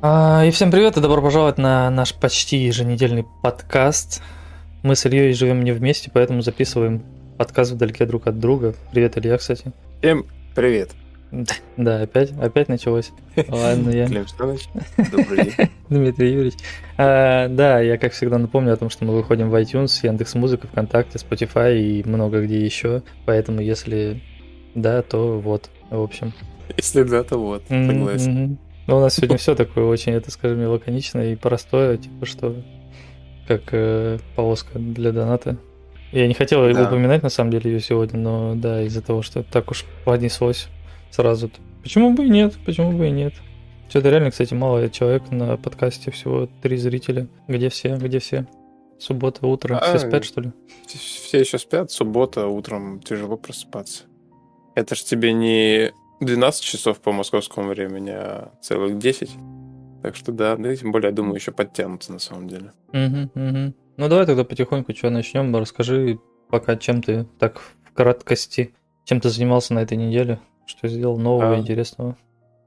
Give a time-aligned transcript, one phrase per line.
[0.00, 4.22] А, и всем привет и добро пожаловать на наш почти еженедельный подкаст.
[4.84, 7.02] Мы с Ильей живем не вместе, поэтому записываем
[7.36, 8.76] подкаст вдалеке друг от друга.
[8.92, 9.72] Привет, Илья, кстати.
[10.00, 10.90] Всем привет.
[11.76, 13.10] Да, опять, опять началось.
[13.48, 14.06] Ладно, я...
[14.06, 15.68] Клим Станович, добрый день.
[15.90, 16.58] Дмитрий Юрьевич.
[16.96, 20.68] А, да, я, как всегда, напомню о том, что мы выходим в iTunes, Яндекс Музыка,
[20.68, 23.02] ВКонтакте, Spotify и много где еще.
[23.26, 24.22] Поэтому, если
[24.76, 26.32] да, то вот, в общем.
[26.76, 28.46] Если да, то вот, согласен.
[28.46, 28.67] Mm-hmm.
[28.88, 32.56] Ну, у нас сегодня все такое очень, это, скажем, лаконичное и простое, типа что,
[33.46, 35.58] как э, полоска для доната.
[36.10, 36.84] Я не хотел да.
[36.86, 40.68] упоминать, на самом деле, ее сегодня, но да, из-за того, что так уж понеслось
[41.10, 41.50] сразу.
[41.82, 42.54] Почему бы и нет?
[42.64, 43.34] Почему бы и нет?
[43.90, 47.28] Что-то реально, кстати, мало человек на подкасте, всего три зрителя.
[47.46, 47.94] Где все?
[47.96, 48.46] Где все?
[48.98, 49.76] Суббота, утро.
[49.76, 50.52] А, все спят, что ли?
[50.86, 51.90] Все еще спят.
[51.90, 54.04] Суббота, утром тяжело просыпаться.
[54.74, 59.30] Это ж тебе не 12 часов по московскому времени, а целых 10.
[60.02, 62.72] Так что да, да, тем более, я думаю, еще подтянутся на самом деле.
[62.88, 63.74] Угу, угу.
[63.96, 65.54] Ну давай тогда потихоньку что начнем.
[65.56, 71.18] Расскажи пока, чем ты так в краткости, чем ты занимался на этой неделе, что сделал
[71.18, 71.58] нового а...
[71.58, 72.16] интересного.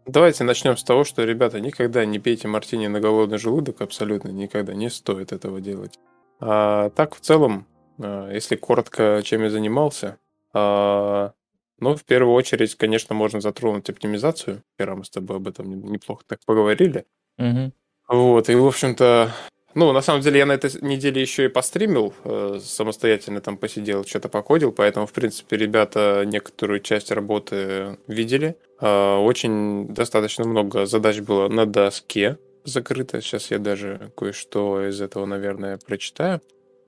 [0.05, 4.73] Давайте начнем с того, что, ребята, никогда не пейте мартини на голодный желудок, абсолютно никогда
[4.73, 5.99] не стоит этого делать.
[6.39, 7.67] А так, в целом,
[7.99, 10.17] а, если коротко, чем я занимался,
[10.53, 11.33] а,
[11.81, 14.63] ну, в первую очередь, конечно, можно затронуть оптимизацию.
[14.75, 17.05] Вчера мы с тобой об этом неплохо так поговорили.
[17.37, 17.71] Угу.
[18.07, 19.31] Вот, и, в общем-то,
[19.73, 24.05] ну, на самом деле, я на этой неделе еще и постримил, э, самостоятельно там посидел,
[24.05, 28.57] что-то покодил, поэтому, в принципе, ребята некоторую часть работы видели.
[28.79, 33.21] Э, очень достаточно много задач было на доске закрыто.
[33.21, 36.41] Сейчас я даже кое-что из этого, наверное, прочитаю,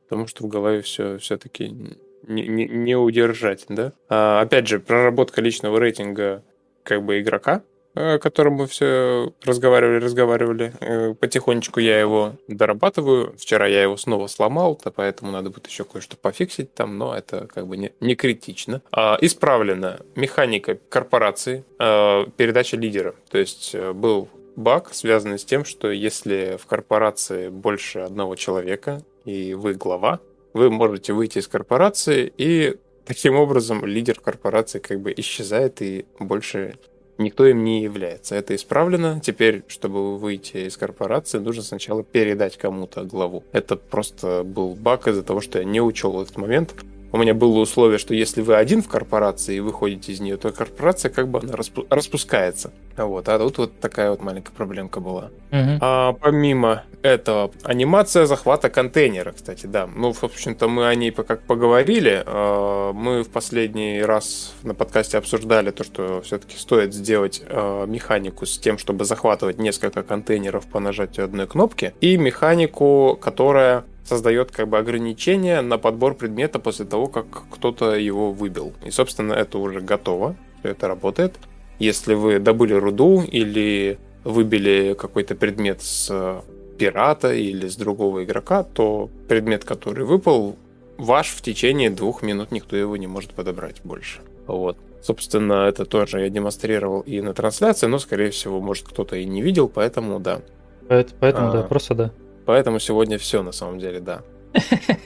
[0.08, 3.94] потому что в голове все все-таки не, не, не удержать, да.
[4.10, 6.44] А, опять же, проработка личного рейтинга
[6.84, 7.64] как бы игрока,
[7.96, 10.74] о котором мы все разговаривали, разговаривали.
[10.80, 13.36] Э, потихонечку я его дорабатываю.
[13.38, 17.48] Вчера я его снова сломал, то поэтому надо будет еще кое-что пофиксить там, но это
[17.48, 18.82] как бы не, не критично.
[18.92, 23.14] А, исправлена механика корпорации, а, передача лидера.
[23.30, 29.04] То есть э, был баг, связанный с тем, что если в корпорации больше одного человека,
[29.26, 30.20] и вы глава,
[30.54, 32.76] вы можете выйти из корпорации, и
[33.06, 36.76] таким образом лидер корпорации как бы исчезает, и больше
[37.18, 38.36] никто им не является.
[38.36, 39.20] Это исправлено.
[39.24, 43.44] Теперь, чтобы выйти из корпорации, нужно сначала передать кому-то главу.
[43.52, 46.74] Это просто был баг из-за того, что я не учел этот момент
[47.14, 50.52] у меня было условие, что если вы один в корпорации и выходите из нее, то
[50.52, 52.72] корпорация как бы она распу- распускается.
[52.98, 55.30] Вот, а тут вот такая вот маленькая проблемка была.
[55.52, 55.78] Угу.
[55.80, 59.88] А, помимо этого, анимация захвата контейнера, кстати, да.
[59.88, 62.24] Ну, в общем-то, мы о ней как поговорили.
[62.26, 68.48] А, мы в последний раз на подкасте обсуждали то, что все-таки стоит сделать а, механику
[68.48, 74.68] с тем, чтобы захватывать несколько контейнеров по нажатию одной кнопки, и механику, которая создает как
[74.68, 78.74] бы ограничение на подбор предмета после того, как кто-то его выбил.
[78.86, 81.36] И, собственно, это уже готово, все это работает.
[81.80, 86.44] Если вы добыли руду или выбили какой-то предмет с
[86.78, 90.56] пирата или с другого игрока, то предмет, который выпал,
[90.98, 94.22] ваш в течение двух минут никто его не может подобрать больше.
[94.48, 94.78] Вот.
[95.02, 99.42] Собственно, это тоже я демонстрировал и на трансляции, но, скорее всего, может, кто-то и не
[99.42, 100.42] видел, поэтому да.
[100.88, 102.12] Поэтому, а, да, просто да.
[102.46, 104.22] Поэтому сегодня все на самом деле, да.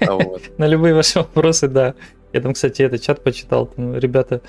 [0.01, 0.17] А
[0.57, 1.95] на любые ваши вопросы, да.
[2.33, 3.69] Я там, кстати, этот чат почитал.
[3.77, 4.41] ребята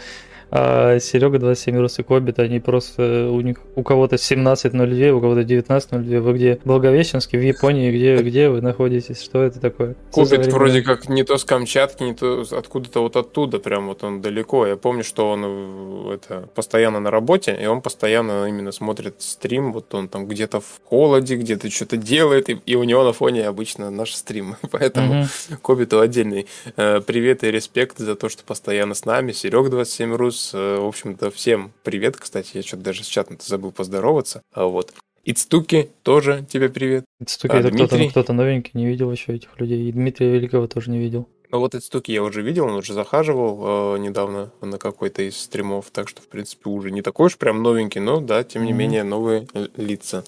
[0.50, 5.42] а Серега 27 Рус и Кобит, они просто у них у кого-то 17.02, у кого-то
[5.42, 6.20] 19.02.
[6.20, 6.58] Вы где?
[6.64, 9.22] Благовещенске, в Японии, где, где вы находитесь?
[9.22, 9.94] Что это такое?
[10.12, 14.22] Кобит вроде как не то с Камчатки, не то откуда-то вот оттуда, прям вот он
[14.22, 14.66] далеко.
[14.66, 19.72] Я помню, что он э, это постоянно на работе, и он постоянно именно смотрит стрим,
[19.72, 23.46] вот он там где-то в холоде, где-то что-то делает, и, и у него на фоне
[23.46, 24.56] обычно наш стрим.
[24.70, 25.28] Поэтому угу.
[25.62, 29.32] Кобиту отдельный э, привет и респект за то, что постоянно с нами.
[29.32, 32.16] Серег 27 Рус плюс, э, в общем-то, всем привет.
[32.16, 34.42] Кстати, я что-то даже с чатом забыл поздороваться.
[34.52, 34.92] А вот.
[35.24, 37.04] Ицтуки тоже тебе привет.
[37.20, 39.88] Ицтуки а, это кто-то, кто-то новенький, не видел еще этих людей.
[39.88, 41.28] И Дмитрия Великого тоже не видел.
[41.50, 45.86] Ну вот Ицтуки я уже видел, он уже захаживал э, недавно на какой-то из стримов,
[45.90, 48.74] так что, в принципе, уже не такой уж прям новенький, но да, тем не mm-hmm.
[48.74, 50.24] менее, новые лица.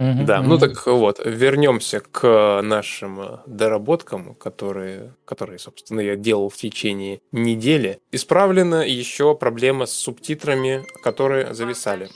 [0.00, 0.24] Mm-hmm.
[0.24, 6.56] Да, ну так вот, вернемся к нашим э, доработкам, которые, которые, собственно, я делал в
[6.56, 8.00] течение недели.
[8.10, 12.08] Исправлена еще проблема с субтитрами, которые зависали.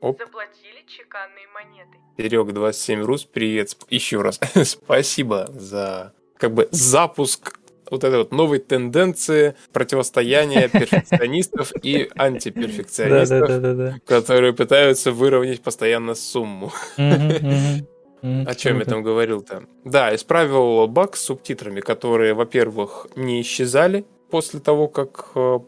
[0.00, 0.20] Оп.
[0.20, 1.98] Заплатили чеканные монеты.
[2.16, 4.38] Серег 27 Рус, привет еще раз.
[4.62, 7.58] Спасибо за как бы запуск
[7.92, 16.72] вот этой вот новой тенденции противостояния перфекционистов и антиперфекционистов, которые пытаются выровнять постоянно сумму.
[16.96, 19.64] О чем я там говорил-то?
[19.84, 25.58] Да, исправил баг с субтитрами, которые, во-первых, не исчезали после того, как э,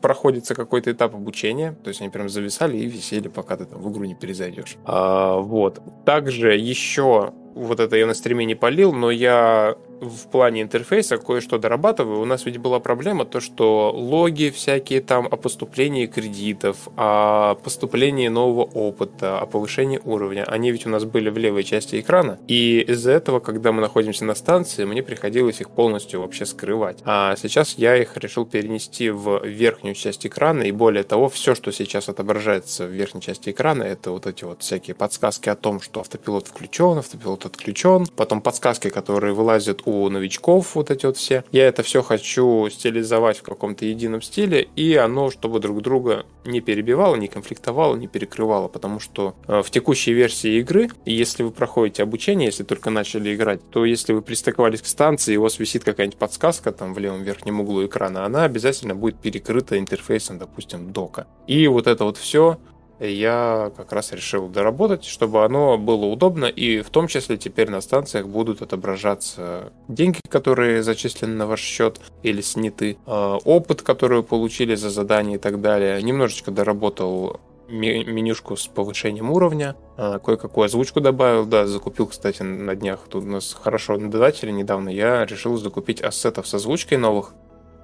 [0.00, 3.90] проходится какой-то этап обучения, то есть они прям зависали и висели, пока ты там в
[3.90, 4.76] игру не перезайдешь.
[4.84, 5.80] А, вот.
[6.04, 11.58] Также еще вот это я на стриме не полил, но я в плане интерфейса кое-что
[11.58, 12.20] дорабатываю.
[12.20, 18.28] У нас ведь была проблема то, что логи всякие там о поступлении кредитов, о поступлении
[18.28, 22.38] нового опыта, о повышении уровня, они ведь у нас были в левой части экрана.
[22.48, 26.98] И из-за этого, когда мы находимся на станции, мне приходилось их полностью вообще скрывать.
[27.04, 31.72] А сейчас я их решил перенести в верхнюю часть экрана, и более того, все, что
[31.72, 36.00] сейчас отображается в верхней части экрана, это вот эти вот всякие подсказки о том, что
[36.00, 41.44] автопилот включен, автопилот отключен, потом подсказки, которые вылазят у новичков, вот эти вот все.
[41.50, 46.60] Я это все хочу стилизовать в каком-то едином стиле, и оно, чтобы друг друга не
[46.60, 52.02] перебивало, не конфликтовало, не перекрывало, потому что э, в текущей версии игры, если вы проходите
[52.02, 55.84] обучение, если только начали играть, то если вы пристыковались к станции, и у вас висит
[55.84, 61.26] какая-нибудь подсказка там в левом верхнем углу экрана, она обязательно будет перекрыта интерфейсом, допустим, дока.
[61.46, 62.58] И вот это вот все
[63.00, 67.80] я как раз решил доработать, чтобы оно было удобно, и в том числе теперь на
[67.80, 74.22] станциях будут отображаться деньги, которые зачислены на ваш счет или сняты, а, опыт, который вы
[74.24, 76.02] получили за задание и так далее.
[76.02, 83.00] Немножечко доработал менюшку с повышением уровня, а, кое-какую озвучку добавил, да, закупил, кстати, на днях,
[83.08, 87.34] тут у нас хорошо надаватели недавно, я решил закупить ассетов с озвучкой новых,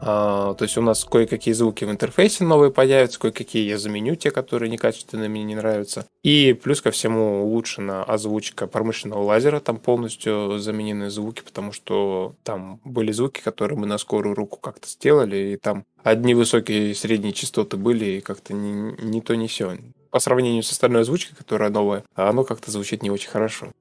[0.01, 4.71] то есть у нас кое-какие звуки в интерфейсе новые появятся, кое-какие я заменю, те, которые
[4.71, 6.07] некачественные, мне не нравятся.
[6.23, 12.81] И плюс ко всему улучшена озвучка промышленного лазера, там полностью заменены звуки, потому что там
[12.85, 17.33] были звуки, которые мы на скорую руку как-то сделали, и там одни высокие и средние
[17.33, 19.79] частоты были, и как-то не, не то, не все.
[20.11, 23.73] По сравнению с остальной озвучкой, которая новая, оно как-то звучит не очень хорошо.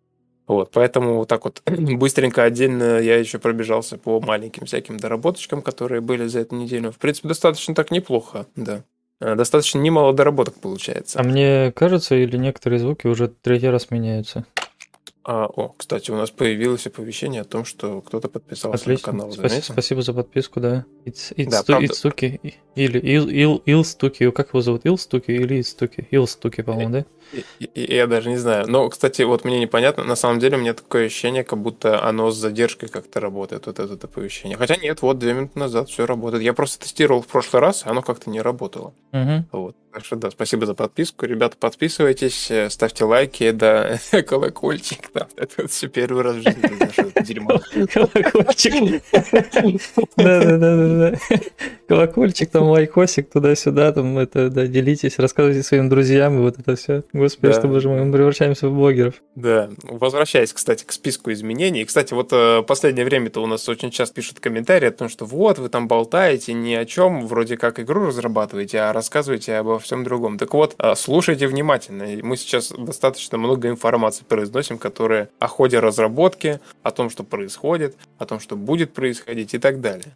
[0.48, 6.02] Вот, поэтому вот так вот быстренько отдельно я еще пробежался по маленьким всяким доработочкам, которые
[6.02, 6.92] были за эту неделю.
[6.92, 8.84] В принципе, достаточно так неплохо, да.
[9.22, 11.20] Э, достаточно немало доработок получается.
[11.20, 14.46] А мне кажется, или некоторые звуки уже третий раз меняются?
[15.26, 19.14] А, о, кстати, у нас появилось оповещение о том, что кто-то подписался Отлично.
[19.14, 19.32] на канал.
[19.32, 20.86] Спасибо, спасибо за подписку, да.
[21.06, 22.54] It's, it's, да, stu, it's Stuki.
[22.76, 24.30] Или Il, Il, Il Stuki.
[24.34, 24.84] Как его зовут?
[24.86, 26.06] Il Stuki или It's Stuki?
[26.12, 27.06] Il Stuki, по-моему, да?
[27.74, 28.70] Я даже не знаю.
[28.70, 30.04] Но, кстати, вот мне непонятно.
[30.04, 33.80] На самом деле, у меня такое ощущение, как будто оно с задержкой как-то работает, вот
[33.80, 34.58] это оповещение.
[34.58, 36.44] Хотя нет, вот две минуты назад все работает.
[36.44, 38.94] Я просто тестировал в прошлый раз, и оно как-то не работало.
[39.14, 39.46] Угу.
[39.54, 39.78] Вот.
[39.94, 41.28] Так что да, спасибо за подписку.
[41.28, 45.12] Ребята, подписывайтесь, э, ставьте лайки, да, колокольчик.
[45.14, 47.62] Да, это все первый раз в жизни произошло, дерьмо.
[47.94, 49.04] Колокольчик.
[50.18, 51.20] Да-да-да.
[51.94, 57.04] Колокольчик, там лайкосик туда-сюда, там это, да, делитесь, рассказывайте своим друзьям, и вот это все.
[57.14, 59.16] Господи, что, боже мой, мы превращаемся в блогеров.
[59.36, 61.86] Да, возвращаясь, кстати, к списку изменений.
[61.86, 65.60] Кстати, вот э, последнее время-то у нас очень часто пишут комментарии о том, что вот,
[65.60, 70.38] вы там болтаете ни о чем, вроде как игру разрабатываете, а рассказываете обо всем другом.
[70.38, 72.06] Так вот, а, слушайте внимательно.
[72.24, 78.26] Мы сейчас достаточно много информации произносим, которая о ходе разработки, о том, что происходит, о
[78.26, 80.16] том, что будет происходить и так далее.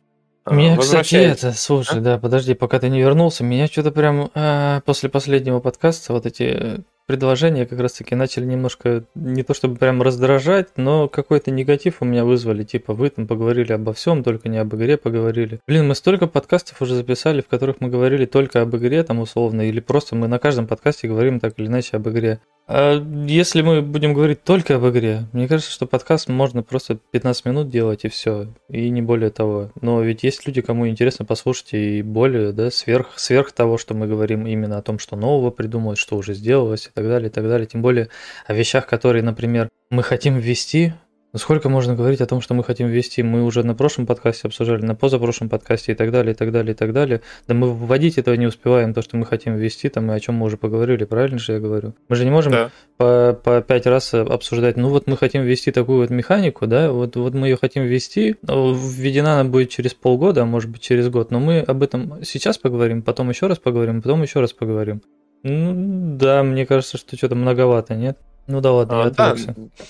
[0.51, 2.01] Меня, кстати, это, слушай, а?
[2.01, 6.43] да, подожди, пока ты не вернулся, меня что-то прям э, после последнего подкаста вот эти
[6.43, 6.77] э,
[7.07, 12.25] предложения как раз-таки начали немножко, не то чтобы прям раздражать, но какой-то негатив у меня
[12.25, 15.59] вызвали, типа вы там поговорили обо всем, только не об игре поговорили.
[15.67, 19.67] Блин, мы столько подкастов уже записали, в которых мы говорили только об игре, там условно,
[19.67, 22.39] или просто мы на каждом подкасте говорим так или иначе об игре.
[22.67, 27.45] А если мы будем говорить только об игре, мне кажется, что подкаст можно просто 15
[27.45, 29.71] минут делать и все, и не более того.
[29.79, 34.07] Но ведь есть люди, кому интересно послушать и более, да, сверх, сверх того, что мы
[34.07, 37.45] говорим именно о том, что нового придумывать, что уже сделалось и так далее, и так
[37.45, 37.67] далее.
[37.67, 38.09] Тем более
[38.45, 40.91] о вещах, которые, например, мы хотим ввести,
[41.37, 43.23] сколько можно говорить о том, что мы хотим ввести?
[43.23, 46.73] Мы уже на прошлом подкасте обсуждали, на позапрошлом подкасте и так далее, и так далее,
[46.73, 47.21] и так далее.
[47.47, 50.35] Да мы вводить этого не успеваем, то, что мы хотим ввести, там, и о чем
[50.35, 51.93] мы уже поговорили, правильно же я говорю?
[52.09, 52.71] Мы же не можем да.
[52.97, 57.15] по, по пять раз обсуждать, ну вот мы хотим ввести такую вот механику, да, вот,
[57.15, 61.31] вот мы ее хотим ввести, введена она будет через полгода, а может быть через год,
[61.31, 65.01] но мы об этом сейчас поговорим, потом еще раз поговорим, потом еще раз поговорим.
[65.43, 68.17] Ну, да, мне кажется, что что-то многовато, нет?
[68.47, 69.53] Ну да ладно, а, я отвлекся.
[69.55, 69.85] Да.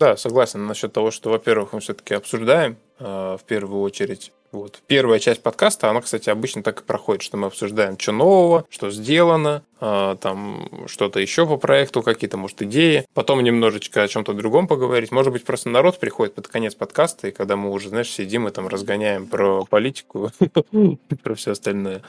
[0.00, 3.04] Да, согласен насчет того, что, во-первых, мы все-таки обсуждаем э,
[3.38, 4.82] в первую очередь вот.
[4.86, 8.90] Первая часть подкаста, она, кстати, обычно так и проходит, что мы обсуждаем, что нового, что
[8.90, 13.04] сделано, э, там что-то еще по проекту, какие-то, может, идеи.
[13.12, 15.12] Потом немножечко о чем-то другом поговорить.
[15.12, 18.50] Может быть, просто народ приходит под конец подкаста, и когда мы уже, знаешь, сидим и
[18.50, 20.32] там разгоняем про политику,
[21.22, 22.02] про все остальное.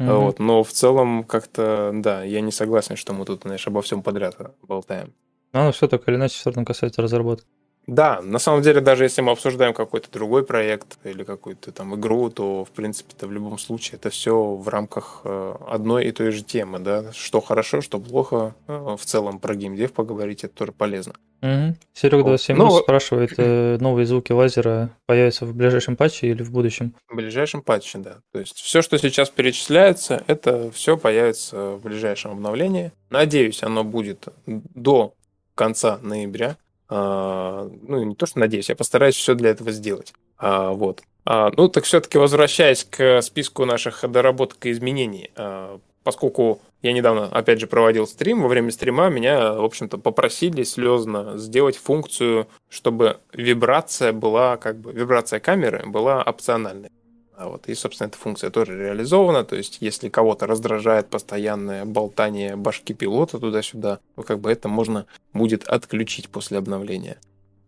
[0.00, 0.40] Вот.
[0.40, 4.36] Но в целом как-то, да, я не согласен, что мы тут, знаешь, обо всем подряд
[4.62, 5.12] болтаем.
[5.52, 7.46] Оно все так или иначе все равно касается разработки.
[7.86, 12.30] Да, на самом деле, даже если мы обсуждаем какой-то другой проект или какую-то там игру,
[12.30, 16.42] то, в принципе-то, в любом случае это все в рамках э, одной и той же
[16.42, 17.12] темы, да.
[17.12, 21.14] Что хорошо, что плохо, э, в целом про геймдев поговорить, это тоже полезно.
[21.42, 21.76] Угу.
[21.92, 26.92] Серега 27 ну, спрашивает, э, новые звуки лазера появятся в ближайшем патче или в будущем?
[27.08, 28.16] В ближайшем патче, да.
[28.32, 32.90] То есть все, что сейчас перечисляется, это все появится в ближайшем обновлении.
[33.10, 35.14] Надеюсь, оно будет до
[35.56, 36.56] конца ноября.
[36.88, 40.14] А, ну, не то, что надеюсь, я постараюсь все для этого сделать.
[40.38, 41.02] А, вот.
[41.24, 47.26] А, ну, так все-таки возвращаясь к списку наших доработок и изменений, а, поскольку я недавно,
[47.26, 53.18] опять же, проводил стрим, во время стрима меня, в общем-то, попросили слезно сделать функцию, чтобы
[53.32, 56.90] вибрация была, как бы, вибрация камеры была опциональной.
[57.36, 59.44] А вот, и, собственно, эта функция тоже реализована.
[59.44, 65.04] То есть, если кого-то раздражает постоянное болтание башки пилота туда-сюда, то как бы это можно
[65.34, 67.18] будет отключить после обновления.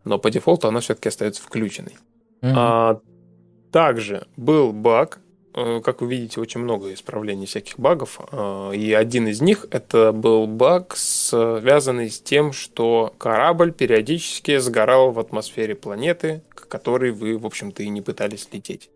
[0.05, 1.97] Но по дефолту она все-таки остается включенной.
[2.41, 2.53] Mm-hmm.
[2.57, 3.01] А,
[3.71, 5.21] также был баг,
[5.55, 8.21] э, как вы видите, очень много исправлений всяких багов.
[8.33, 15.11] Э, и один из них это был баг, связанный с тем, что корабль периодически сгорал
[15.11, 18.89] в атмосфере планеты, к которой вы, в общем-то, и не пытались лететь.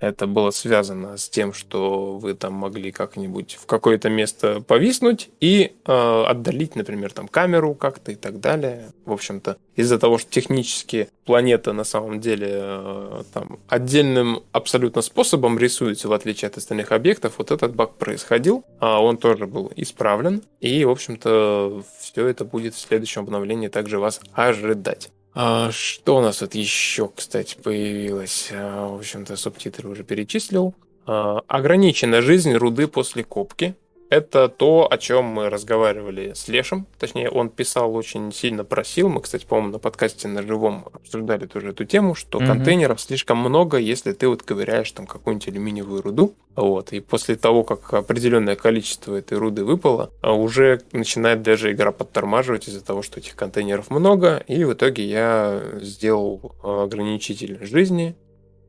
[0.00, 5.72] Это было связано с тем, что вы там могли как-нибудь в какое-то место повиснуть и
[5.84, 8.92] э, отдалить, например, там камеру как-то и так далее.
[9.04, 15.58] В общем-то, из-за того, что технически планета на самом деле э, там отдельным абсолютно способом
[15.58, 20.42] рисуется, в отличие от остальных объектов, вот этот баг происходил, а он тоже был исправлен.
[20.60, 25.10] И, в общем-то, все это будет в следующем обновлении также вас ожидать.
[25.34, 28.50] А что у нас тут еще, кстати, появилось?
[28.52, 30.74] А, в общем-то, субтитры уже перечислил.
[31.06, 33.74] А, ограничена жизнь руды после копки.
[34.10, 36.86] Это то, о чем мы разговаривали с Лешем.
[36.98, 39.10] Точнее, он писал, очень сильно просил.
[39.10, 42.46] Мы, кстати, по-моему, на подкасте на живом обсуждали тоже эту тему, что mm-hmm.
[42.46, 46.34] контейнеров слишком много, если ты вот ковыряешь там какую-нибудь алюминиевую руду.
[46.56, 46.92] Вот.
[46.94, 52.66] И после того, как определенное количество этой руды выпало, а уже начинает даже игра подтормаживать
[52.66, 54.42] из-за того, что этих контейнеров много.
[54.46, 58.16] И в итоге я сделал ограничитель жизни.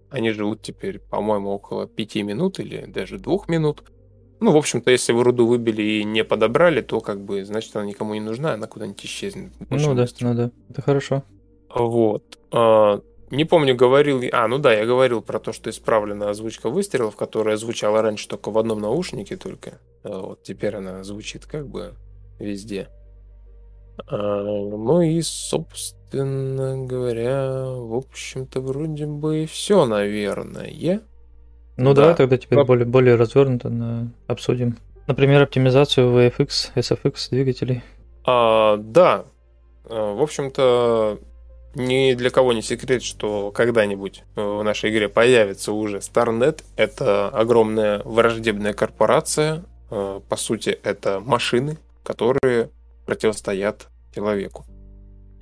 [0.09, 3.83] Они живут теперь, по-моему, около 5 минут или даже 2 минут.
[4.39, 7.85] Ну, в общем-то, если вы руду выбили и не подобрали, то как бы, значит, она
[7.85, 9.51] никому не нужна, она куда-нибудь исчезнет.
[9.69, 11.23] Ну да, ну да, это хорошо.
[11.73, 12.39] Вот.
[12.51, 14.21] А, не помню, говорил...
[14.31, 18.49] А, ну да, я говорил про то, что исправлена озвучка выстрелов, которая звучала раньше только
[18.49, 19.79] в одном наушнике только.
[20.03, 21.93] А вот теперь она звучит как бы
[22.39, 22.87] везде.
[24.07, 31.01] А, ну и, собственно говоря, в общем-то, вроде бы и все, наверное.
[31.79, 34.11] Ну да, да тогда теперь более, более развернуто на...
[34.27, 34.77] обсудим.
[35.07, 37.81] Например, оптимизацию VFX, SFX двигателей.
[38.25, 39.25] А, да.
[39.85, 41.19] А, в общем-то,
[41.75, 46.63] ни для кого не секрет, что когда-нибудь в нашей игре появится уже StarNet.
[46.75, 49.63] Это огромная враждебная корпорация.
[49.89, 52.69] По сути, это машины, которые
[53.05, 54.65] противостоят человеку.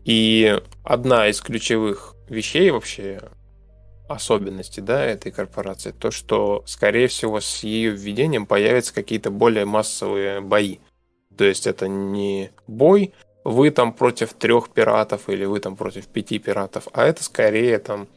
[0.06, 3.20] И одна из ключевых вещей вообще
[4.08, 10.42] особенности да, этой корпорации, то, что, скорее всего, с ее введением появятся какие-то более массовые
[10.42, 10.78] бои.
[11.38, 16.40] То есть это не бой, вы там против трех пиратов или вы там против пяти
[16.40, 18.08] пиратов, а это скорее там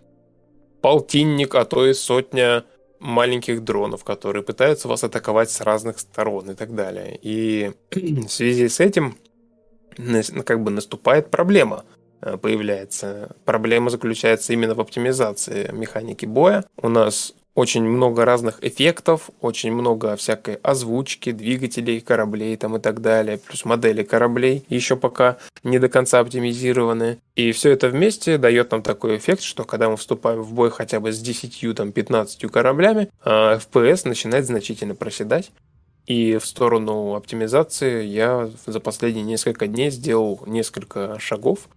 [0.81, 2.65] полтинник, а то и сотня
[2.99, 7.19] маленьких дронов, которые пытаются вас атаковать с разных сторон и так далее.
[7.21, 9.17] И в связи с этим
[10.45, 11.85] как бы наступает проблема–
[12.43, 13.37] появляется.
[13.45, 16.65] Проблема заключается именно в оптимизации механики боя.
[16.77, 23.01] У нас очень много разных эффектов, очень много всякой озвучки, двигателей кораблей там и так
[23.01, 27.19] далее, плюс модели кораблей еще пока не до конца оптимизированы.
[27.35, 31.01] И все это вместе дает нам такой эффект, что когда мы вступаем в бой хотя
[31.01, 35.51] бы с 10, там, 15 кораблями, FPS начинает значительно проседать.
[36.07, 41.69] И в сторону оптимизации я за последние несколько дней сделал несколько шагов.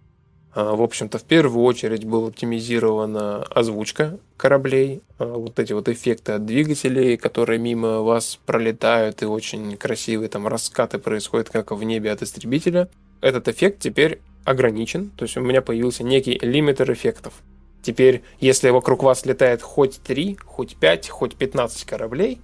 [0.54, 6.32] А, в общем-то, в первую очередь была оптимизирована озвучка кораблей, а, вот эти вот эффекты
[6.32, 12.12] от двигателей, которые мимо вас пролетают, и очень красивые там раскаты происходят, как в небе
[12.12, 12.88] от истребителя.
[13.20, 17.34] Этот эффект теперь ограничен, то есть у меня появился некий лимитер эффектов.
[17.82, 22.40] Теперь, если вокруг вас летает хоть 3, хоть 5, хоть 15 кораблей,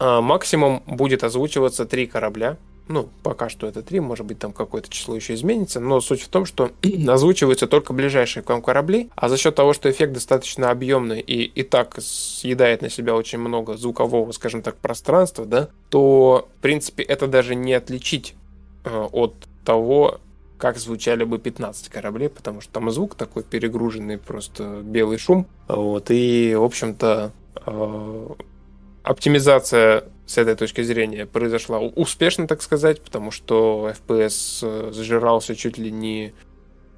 [0.00, 2.56] а, максимум будет озвучиваться 3 корабля.
[2.86, 6.28] Ну, пока что это 3, может быть, там какое-то число еще изменится, но суть в
[6.28, 6.70] том, что
[7.08, 11.44] озвучиваются только ближайшие к вам корабли, а за счет того, что эффект достаточно объемный и
[11.44, 17.02] и так съедает на себя очень много звукового, скажем так, пространства, да, то, в принципе,
[17.02, 18.34] это даже не отличить
[18.84, 20.20] э, от того,
[20.58, 25.46] как звучали бы 15 кораблей, потому что там звук такой перегруженный, просто белый шум.
[25.68, 27.32] Вот, и, в общем-то,
[27.66, 28.28] э,
[29.02, 35.78] оптимизация с этой точки зрения произошла успешно, так сказать, потому что FPS э, зажирался чуть
[35.78, 36.32] ли не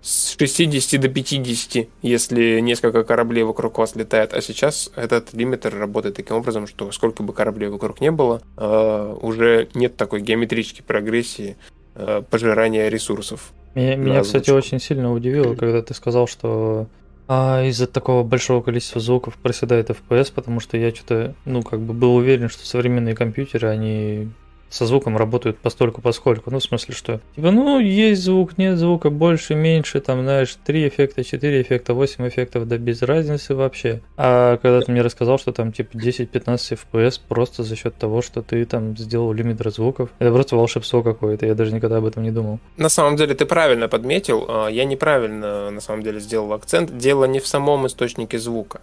[0.03, 4.35] с 60 до 50, если несколько кораблей вокруг вас летает.
[4.35, 9.17] А сейчас этот лимитер работает таким образом, что сколько бы кораблей вокруг не было, э,
[9.21, 11.57] уже нет такой геометрической прогрессии
[11.99, 13.53] Э, пожирания ресурсов.
[13.75, 16.89] Меня, меня кстати, очень сильно удивило, когда ты сказал, что
[17.29, 21.93] а из-за такого большого количества звуков проседает FPS, потому что я что-то, ну, как бы
[21.93, 24.29] был уверен, что современные компьютеры, они
[24.77, 26.51] со звуком работают постольку поскольку.
[26.51, 30.89] Ну, в смысле, что типа, ну, есть звук, нет звука, больше, меньше, там, знаешь, 3
[30.89, 34.01] эффекта, 4 эффекта, 8 эффектов, да без разницы вообще.
[34.17, 38.43] А когда ты мне рассказал, что там типа 10-15 FPS просто за счет того, что
[38.43, 42.31] ты там сделал лимитер звуков, это просто волшебство какое-то, я даже никогда об этом не
[42.31, 42.61] думал.
[42.77, 46.97] На самом деле ты правильно подметил, а, я неправильно на самом деле сделал акцент.
[46.97, 48.81] Дело не в самом источнике звука.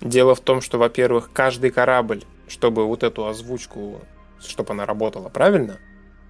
[0.00, 4.00] Дело в том, что, во-первых, каждый корабль, чтобы вот эту озвучку
[4.40, 5.78] чтобы она работала правильно,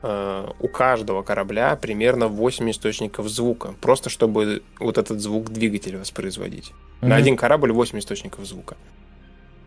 [0.02, 6.72] э, у каждого корабля примерно 8 источников звука, просто чтобы вот этот звук двигателя воспроизводить.
[7.00, 7.06] Mm-hmm.
[7.06, 8.76] На один корабль 8 источников звука.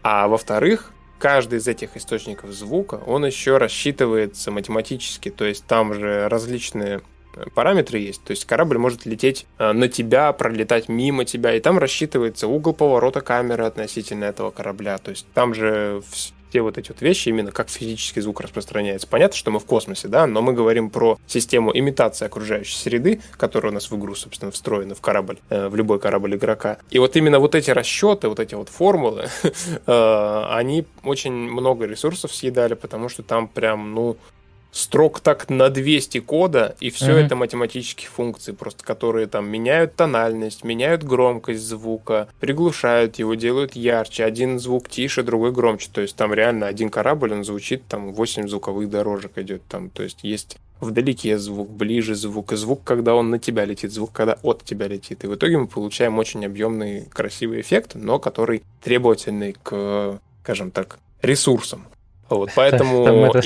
[0.01, 6.27] А во-вторых, каждый из этих источников звука, он еще рассчитывается математически, то есть там же
[6.29, 7.01] различные
[7.53, 8.23] параметры есть.
[8.23, 12.73] То есть корабль может лететь э, на тебя, пролетать мимо тебя, и там рассчитывается угол
[12.73, 14.97] поворота камеры относительно этого корабля.
[14.97, 16.01] То есть там же
[16.49, 19.07] все вот эти вот вещи, именно как физический звук распространяется.
[19.07, 23.71] Понятно, что мы в космосе, да, но мы говорим про систему имитации окружающей среды, которая
[23.71, 26.77] у нас в игру, собственно, встроена в корабль, э, в любой корабль игрока.
[26.89, 29.29] И вот именно вот эти расчеты, вот эти вот формулы,
[29.85, 34.17] э, они очень много ресурсов съедали, потому что там прям, ну,
[34.71, 37.25] строк так на 200 кода, и все mm-hmm.
[37.25, 44.23] это математические функции, просто которые там меняют тональность, меняют громкость звука, приглушают его, делают ярче,
[44.23, 48.47] один звук тише, другой громче, то есть там реально один корабль, он звучит, там 8
[48.47, 53.29] звуковых дорожек идет, там, то есть есть вдалеке звук, ближе звук, и звук, когда он
[53.29, 55.23] на тебя летит, звук, когда от тебя летит.
[55.23, 60.99] И в итоге мы получаем очень объемный, красивый эффект, но который требовательный к, скажем так,
[61.21, 61.85] ресурсам.
[62.29, 63.05] Вот, поэтому...
[63.05, 63.41] Там, это,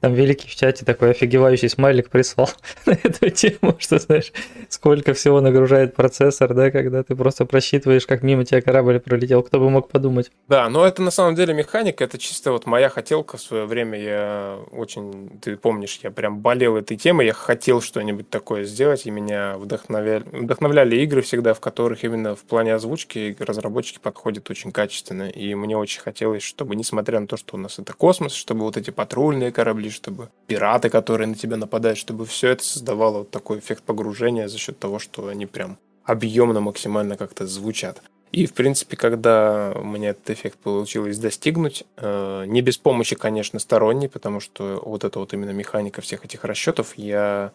[0.00, 2.50] там великий в чате такой офигевающий смайлик прислал
[2.86, 4.32] на эту тему, что, знаешь,
[4.68, 9.58] сколько всего нагружает процессор, да, когда ты просто просчитываешь, как мимо тебя корабль пролетел, кто
[9.58, 10.30] бы мог подумать.
[10.48, 14.00] Да, но это на самом деле механика, это чисто вот моя хотелка в свое время,
[14.00, 19.10] я очень, ты помнишь, я прям болел этой темой, я хотел что-нибудь такое сделать, и
[19.10, 25.28] меня вдохновляли, вдохновляли игры всегда, в которых именно в плане озвучки разработчики подходят очень качественно,
[25.28, 28.64] и мне очень хотелось, чтобы, несмотря на то, что у нас это космос, космос, чтобы
[28.64, 33.30] вот эти патрульные корабли, чтобы пираты, которые на тебя нападают, чтобы все это создавало вот
[33.30, 38.02] такой эффект погружения за счет того, что они прям объемно максимально как-то звучат.
[38.32, 43.60] И, в принципе, когда у меня этот эффект получилось достигнуть, э, не без помощи, конечно,
[43.60, 47.52] сторонней, потому что вот это вот именно механика всех этих расчетов, я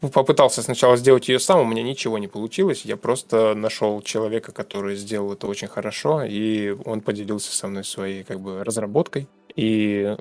[0.00, 2.84] попытался сначала сделать ее сам, у меня ничего не получилось.
[2.84, 8.22] Я просто нашел человека, который сделал это очень хорошо, и он поделился со мной своей
[8.24, 9.28] как бы разработкой.
[9.56, 10.16] И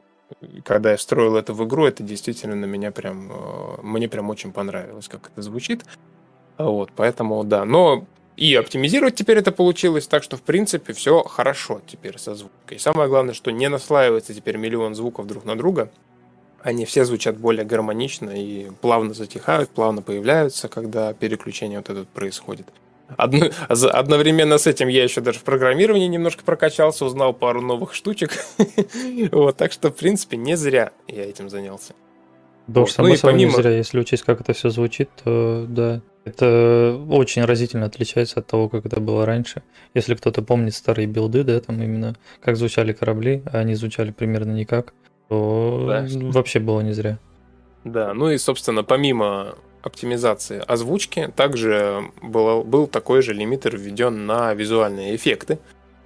[0.64, 4.52] когда я строил это в игру, это действительно на меня прям, э, мне прям очень
[4.52, 5.84] понравилось, как это звучит.
[6.58, 7.66] Вот, поэтому да.
[7.66, 8.06] Но
[8.36, 12.78] и оптимизировать теперь это получилось, так что, в принципе, все хорошо теперь со звукой.
[12.78, 15.92] И самое главное, что не наслаивается теперь миллион звуков друг на друга.
[16.64, 22.68] Они все звучат более гармонично и плавно затихают, плавно появляются, когда переключение вот это происходит.
[23.18, 28.32] Одно, одновременно с этим я еще даже в программировании немножко прокачался, узнал пару новых штучек.
[29.32, 31.94] вот, так что, в принципе, не зря я этим занялся.
[32.68, 33.52] Да уж, само ну, собой, помимо...
[33.52, 38.48] не зря, если учесть, как это все звучит, то да, это очень разительно отличается от
[38.48, 39.64] того, как это было раньше.
[39.94, 44.54] Если кто-то помнит старые билды, да, там именно как звучали корабли, а они звучали примерно
[44.54, 44.94] никак,
[45.30, 46.08] то да.
[46.32, 47.20] вообще было не зря.
[47.84, 54.54] Да, ну и, собственно, помимо оптимизации озвучки также был, был такой же лимитер введен на
[54.54, 55.60] визуальные эффекты.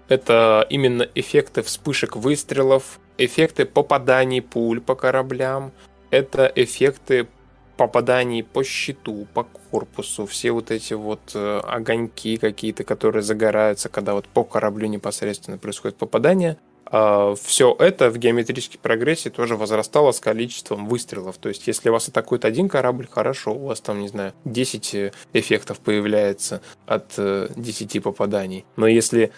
[0.10, 5.72] Это именно эффекты вспышек выстрелов, эффекты попаданий пуль по кораблям,
[6.10, 7.28] это эффекты
[7.76, 14.14] попаданий по щиту, по корпусу, все вот эти вот э, огоньки какие-то, которые загораются, когда
[14.14, 16.58] вот по кораблю непосредственно происходит попадание,
[16.90, 21.38] все это в геометрической прогрессии тоже возрастало с количеством выстрелов.
[21.38, 25.12] То есть, если вас атакует один корабль, хорошо, у вас там, не знаю, 10 э,
[25.34, 28.66] эффектов появляется от э, 10 попаданий.
[28.76, 29.32] Но если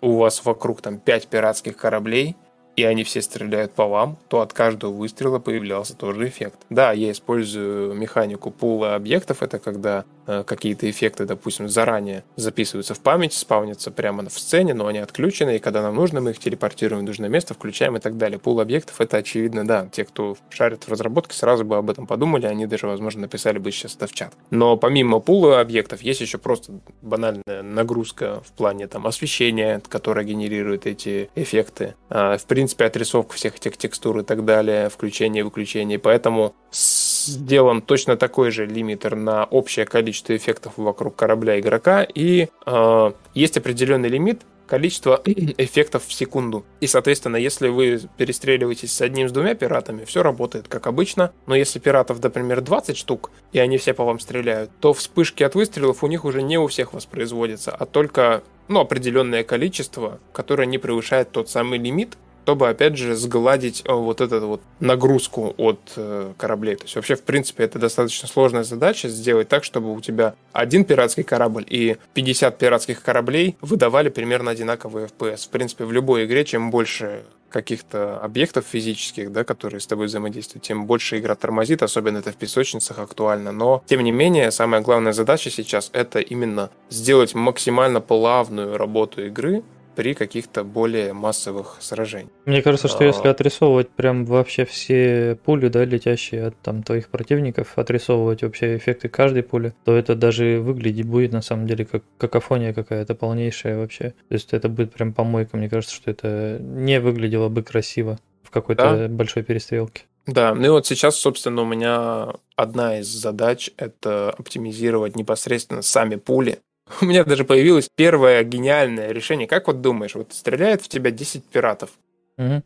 [0.00, 2.36] у вас вокруг там 5 пиратских кораблей,
[2.76, 6.58] и они все стреляют по вам, то от каждого выстрела появлялся тоже эффект.
[6.70, 13.00] Да, я использую механику пула объектов, это когда Э, какие-то эффекты, допустим, заранее записываются в
[13.00, 17.02] память, спавнятся прямо в сцене, но они отключены, и когда нам нужно, мы их телепортируем
[17.02, 18.38] в нужное место, включаем и так далее.
[18.38, 19.88] Пул объектов это очевидно, да.
[19.92, 23.70] Те, кто шарит в разработке, сразу бы об этом подумали, они даже, возможно, написали бы
[23.70, 24.32] сейчас это в чат.
[24.50, 30.86] Но помимо пула объектов, есть еще просто банальная нагрузка в плане там освещения, которое генерирует
[30.86, 31.94] эти эффекты.
[32.08, 35.98] А, в принципе, отрисовка всех этих текстур и так далее, включение и выключение.
[35.98, 43.12] Поэтому сделан точно такой же лимитер на общее количество эффектов вокруг корабля игрока, и э,
[43.34, 46.64] есть определенный лимит количества эффектов в секунду.
[46.80, 51.32] И, соответственно, если вы перестреливаетесь с одним, с двумя пиратами, все работает как обычно.
[51.46, 55.54] Но если пиратов, например, 20 штук, и они все по вам стреляют, то вспышки от
[55.54, 60.78] выстрелов у них уже не у всех воспроизводятся, а только ну, определенное количество, которое не
[60.78, 66.34] превышает тот самый лимит, чтобы, опять же, сгладить э, вот эту вот нагрузку от э,
[66.36, 66.76] кораблей.
[66.76, 70.84] То есть вообще, в принципе, это достаточно сложная задача сделать так, чтобы у тебя один
[70.84, 75.46] пиратский корабль и 50 пиратских кораблей выдавали примерно одинаковые FPS.
[75.46, 80.64] В принципе, в любой игре, чем больше каких-то объектов физических, да, которые с тобой взаимодействуют,
[80.64, 83.52] тем больше игра тормозит, особенно это в песочницах актуально.
[83.52, 89.62] Но, тем не менее, самая главная задача сейчас это именно сделать максимально плавную работу игры,
[89.94, 92.30] при каких-то более массовых сражениях.
[92.44, 93.06] Мне кажется, что а...
[93.06, 99.08] если отрисовывать прям вообще все пули, да, летящие от там твоих противников, отрисовывать вообще эффекты
[99.08, 104.14] каждой пули, то это даже выглядеть будет на самом деле как какофония какая-то полнейшая вообще.
[104.28, 105.56] То есть это будет прям помойка.
[105.56, 109.08] Мне кажется, что это не выглядело бы красиво в какой-то да?
[109.08, 110.02] большой перестрелке.
[110.26, 116.16] Да, ну и вот сейчас, собственно, у меня одна из задач– это оптимизировать непосредственно сами
[116.16, 116.60] пули,
[117.00, 119.46] У меня даже появилось первое гениальное решение.
[119.46, 121.90] Как вот думаешь, вот стреляет в тебя 10 пиратов.
[122.38, 122.62] Угу.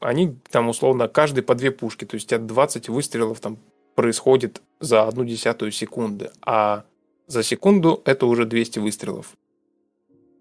[0.00, 2.04] Они там условно каждый по две пушки.
[2.04, 3.58] То есть от 20 выстрелов там
[3.94, 6.30] происходит за одну десятую секунды.
[6.42, 6.84] А
[7.26, 9.34] за секунду это уже 200 выстрелов.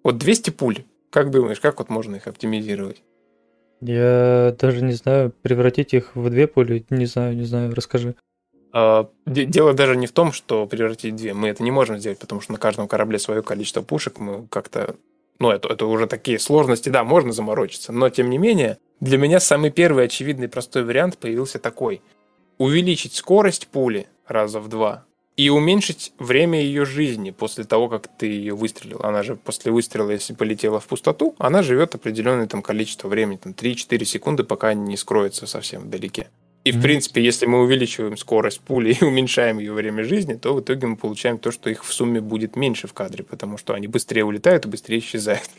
[0.03, 0.83] Вот 200 пуль.
[1.09, 3.03] Как думаешь, как вот можно их оптимизировать?
[3.81, 8.15] Я даже не знаю, превратить их в две пули, не знаю, не знаю, расскажи.
[8.73, 11.33] А, дело даже не в том, что превратить две.
[11.35, 14.17] Мы это не можем сделать, потому что на каждом корабле свое количество пушек.
[14.17, 14.95] Мы как-то...
[15.39, 16.89] Ну, это, это уже такие сложности.
[16.89, 17.91] Да, можно заморочиться.
[17.91, 22.01] Но, тем не менее, для меня самый первый очевидный простой вариант появился такой.
[22.57, 25.05] Увеличить скорость пули раза в два
[25.35, 29.01] и уменьшить время ее жизни после того, как ты ее выстрелил.
[29.03, 33.53] Она же после выстрела, если полетела в пустоту, она живет определенное там количество времени, там
[33.53, 36.27] 3-4 секунды, пока не скроется совсем вдалеке.
[36.63, 40.61] И, в принципе, если мы увеличиваем скорость пули и уменьшаем ее время жизни, то в
[40.61, 43.87] итоге мы получаем то, что их в сумме будет меньше в кадре, потому что они
[43.87, 45.49] быстрее улетают и быстрее исчезают.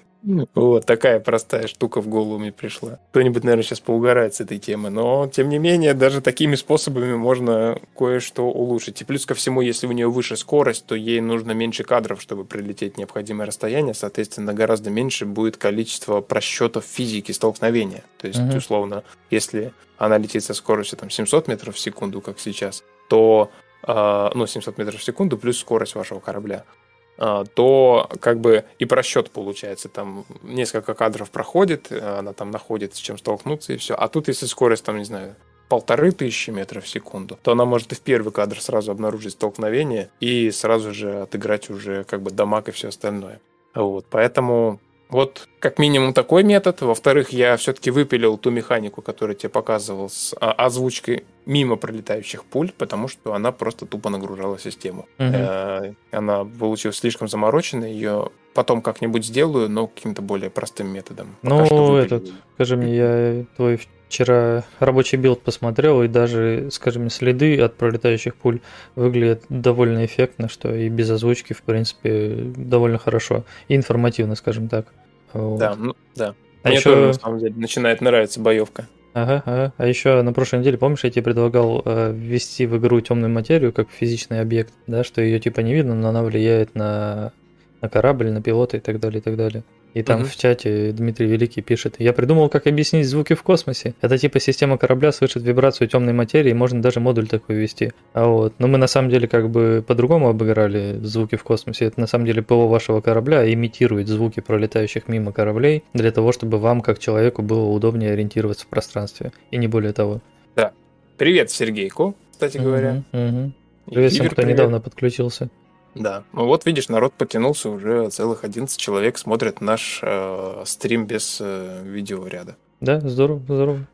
[0.54, 2.98] Вот такая простая штука в голову мне пришла.
[3.10, 7.78] Кто-нибудь, наверное, сейчас поугарает с этой темы, но, тем не менее, даже такими способами можно
[7.96, 9.02] кое-что улучшить.
[9.02, 12.44] И плюс ко всему, если у нее выше скорость, то ей нужно меньше кадров, чтобы
[12.44, 18.04] прилететь необходимое расстояние, соответственно, гораздо меньше будет количество просчетов физики столкновения.
[18.18, 18.56] То есть, uh-huh.
[18.56, 23.50] условно, если она летит со скоростью там, 700 метров в секунду, как сейчас, то
[23.86, 26.83] э, ну, 700 метров в секунду плюс скорость вашего корабля, а,
[27.16, 29.88] то как бы и просчет получается.
[29.88, 33.94] Там несколько кадров проходит, она там находит с чем столкнуться и все.
[33.94, 35.36] А тут, если скорость, там, не знаю,
[35.68, 40.10] полторы тысячи метров в секунду, то она может и в первый кадр сразу обнаружить столкновение
[40.20, 43.40] и сразу же отыграть уже как бы дамаг и все остальное.
[43.74, 46.80] Вот, поэтому вот как минимум такой метод.
[46.82, 52.72] Во-вторых, я все-таки выпилил ту механику, которую тебе показывал с а, озвучкой мимо пролетающих пуль,
[52.76, 55.06] потому что она просто тупо нагружала систему.
[55.18, 55.94] Угу.
[56.10, 61.36] Она получилась слишком замороченной, ее потом как-нибудь сделаю, но каким-то более простым методом.
[61.42, 63.80] Пока ну, этот, скажи мне, я твой
[64.14, 68.60] вчера рабочий билд посмотрел, и даже, скажем, следы от пролетающих пуль
[68.94, 73.44] выглядят довольно эффектно, что и без озвучки, в принципе, довольно хорошо.
[73.68, 74.86] И информативно, скажем так.
[75.32, 75.58] Вот.
[75.58, 76.34] Да, ну, да.
[76.62, 76.90] А Мне еще...
[76.90, 78.86] тоже, на самом деле, начинает нравиться боевка.
[79.14, 79.72] Ага, ага.
[79.76, 83.72] А еще на прошлой неделе, помнишь, я тебе предлагал э, ввести в игру темную материю
[83.72, 87.32] как физичный объект, да, что ее типа не видно, но она влияет на,
[87.80, 89.64] на корабль, на пилота и так далее, и так далее.
[89.94, 90.28] И там угу.
[90.28, 93.94] в чате Дмитрий Великий пишет, я придумал, как объяснить звуки в космосе.
[94.00, 97.92] Это типа система корабля слышит вибрацию темной материи, можно даже модуль такой ввести.
[98.12, 101.86] А вот, но мы на самом деле как бы по-другому обыграли звуки в космосе.
[101.86, 106.58] Это на самом деле ПО вашего корабля имитирует звуки пролетающих мимо кораблей для того, чтобы
[106.58, 109.32] вам, как человеку, было удобнее ориентироваться в пространстве.
[109.52, 110.20] И не более того.
[110.56, 110.72] Да.
[111.18, 113.04] Привет, Сергейку, кстати угу, говоря.
[113.12, 113.52] Угу.
[113.92, 114.56] Привет всем, кто привет.
[114.56, 115.50] недавно подключился.
[115.94, 116.24] Да.
[116.32, 121.82] Ну вот видишь, народ потянулся, уже целых 11 человек смотрят наш э, стрим без э,
[121.84, 122.56] видеоряда.
[122.80, 123.86] Да, здорово, здорово.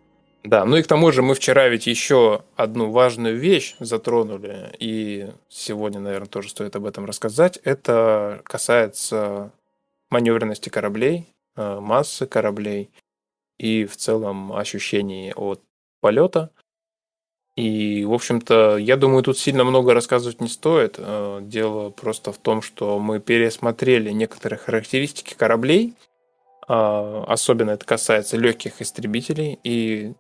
[0.42, 5.30] Да, ну и к тому же мы вчера ведь еще одну важную вещь затронули, и
[5.50, 7.58] сегодня, наверное, тоже стоит об этом рассказать.
[7.62, 9.52] Это касается
[10.08, 12.90] маневренности кораблей, э, массы кораблей
[13.58, 15.60] и в целом ощущений от
[16.00, 16.50] полета.
[17.60, 20.94] И, в общем-то, я думаю, тут сильно много рассказывать не стоит.
[20.96, 25.94] Э, дело просто в том, что мы пересмотрели некоторые характеристики кораблей.
[26.68, 30.14] А, особенно это касается легких истребителей и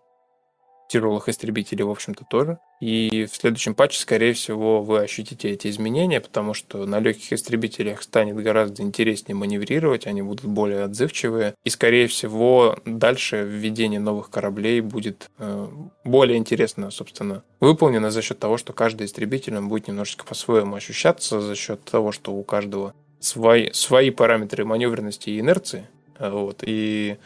[0.90, 2.58] тяжелых истребителей, в общем-то, тоже.
[2.80, 8.02] И в следующем патче, скорее всего, вы ощутите эти изменения, потому что на легких истребителях
[8.02, 11.54] станет гораздо интереснее маневрировать, они будут более отзывчивые.
[11.64, 15.68] И, скорее всего, дальше введение новых кораблей будет э,
[16.04, 21.40] более интересно, собственно, выполнено за счет того, что каждый истребитель он будет немножечко по-своему ощущаться,
[21.40, 25.86] за счет того, что у каждого свои, свои параметры маневренности и инерции.
[26.18, 27.16] Вот, и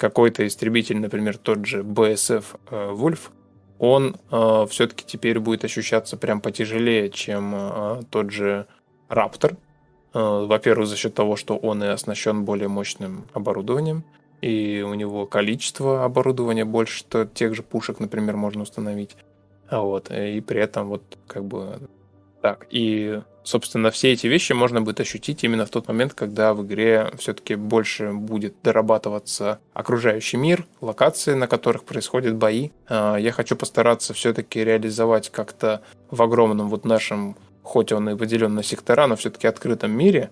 [0.00, 3.30] какой-то истребитель, например, тот же BSF э, Wolf,
[3.78, 8.66] он э, все-таки теперь будет ощущаться прям потяжелее, чем э, тот же
[9.10, 9.58] Raptor.
[10.14, 14.04] Э, во-первых, за счет того, что он и оснащен более мощным оборудованием,
[14.40, 19.16] и у него количество оборудования больше, что тех же пушек, например, можно установить.
[19.70, 21.78] Вот, и при этом вот как бы
[22.40, 22.66] так.
[22.70, 27.10] И собственно, все эти вещи можно будет ощутить именно в тот момент, когда в игре
[27.18, 32.70] все-таки больше будет дорабатываться окружающий мир, локации, на которых происходят бои.
[32.88, 38.54] А, я хочу постараться все-таки реализовать как-то в огромном вот нашем, хоть он и выделен
[38.54, 40.30] на сектора, но все-таки открытом мире,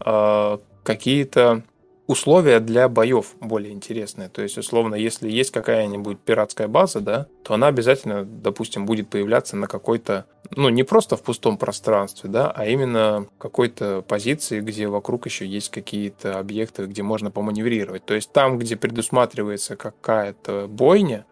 [0.00, 1.62] а, какие-то
[2.10, 4.28] условия для боев более интересные.
[4.28, 9.56] То есть, условно, если есть какая-нибудь пиратская база, да, то она обязательно, допустим, будет появляться
[9.56, 15.26] на какой-то, ну, не просто в пустом пространстве, да, а именно какой-то позиции, где вокруг
[15.26, 18.04] еще есть какие-то объекты, где можно поманеврировать.
[18.04, 21.26] То есть там, где предусматривается какая-то бойня,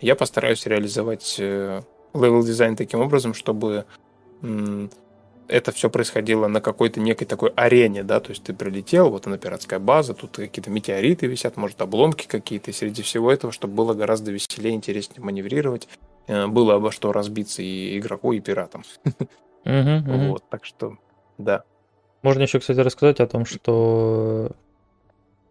[0.00, 1.82] я постараюсь реализовать э,
[2.14, 3.84] level design таким образом, чтобы
[5.48, 9.38] это все происходило на какой-то некой такой арене, да, то есть ты прилетел, вот она
[9.38, 13.94] пиратская база, тут какие-то метеориты висят, может, обломки какие-то, и среди всего этого, чтобы было
[13.94, 15.88] гораздо веселее, интереснее маневрировать,
[16.26, 18.84] э, было обо что разбиться и игроку, и пиратам.
[19.64, 20.96] Вот, так что,
[21.38, 21.64] да.
[22.22, 24.52] Можно еще, кстати, рассказать о том, что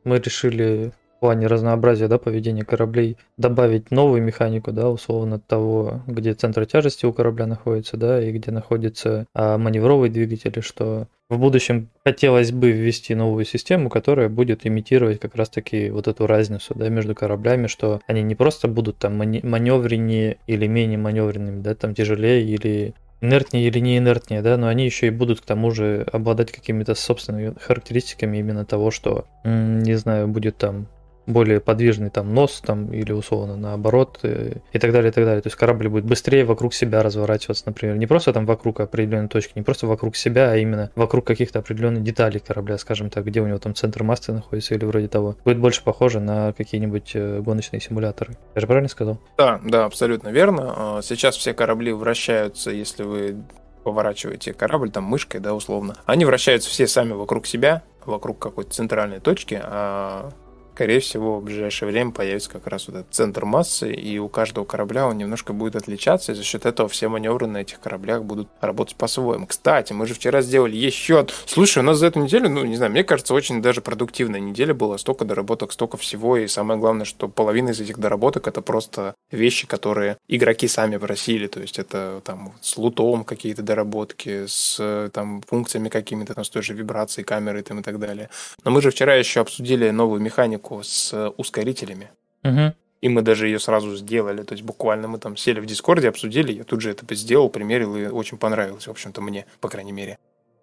[0.04, 0.94] мы решили
[1.26, 7.14] плане разнообразия да, поведения кораблей добавить новую механику, да, условно того, где центр тяжести у
[7.14, 13.16] корабля находится, да, и где находится а, маневровый двигатель, что в будущем хотелось бы ввести
[13.16, 18.22] новую систему, которая будет имитировать как раз-таки вот эту разницу да, между кораблями, что они
[18.22, 23.98] не просто будут там маневреннее или менее маневренными, да, там тяжелее или инертнее или не
[23.98, 28.64] инертнее, да, но они еще и будут к тому же обладать какими-то собственными характеристиками именно
[28.64, 30.86] того, что, не знаю, будет там
[31.28, 35.42] более подвижный там нос там или условно наоборот э, и так далее, и так далее.
[35.42, 39.54] То есть корабль будет быстрее вокруг себя разворачиваться, например, не просто там вокруг определенной точки,
[39.56, 43.48] не просто вокруг себя, а именно вокруг каких-то определенных деталей корабля, скажем так, где у
[43.48, 45.36] него там центр массы находится или вроде того.
[45.44, 48.38] Будет больше похоже на какие-нибудь э, гоночные симуляторы.
[48.54, 49.20] Я же правильно сказал?
[49.38, 50.74] Да, да, абсолютно верно.
[50.76, 53.38] А, сейчас все корабли вращаются, если вы
[53.84, 55.96] поворачиваете корабль там мышкой, да, условно.
[56.06, 60.32] Они вращаются все сами вокруг себя, вокруг какой-то центральной точки, а
[60.76, 64.66] скорее всего, в ближайшее время появится как раз вот этот центр массы, и у каждого
[64.66, 68.50] корабля он немножко будет отличаться, и за счет этого все маневры на этих кораблях будут
[68.60, 69.48] работать по-своему.
[69.48, 71.28] Кстати, мы же вчера сделали еще...
[71.46, 74.74] Слушай, у нас за эту неделю, ну, не знаю, мне кажется, очень даже продуктивная неделя
[74.74, 79.16] была, столько доработок, столько всего, и самое главное, что половина из этих доработок это просто
[79.32, 85.42] вещи, которые игроки сами просили, то есть это там с лутом какие-то доработки, с там
[85.48, 88.30] функциями какими-то, там, с той же вибрацией камеры там, и так далее.
[88.66, 92.10] Но мы же вчера еще обсудили новую механику механику с э, ускорителями.
[92.44, 92.74] Угу.
[93.02, 94.44] И мы даже ее сразу сделали.
[94.44, 97.96] То есть буквально мы там сели в Дискорде, обсудили, я тут же это сделал, примерил,
[97.96, 100.18] и очень понравилось, в общем-то, мне, по крайней мере.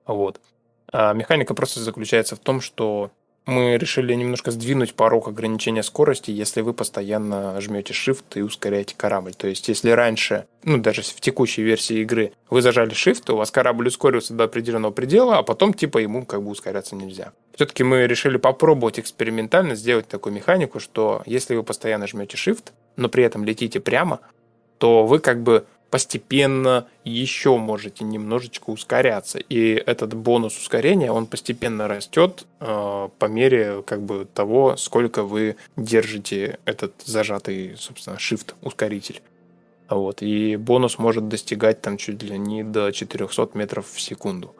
[0.06, 0.40] Вот.
[0.92, 3.10] А механика просто заключается в том, что
[3.44, 9.34] мы решили немножко сдвинуть порог ограничения скорости, если вы постоянно жмете Shift и ускоряете корабль.
[9.34, 13.50] То есть, если раньше, ну, даже в текущей версии игры, вы зажали Shift, у вас
[13.50, 17.32] корабль ускорился до определенного предела, а потом, типа, ему как бы ускоряться нельзя.
[17.54, 23.08] Все-таки мы решили попробовать экспериментально сделать такую механику, что если вы постоянно жмете Shift, но
[23.08, 24.20] при этом летите прямо,
[24.78, 29.38] то вы как бы постепенно еще можете немножечко ускоряться.
[29.38, 35.56] И этот бонус ускорения, он постепенно растет э, по мере как бы того, сколько вы
[35.76, 39.20] держите этот зажатый, собственно, shift ускоритель.
[39.90, 40.22] Вот.
[40.22, 44.54] И бонус может достигать там чуть ли не до 400 метров в секунду.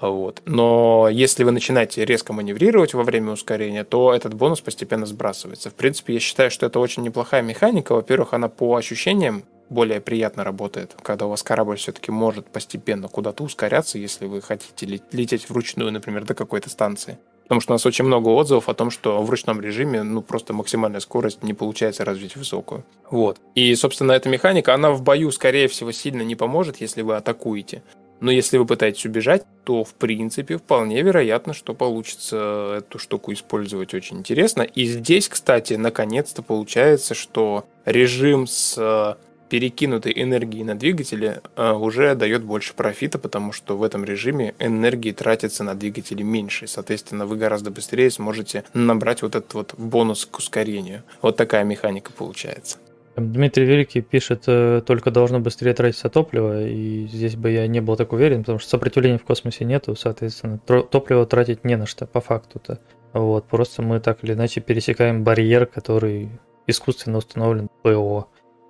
[0.00, 0.42] Вот.
[0.44, 5.70] Но если вы начинаете резко маневрировать во время ускорения, то этот бонус постепенно сбрасывается.
[5.70, 7.94] В принципе, я считаю, что это очень неплохая механика.
[7.94, 13.44] Во-первых, она по ощущениям более приятно работает, когда у вас корабль все-таки может постепенно куда-то
[13.44, 17.18] ускоряться, если вы хотите лететь вручную, например, до какой-то станции.
[17.44, 20.52] Потому что у нас очень много отзывов о том, что в ручном режиме ну, просто
[20.52, 22.84] максимальная скорость не получается развить высокую.
[23.10, 23.38] Вот.
[23.54, 27.82] И, собственно, эта механика, она в бою, скорее всего, сильно не поможет, если вы атакуете.
[28.20, 33.94] Но если вы пытаетесь убежать, то, в принципе, вполне вероятно, что получится эту штуку использовать
[33.94, 34.62] очень интересно.
[34.62, 39.16] И здесь, кстати, наконец-то получается, что режим с
[39.48, 45.12] перекинутой энергии на двигатели э, уже дает больше профита, потому что в этом режиме энергии
[45.12, 46.66] тратится на двигатели меньше.
[46.66, 51.02] Соответственно, вы гораздо быстрее сможете набрать вот этот вот бонус к ускорению.
[51.22, 52.78] Вот такая механика получается.
[53.16, 57.96] Дмитрий Великий пишет, э, только должно быстрее тратиться топливо, и здесь бы я не был
[57.96, 62.20] так уверен, потому что сопротивления в космосе нету, соответственно, топливо тратить не на что, по
[62.20, 62.78] факту-то.
[63.12, 66.30] Вот, просто мы так или иначе пересекаем барьер, который
[66.66, 68.28] искусственно установлен ПО.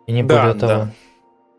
[0.08, 0.72] И не да, более того.
[0.72, 0.90] Да.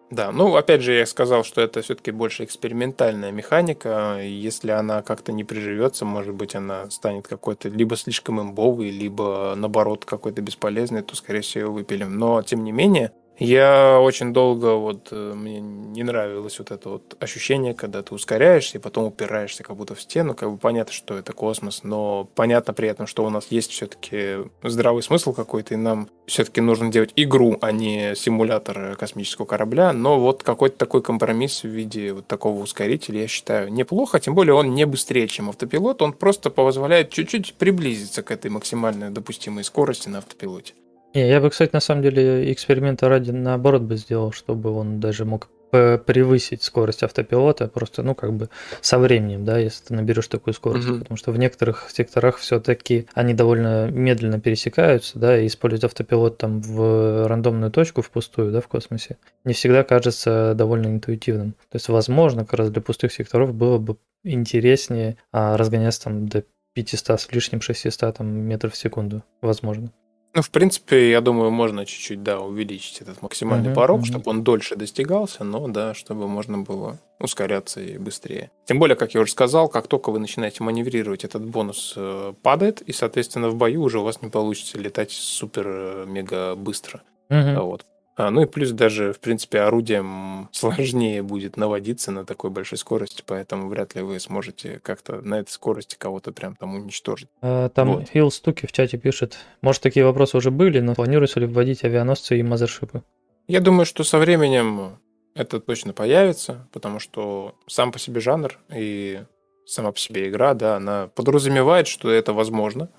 [0.09, 4.17] Да, ну, опять же, я сказал, что это все-таки больше экспериментальная механика.
[4.23, 10.05] Если она как-то не приживется, может быть, она станет какой-то либо слишком имбовой, либо, наоборот,
[10.05, 12.17] какой-то бесполезной, то, скорее всего, выпилим.
[12.17, 17.15] Но, тем не менее, я очень долго, вот, э, мне не нравилось вот это вот
[17.21, 20.35] ощущение, когда ты ускоряешься и потом упираешься как будто в стену.
[20.35, 24.49] Как бы понятно, что это космос, но понятно при этом, что у нас есть все-таки
[24.61, 29.93] здравый смысл какой-то, и нам все-таки нужно делать игру, а не симулятор космического корабля.
[29.93, 34.19] Но вот какой-то такой компромисс в виде вот такого ускорителя, я считаю, неплохо.
[34.19, 39.09] Тем более он не быстрее, чем автопилот, он просто позволяет чуть-чуть приблизиться к этой максимальной
[39.09, 40.73] допустимой скорости на автопилоте.
[41.13, 45.25] Не, я бы, кстати, на самом деле эксперимента ради наоборот бы сделал, чтобы он даже
[45.25, 48.49] мог превысить скорость автопилота просто, ну, как бы
[48.81, 50.87] со временем, да, если ты наберешь такую скорость.
[50.87, 50.99] Mm-hmm.
[50.99, 56.61] Потому что в некоторых секторах все-таки они довольно медленно пересекаются, да, и использовать автопилот там
[56.61, 61.51] в рандомную точку впустую, да, в космосе, не всегда кажется довольно интуитивным.
[61.69, 66.43] То есть, возможно, как раз для пустых секторов было бы интереснее а, разгоняться там до
[66.73, 69.91] 500 с лишним 600 там, метров в секунду, возможно.
[70.35, 74.05] Ну, в принципе, я думаю, можно чуть-чуть, да, увеличить этот максимальный uh-huh, порог, uh-huh.
[74.05, 78.51] чтобы он дольше достигался, но, да, чтобы можно было ускоряться и быстрее.
[78.65, 82.81] Тем более, как я уже сказал, как только вы начинаете маневрировать, этот бонус э, падает,
[82.81, 87.01] и, соответственно, в бою уже у вас не получится летать супер-мега э, быстро.
[87.29, 87.61] Uh-huh.
[87.61, 87.85] Вот.
[88.19, 93.23] А, ну и плюс даже, в принципе, орудием сложнее будет наводиться на такой большой скорости,
[93.25, 97.29] поэтому вряд ли вы сможете как-то на этой скорости кого-то прям там уничтожить.
[97.41, 98.09] А, там вот.
[98.09, 102.37] Фил Стуки в чате пишет, может, такие вопросы уже были, но планируется ли вводить авианосцы
[102.37, 103.03] и мазершипы?
[103.47, 104.97] Я думаю, что со временем
[105.33, 109.21] это точно появится, потому что сам по себе жанр и
[109.65, 112.89] сама по себе игра, да, она подразумевает, что это возможно.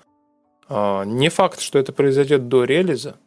[0.67, 3.17] А, не факт, что это произойдет до релиза,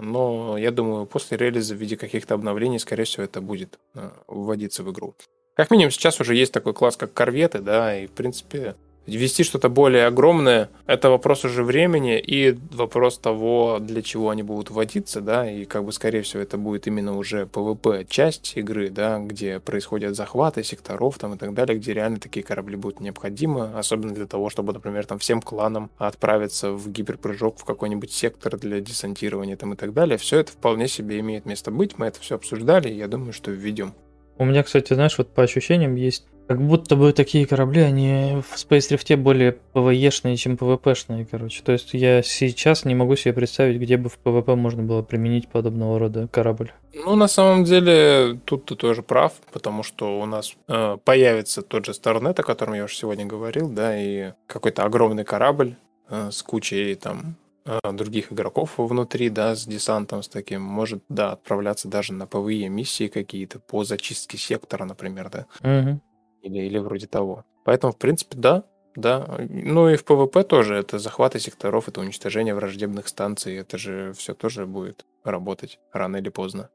[0.00, 4.82] но я думаю, после релиза в виде каких-то обновлений, скорее всего, это будет э, вводиться
[4.82, 5.14] в игру.
[5.54, 8.74] Как минимум сейчас уже есть такой класс, как корветы, да, и, в принципе,
[9.06, 14.70] Ввести что-то более огромное– это вопрос уже времени и вопрос того, для чего они будут
[14.70, 19.18] вводиться, да, и как бы, скорее всего, это будет именно уже PvP часть игры, да,
[19.18, 24.14] где происходят захваты секторов там и так далее, где реально такие корабли будут необходимы, особенно
[24.14, 29.56] для того, чтобы, например, там всем кланам отправиться в гиперпрыжок в какой-нибудь сектор для десантирования
[29.56, 30.16] там и так далее.
[30.16, 33.50] Все это вполне себе имеет место быть, мы это все обсуждали, и я думаю, что
[33.50, 33.92] введем.
[34.38, 38.56] У меня, кстати, знаешь, вот по ощущениям есть как будто бы такие корабли, они в
[38.56, 41.62] Space Rift более PvE-шные, чем PvP-шные, короче.
[41.62, 45.48] То есть я сейчас не могу себе представить, где бы в PvP можно было применить
[45.48, 46.72] подобного рода корабль.
[46.94, 51.86] Ну, на самом деле, тут ты тоже прав, потому что у нас э, появится тот
[51.86, 55.76] же Starnet, о котором я уже сегодня говорил, да, и какой-то огромный корабль
[56.08, 61.32] э, с кучей там э, других игроков внутри, да, с десантом, с таким, может, да,
[61.32, 65.46] отправляться даже на PvE миссии какие-то по зачистке сектора, например, да.
[65.60, 66.00] Угу
[66.44, 67.44] или, или вроде того.
[67.64, 69.38] Поэтому, в принципе, да, да.
[69.48, 74.34] Ну и в ПВП тоже это захваты секторов, это уничтожение враждебных станций, это же все
[74.34, 76.70] тоже будет работать рано или поздно.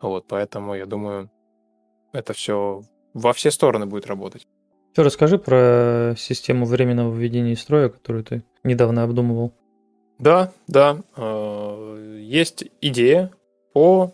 [0.00, 1.30] Вот, поэтому я думаю,
[2.12, 2.82] это все
[3.14, 4.46] во все стороны будет работать.
[4.92, 9.52] Все, расскажи про систему временного введения строя, которую ты недавно обдумывал.
[10.18, 11.02] Да, да.
[11.16, 13.32] Э, есть идея
[13.72, 14.12] по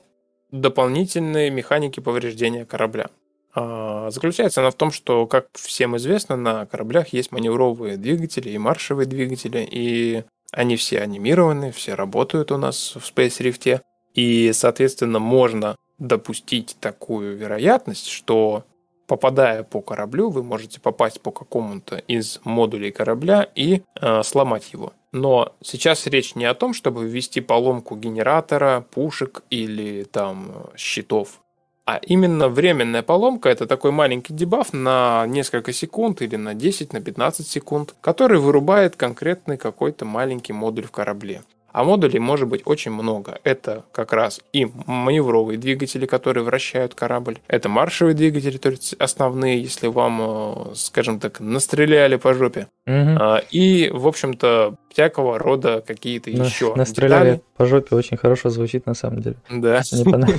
[0.51, 3.11] дополнительной механике повреждения корабля.
[3.55, 8.59] А, заключается она в том, что, как всем известно, на кораблях есть маневровые двигатели и
[8.59, 13.81] маршевые двигатели, и они все анимированы, все работают у нас в Space Rift.
[14.15, 18.65] И, соответственно, можно допустить такую вероятность, что
[19.07, 24.93] попадая по кораблю, вы можете попасть по какому-то из модулей корабля и э, сломать его.
[25.13, 31.41] Но сейчас речь не о том, чтобы ввести поломку генератора, пушек или там щитов.
[31.87, 37.01] А именно временная поломка это такой маленький дебаф на несколько секунд или на 10, на
[37.03, 41.43] 15 секунд, который вырубает конкретный какой-то маленький модуль в корабле.
[41.75, 43.41] А модулей может быть очень много.
[43.43, 47.39] Это как раз и маневровые двигатели, которые вращают корабль.
[47.49, 52.69] Это маршевые двигатели, то есть основные, если вам, э, скажем так, настреляли по жопе.
[52.87, 53.19] Угу.
[53.51, 57.43] И, в общем-то, всякого рода какие-то на, еще Настреляли детали.
[57.57, 59.37] по жопе очень хорошо звучит на самом деле.
[59.51, 59.83] Да.
[59.91, 60.39] Мне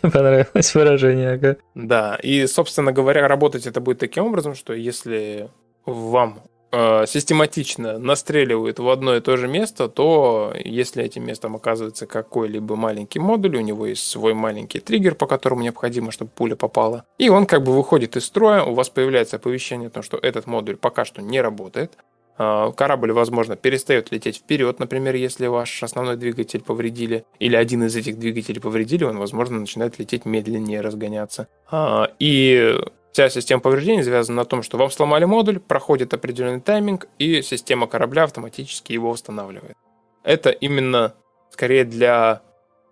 [0.02, 1.56] понравилось выражение.
[1.74, 5.48] Да, и, собственно говоря, работать это будет таким образом, что если
[5.84, 6.38] вам
[6.72, 13.18] систематично настреливают в одно и то же место, то если этим местом оказывается какой-либо маленький
[13.18, 17.46] модуль, у него есть свой маленький триггер, по которому необходимо, чтобы пуля попала, и он
[17.46, 21.04] как бы выходит из строя, у вас появляется оповещение о том, что этот модуль пока
[21.04, 21.92] что не работает,
[22.38, 27.96] э, Корабль, возможно, перестает лететь вперед, например, если ваш основной двигатель повредили, или один из
[27.96, 31.48] этих двигателей повредили, он, возможно, начинает лететь медленнее, разгоняться.
[31.70, 32.78] А, и
[33.12, 37.86] Вся система повреждений связана на том, что вам сломали модуль, проходит определенный тайминг, и система
[37.86, 39.76] корабля автоматически его восстанавливает.
[40.22, 41.14] Это именно
[41.50, 42.42] скорее для,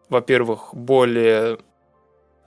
[0.09, 1.59] во-первых, более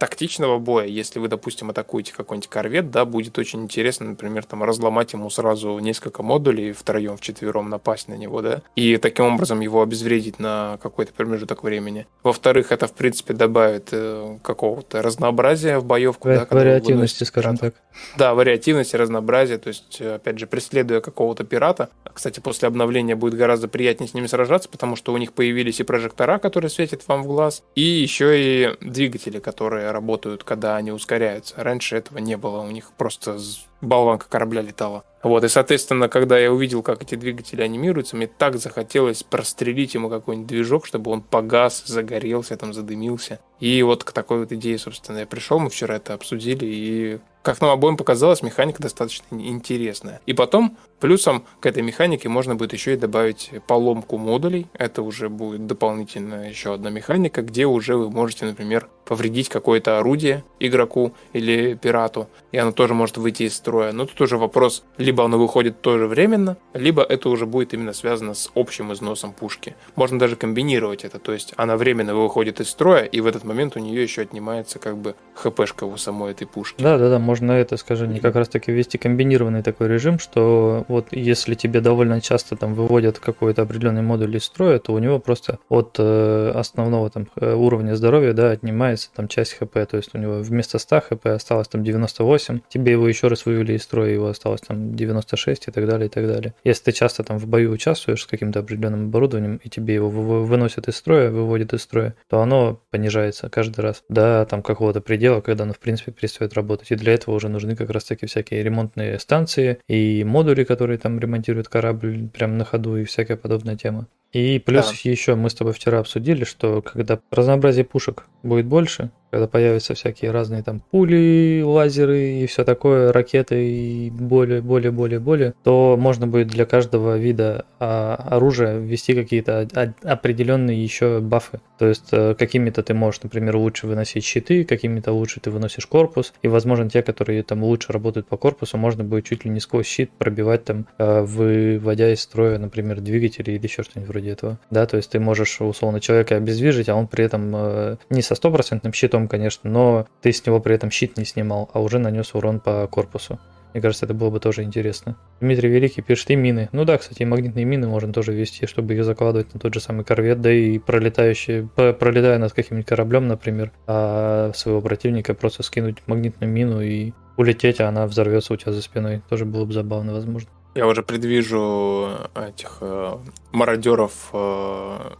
[0.01, 5.13] тактичного боя, если вы, допустим, атакуете какой-нибудь корвет, да, будет очень интересно, например, там разломать
[5.13, 10.39] ему сразу несколько модулей, втроем, вчетвером напасть на него, да, и таким образом его обезвредить
[10.39, 12.07] на какой-то промежуток времени.
[12.23, 16.29] Во-вторых, это, в принципе, добавит э, какого-то разнообразия в боевку.
[16.29, 17.75] В- да, вариативности, скажем так.
[18.17, 21.89] Да, вариативности, разнообразия, то есть, опять же, преследуя какого-то пирата.
[22.11, 25.83] Кстати, после обновления будет гораздо приятнее с ними сражаться, потому что у них появились и
[25.83, 31.55] прожектора, которые светят вам в глаз, и еще и двигатели, которые работают, когда они ускоряются.
[31.57, 33.37] Раньше этого не было, у них просто
[33.81, 35.03] болванка корабля летала.
[35.23, 40.09] Вот, и, соответственно, когда я увидел, как эти двигатели анимируются, мне так захотелось прострелить ему
[40.09, 43.39] какой-нибудь движок, чтобы он погас, загорелся, там, задымился.
[43.59, 47.59] И вот к такой вот идее, собственно, я пришел, мы вчера это обсудили, и как
[47.61, 50.21] нам обоим показалось, механика достаточно интересная.
[50.25, 54.67] И потом, плюсом к этой механике можно будет еще и добавить поломку модулей.
[54.73, 60.43] Это уже будет дополнительная еще одна механика, где уже вы можете, например, повредить какое-то орудие
[60.59, 63.70] игроку или пирату, и оно тоже может выйти из строя.
[63.71, 68.33] Но тут уже вопрос, либо оно выходит тоже временно, либо это уже будет именно связано
[68.33, 69.75] с общим износом пушки.
[69.95, 73.75] Можно даже комбинировать это, то есть она временно выходит из строя, и в этот момент
[73.75, 76.81] у нее еще отнимается как бы хпшка у самой этой пушки.
[76.81, 81.07] Да, да, да, можно это, скажем, как раз таки ввести комбинированный такой режим, что вот
[81.11, 85.59] если тебе довольно часто там выводят какой-то определенный модуль из строя, то у него просто
[85.69, 90.17] от э, основного там э, уровня здоровья, да, отнимается там часть хп, то есть у
[90.17, 94.27] него вместо 100 хп осталось там 98, тебе его еще раз вывели из строя, его
[94.27, 96.53] осталось там 96 и так далее, и так далее.
[96.63, 100.87] Если ты часто там в бою участвуешь с каким-то определенным оборудованием, и тебе его выносят
[100.87, 105.63] из строя, выводят из строя, то оно понижается каждый раз до там какого-то предела, когда
[105.63, 106.91] оно в принципе перестает работать.
[106.91, 111.19] И для этого уже нужны как раз таки всякие ремонтные станции и модули, которые там
[111.19, 114.07] ремонтируют корабль прямо на ходу и всякая подобная тема.
[114.33, 115.09] И плюс да.
[115.09, 120.31] еще мы с тобой вчера обсудили, что когда разнообразие пушек будет больше, когда появятся всякие
[120.31, 126.27] разные там пули, лазеры и все такое, ракеты и более, более, более, более, то можно
[126.27, 129.67] будет для каждого вида а, оружия ввести какие-то
[130.03, 131.61] определенные еще бафы.
[131.79, 136.33] То есть э, какими-то ты можешь, например, лучше выносить щиты, какими-то лучше ты выносишь корпус,
[136.43, 139.87] и, возможно, те, которые там лучше работают по корпусу, можно будет чуть ли не сквозь
[139.87, 144.59] щит пробивать там, э, выводя из строя, например, двигатели или еще что-нибудь вроде этого.
[144.69, 148.35] Да, то есть ты можешь условно человека обездвижить, а он при этом э, не со
[148.35, 152.33] стопроцентным щитом конечно, но ты с него при этом щит не снимал, а уже нанес
[152.33, 153.39] урон по корпусу.
[153.73, 155.15] Мне кажется, это было бы тоже интересно.
[155.39, 156.69] Dмитрий Великий пишет и мины.
[156.73, 159.79] Ну да, кстати, и магнитные мины можно тоже вести, чтобы ее закладывать на тот же
[159.79, 165.97] самый корвет, да и пролетающие, пролетая над каким-нибудь кораблем, например, а своего противника просто скинуть
[166.05, 169.21] магнитную мину и улететь, а она взорвется у тебя за спиной.
[169.29, 170.49] Тоже было бы забавно, возможно.
[170.73, 173.17] Я уже предвижу этих э,
[173.51, 175.11] мародеров э,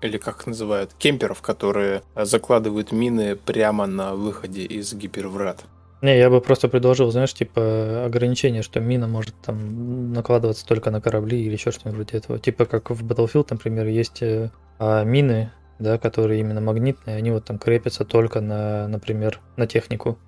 [0.00, 5.64] или как их называют, кемперов, которые закладывают мины прямо на выходе из гиперврат.
[6.04, 11.00] Не, я бы просто предложил, знаешь, типа ограничение, что мина может там накладываться только на
[11.00, 12.38] корабли или еще что-нибудь вроде этого.
[12.38, 17.46] Типа как в Battlefield, например, есть э, а, мины, да, которые именно магнитные, они вот
[17.46, 20.18] там крепятся только на, например, на технику.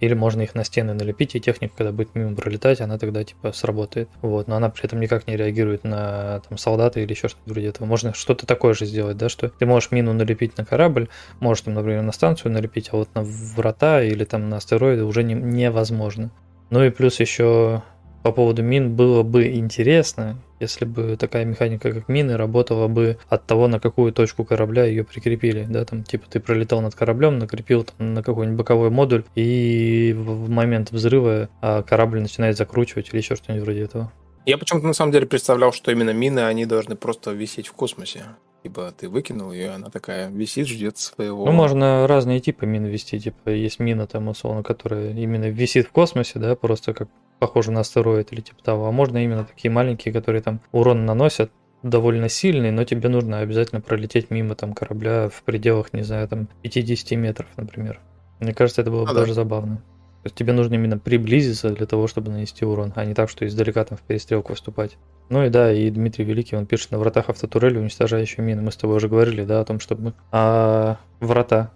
[0.00, 3.52] Или можно их на стены налепить, и техника, когда будет мимо пролетать, она тогда типа
[3.52, 4.08] сработает.
[4.22, 7.68] Вот, но она при этом никак не реагирует на там, солдата или еще что-то вроде
[7.68, 7.86] этого.
[7.86, 11.74] Можно что-то такое же сделать, да, что ты можешь мину налепить на корабль, можешь там,
[11.74, 16.30] например, на станцию налепить, а вот на врата или там на астероиды уже не, невозможно.
[16.70, 17.82] Ну и плюс еще
[18.22, 23.46] по поводу мин было бы интересно, если бы такая механика, как мины, работала бы от
[23.46, 25.66] того, на какую точку корабля ее прикрепили.
[25.68, 30.50] Да, там, типа, ты пролетал над кораблем, накрепил там, на какой-нибудь боковой модуль, и в
[30.50, 34.12] момент взрыва а, корабль начинает закручивать или еще что-нибудь вроде этого.
[34.46, 38.24] Я почему-то на самом деле представлял, что именно мины, они должны просто висеть в космосе.
[38.62, 41.46] Типа ты выкинул ее, она такая висит, ждет своего.
[41.46, 43.18] Ну, можно разные типы мин вести.
[43.18, 47.08] Типа есть мина там, условно, которая именно висит в космосе, да, просто как
[47.38, 48.86] похоже на астероид или типа того.
[48.86, 51.50] А можно именно такие маленькие, которые там урон наносят,
[51.82, 56.48] довольно сильный, но тебе нужно обязательно пролететь мимо там корабля в пределах, не знаю, там
[56.62, 58.00] 50 метров, например.
[58.38, 59.34] Мне кажется, это было бы а, даже да.
[59.34, 59.82] забавно.
[60.22, 63.46] То есть тебе нужно именно приблизиться для того, чтобы нанести урон, а не так, что
[63.46, 64.98] издалека там в перестрелку выступать.
[65.30, 68.60] Ну и да, и Дмитрий Великий, он пишет на вратах автотурели, уничтожающие мины.
[68.60, 71.70] Мы с тобой уже говорили, да, о том, чтобы а, врата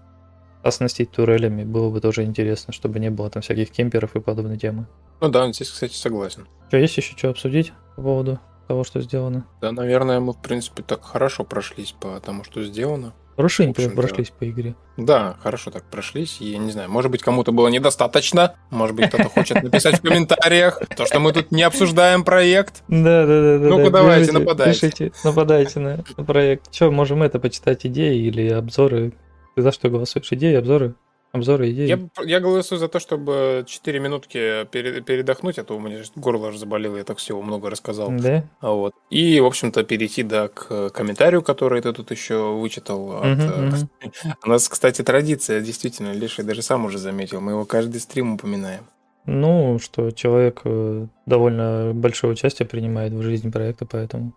[0.62, 4.86] оснастить турелями было бы тоже интересно, чтобы не было там всяких кемперов и подобной темы.
[5.20, 6.46] Ну да, здесь, кстати, согласен.
[6.68, 9.46] Что, есть еще что обсудить по поводу того, что сделано?
[9.60, 13.14] Да, наверное, мы, в принципе, так хорошо прошлись по тому, что сделано.
[13.36, 14.76] Хорошенько прошлись по игре.
[14.96, 16.36] Да, хорошо так прошлись.
[16.40, 18.54] И я не знаю, может быть, кому-то было недостаточно.
[18.70, 22.82] Может быть, кто-то хочет написать в комментариях то, что мы тут не обсуждаем проект.
[22.88, 23.68] Да, да, да.
[23.68, 24.80] Ну-ка, давайте, нападайте.
[24.80, 26.72] Пишите, нападайте на проект.
[26.72, 29.12] Что, можем это почитать идеи или обзоры?
[29.56, 30.30] Ты за что голосуешь?
[30.30, 30.94] Идеи, обзоры?
[31.34, 31.88] Обзоры идеи.
[31.88, 36.56] Я, я голосую за то, чтобы 4 минутки передохнуть, а то у меня горло аж
[36.56, 38.08] заболело, я так всего много рассказал.
[38.12, 38.44] Да?
[38.60, 38.94] А вот.
[39.10, 43.16] И, в общем-то, перейти да, к комментарию, который ты тут еще вычитал.
[43.20, 44.34] От, угу, угу.
[44.44, 48.84] У нас, кстати, традиция, действительно, Леша даже сам уже заметил, мы его каждый стрим упоминаем.
[49.26, 54.34] Ну, что человек э, довольно большое участие принимает в жизни проекта, поэтому...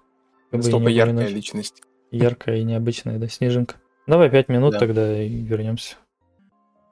[0.52, 1.84] Настолько яркая личность.
[2.10, 3.76] Яркая и необычная, да, снежинка.
[4.08, 4.80] Давай пять минут да.
[4.80, 5.98] тогда и вернемся.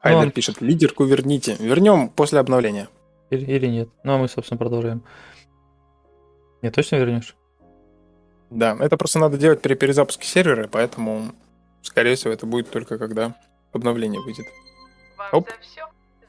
[0.06, 1.56] Хайдер ну, пишет, лидерку верните.
[1.60, 2.89] Вернем после обновления.
[3.32, 3.89] Или, или нет.
[4.03, 5.03] Ну, а мы, собственно, продолжаем.
[6.62, 7.36] Не, точно вернешь?
[8.51, 11.32] Да, это просто надо делать при перезапуске сервера, поэтому,
[11.82, 13.36] скорее всего, это будет только когда
[13.74, 14.45] обновление выйдет.
[15.18, 15.49] Вам Оп.
[15.49, 15.82] за все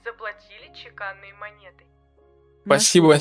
[0.03, 1.85] заплатили чеканные монеты.
[2.65, 3.19] Спасибо.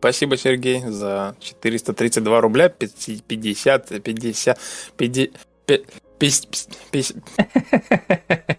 [0.00, 4.58] Спасибо, Сергей, за 432 рубля, 50, 50, 50,
[4.98, 5.30] 50,
[6.18, 8.57] 50, 50.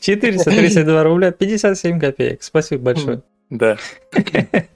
[0.00, 2.42] 432 рубля 57 копеек.
[2.42, 3.22] Спасибо большое.
[3.50, 3.76] Да.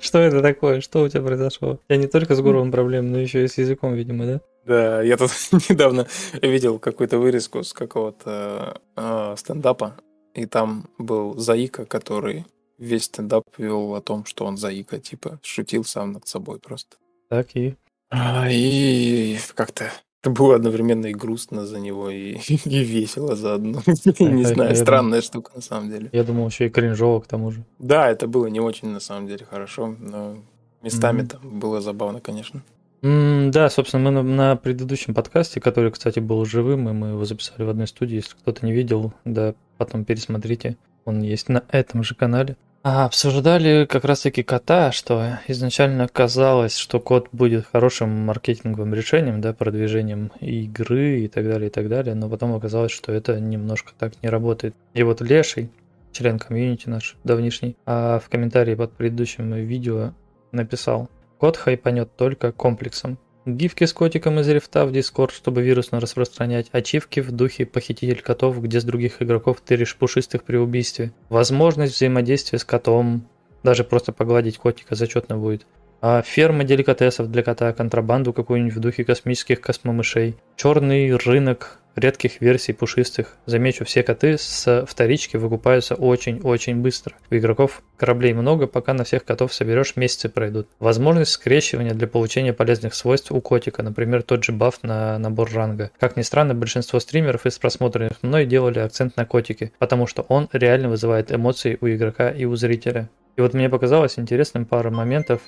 [0.00, 0.80] Что это такое?
[0.80, 1.80] Что у тебя произошло?
[1.88, 4.40] Я не только с горлом проблем, но еще и с языком, видимо, да?
[4.66, 5.30] Да, я тут
[5.68, 6.06] недавно
[6.40, 9.96] видел какую-то вырезку с какого-то э, стендапа,
[10.34, 12.46] и там был Заика, который
[12.78, 16.96] весь стендап вел о том, что он Заика, типа, шутил сам над собой просто.
[17.28, 17.74] Так и?
[18.10, 19.90] А, и как-то
[20.24, 22.32] это было одновременно и грустно за него, и,
[22.64, 23.82] и весело заодно.
[24.18, 26.08] не знаю, странная штука на самом деле.
[26.12, 27.62] Я думал, еще и кринжово к тому же.
[27.78, 30.38] Да, это было не очень на самом деле хорошо, но
[30.82, 32.62] местами там было забавно, конечно.
[33.02, 37.68] да, собственно, мы на, предыдущем подкасте, который, кстати, был живым, и мы его записали в
[37.68, 38.14] одной студии.
[38.14, 40.78] Если кто-то не видел, да, потом пересмотрите.
[41.04, 42.56] Он есть на этом же канале.
[42.86, 49.54] А, обсуждали как раз-таки кота, что изначально казалось, что код будет хорошим маркетинговым решением, да,
[49.54, 54.22] продвижением игры и так далее, и так далее, но потом оказалось, что это немножко так
[54.22, 54.74] не работает.
[54.92, 55.70] И вот Леший,
[56.12, 60.12] член комьюнити наш давнишний, а в комментарии под предыдущим видео
[60.52, 61.08] написал,
[61.38, 63.16] код хайпанет только комплексом.
[63.46, 66.68] Гифки с котиком из рифта в Discord, чтобы вирусно распространять.
[66.72, 71.12] Ачивки в духе похититель котов, где с других игроков тыришь пушистых при убийстве.
[71.28, 73.28] Возможность взаимодействия с котом.
[73.62, 75.66] Даже просто погладить котика зачетно будет.
[76.06, 82.74] А ферма деликатесов для кота, контрабанду какую-нибудь в духе космических космомышей, черный рынок редких версий
[82.74, 83.38] пушистых.
[83.46, 87.14] Замечу, все коты с вторички выкупаются очень-очень быстро.
[87.30, 90.68] У игроков кораблей много, пока на всех котов соберешь, месяцы пройдут.
[90.78, 95.90] Возможность скрещивания для получения полезных свойств у котика, например, тот же баф на набор ранга.
[95.98, 100.50] Как ни странно, большинство стримеров из просмотренных мной делали акцент на котике, потому что он
[100.52, 103.08] реально вызывает эмоции у игрока и у зрителя.
[103.36, 105.40] И вот мне показалось интересным пара моментов.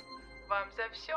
[0.49, 1.13] Вам за все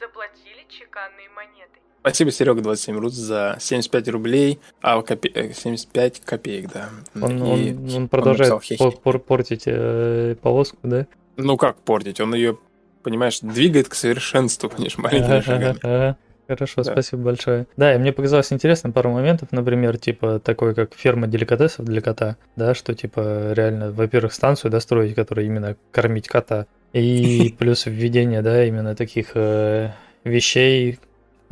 [0.00, 1.78] заплатили чеканные монеты.
[2.00, 5.52] Спасибо, Серега, 27 рус за 75 рублей, а копе...
[5.54, 6.88] 75 э, копеек, да.
[7.14, 11.06] Он, он, он продолжает он пор портить э, полоску, да?
[11.36, 12.20] Ну как портить?
[12.20, 12.58] Он ее,
[13.04, 16.16] понимаешь, двигает к совершенству, понимаешь, маленькими шагами.
[16.48, 16.92] Хорошо, да.
[16.92, 17.66] спасибо большое.
[17.76, 22.36] Да, и мне показалось интересным пару моментов, например, типа такой, как ферма деликатесов для кота,
[22.56, 28.64] да, что типа реально, во-первых, станцию достроить, которая именно кормить кота, и плюс введение, да,
[28.64, 29.90] именно таких э,
[30.24, 30.98] вещей,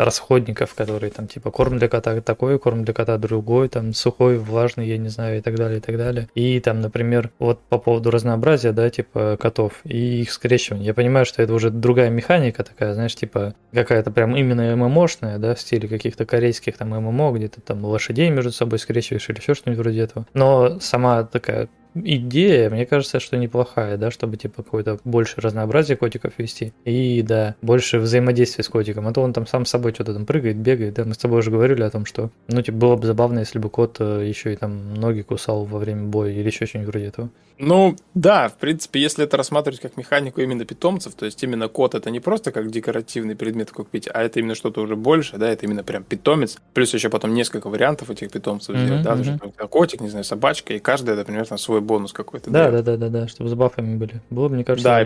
[0.05, 4.89] расходников, которые там типа корм для кота такой, корм для кота другой, там сухой, влажный,
[4.89, 6.29] я не знаю, и так далее, и так далее.
[6.35, 10.87] И там, например, вот по поводу разнообразия, да, типа котов и их скрещивания.
[10.87, 15.55] Я понимаю, что это уже другая механика такая, знаешь, типа какая-то прям именно ММОшная, да,
[15.55, 19.55] в стиле каких-то корейских там ММО, где ты там лошадей между собой скрещиваешь или еще
[19.55, 20.27] что-нибудь вроде этого.
[20.35, 26.35] Но сама такая идея, мне кажется, что неплохая, да, чтобы типа какое-то больше разнообразие котиков
[26.39, 26.73] вести.
[26.85, 29.07] И да, больше взаимодействия с котиком.
[29.07, 30.95] А то он там сам с собой что-то там прыгает, бегает.
[30.95, 33.59] Да, мы с тобой уже говорили о том, что, ну, типа, было бы забавно, если
[33.59, 37.07] бы кот э, еще и там ноги кусал во время боя или еще что-нибудь вроде
[37.07, 37.31] этого.
[37.63, 41.95] Ну, да, в принципе, если это рассматривать как механику именно питомцев, то есть именно кот
[41.95, 45.51] это не просто как декоративный предмет в кокпите, а это именно что-то уже больше, да,
[45.51, 46.57] это именно прям питомец.
[46.73, 49.69] Плюс еще потом несколько вариантов этих питомцев mm-hmm, сделать, да, mm-hmm.
[49.69, 52.51] котик, не знаю, собачка, и каждый это примерно свой бонус какой-то.
[52.51, 54.21] Да, да, да, да, да, чтобы с бафами были.
[54.31, 55.03] Было бы, мне кажется, Да,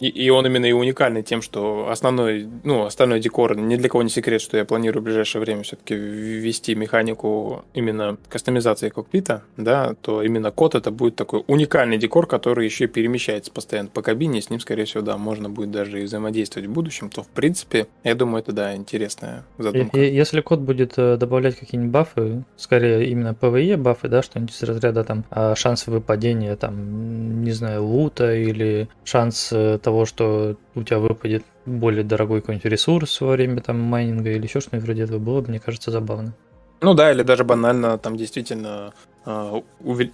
[0.00, 4.02] и, и он именно и уникальный тем, что основной, ну, остальной декор, ни для кого
[4.02, 9.94] не секрет, что я планирую в ближайшее время все-таки ввести механику именно кастомизации кокпита, да,
[10.00, 14.50] то именно кот это будет такой уникальный декор, который еще перемещается постоянно по кабине, с
[14.50, 18.14] ним, скорее всего, да, можно будет даже и взаимодействовать в будущем, то, в принципе, я
[18.14, 19.98] думаю, это, да, интересная задумка.
[19.98, 25.04] Если код будет э, добавлять какие-нибудь бафы, скорее именно PvE бафы, да, что-нибудь из разряда
[25.04, 30.98] там а, шанс выпадения, там, не знаю, лута или шанс э, того, что у тебя
[30.98, 35.42] выпадет более дорогой какой-нибудь ресурс во время там майнинга или еще что-нибудь вроде этого было
[35.42, 36.34] бы, мне кажется, забавно.
[36.80, 38.92] Ну да, или даже банально там действительно
[39.30, 39.62] а,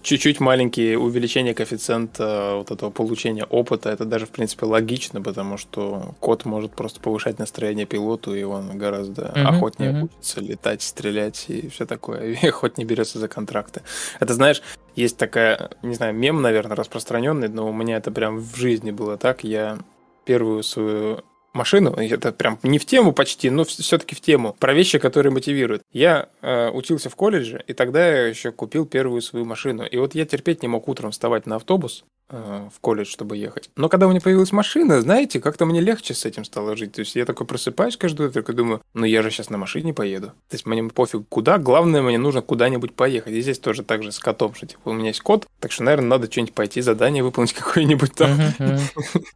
[0.03, 6.15] чуть-чуть маленькие увеличение коэффициента вот этого получения опыта, это даже, в принципе, логично, потому что
[6.19, 10.05] код может просто повышать настроение пилоту, и он гораздо uh-huh, охотнее uh-huh.
[10.05, 13.83] учится летать, стрелять и все такое, и хоть не берется за контракты.
[14.19, 14.63] Это, знаешь,
[14.97, 19.17] есть такая, не знаю, мем, наверное, распространенный, но у меня это прям в жизни было
[19.17, 19.45] так.
[19.45, 19.79] Я
[20.25, 21.23] первую свою
[21.55, 25.83] машину, это прям не в тему почти, но все-таки в тему, про вещи, которые мотивируют.
[25.93, 29.85] Я э, учился в колледже, и тогда я еще купил первую свою машину.
[29.85, 33.69] И вот я терпеть не мог утром вставать на автобус, Э, в колледж, чтобы ехать.
[33.77, 36.93] Но когда у меня появилась машина, знаете, как-то мне легче с этим стало жить.
[36.93, 39.93] То есть я такой просыпаюсь каждую утро и думаю, ну я же сейчас на машине
[39.93, 40.29] поеду.
[40.49, 43.35] То есть мне пофиг куда, главное, мне нужно куда-нибудь поехать.
[43.35, 45.83] И здесь тоже так же с котом, что типа у меня есть кот, так что,
[45.83, 48.39] наверное, надо что-нибудь пойти, задание выполнить какое-нибудь там.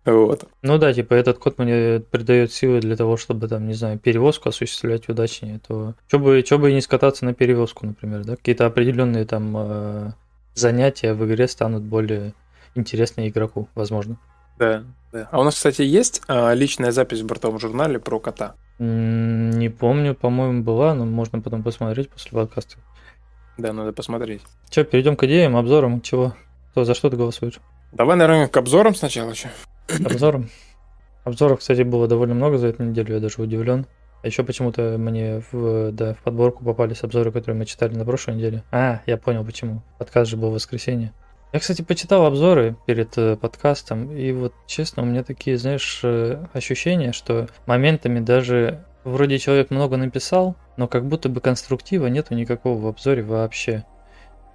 [0.05, 0.45] Вот.
[0.63, 4.49] Ну да, типа этот кот мне придает силы для того, чтобы там, не знаю, перевозку
[4.49, 5.61] осуществлять удачнее.
[5.67, 8.37] То что бы, что бы и не скататься на перевозку, например, да?
[8.37, 10.13] Какие-то определенные там э,
[10.55, 12.35] занятия в игре станут более
[12.75, 14.19] интересно игроку, возможно.
[14.59, 15.29] Да, да.
[15.31, 18.55] А у нас, кстати, есть а, личная запись в бортовом журнале про кота?
[18.79, 22.77] Не помню, по-моему, была, но можно потом посмотреть после подкаста.
[23.57, 24.43] Да, надо посмотреть.
[24.71, 26.35] Че, перейдем к идеям, обзорам, чего?
[26.75, 27.61] То, за что ты голосуешь?
[27.93, 29.49] Давай, наверное, к обзорам сначала еще.
[30.05, 30.49] Обзорам?
[31.29, 33.87] Обзоров, кстати, было довольно много за эту неделю, я даже удивлен.
[34.23, 38.35] А еще почему-то мне в, да, в подборку попались обзоры, которые мы читали на прошлой
[38.35, 38.65] неделе.
[38.73, 39.83] А, я понял почему.
[39.99, 41.13] Подкаст же был в воскресенье.
[41.53, 46.45] Я, кстати, почитал обзоры перед э, подкастом, и вот, честно, у меня такие, знаешь, э,
[46.53, 52.81] ощущения, что моментами даже вроде человек много написал, но как будто бы конструктива нету никакого
[52.81, 53.85] в обзоре вообще.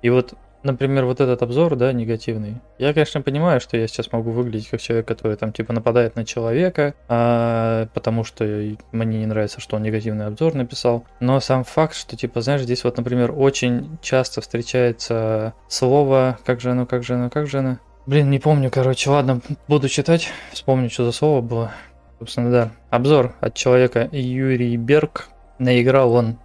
[0.02, 2.62] И вот например, вот этот обзор, да, негативный.
[2.78, 6.26] Я, конечно, понимаю, что я сейчас могу выглядеть как человек, который там типа нападает на
[6.26, 8.44] человека, а, потому что
[8.92, 11.06] мне не нравится, что он негативный обзор написал.
[11.20, 16.72] Но сам факт, что типа, знаешь, здесь вот, например, очень часто встречается слово, как же
[16.72, 17.78] оно, как же оно, как же оно.
[18.06, 21.72] Блин, не помню, короче, ладно, буду читать, вспомню, что за слово было.
[22.20, 22.72] Собственно, да.
[22.90, 25.30] Обзор от человека Юрий Берг.
[25.60, 26.38] Наиграл он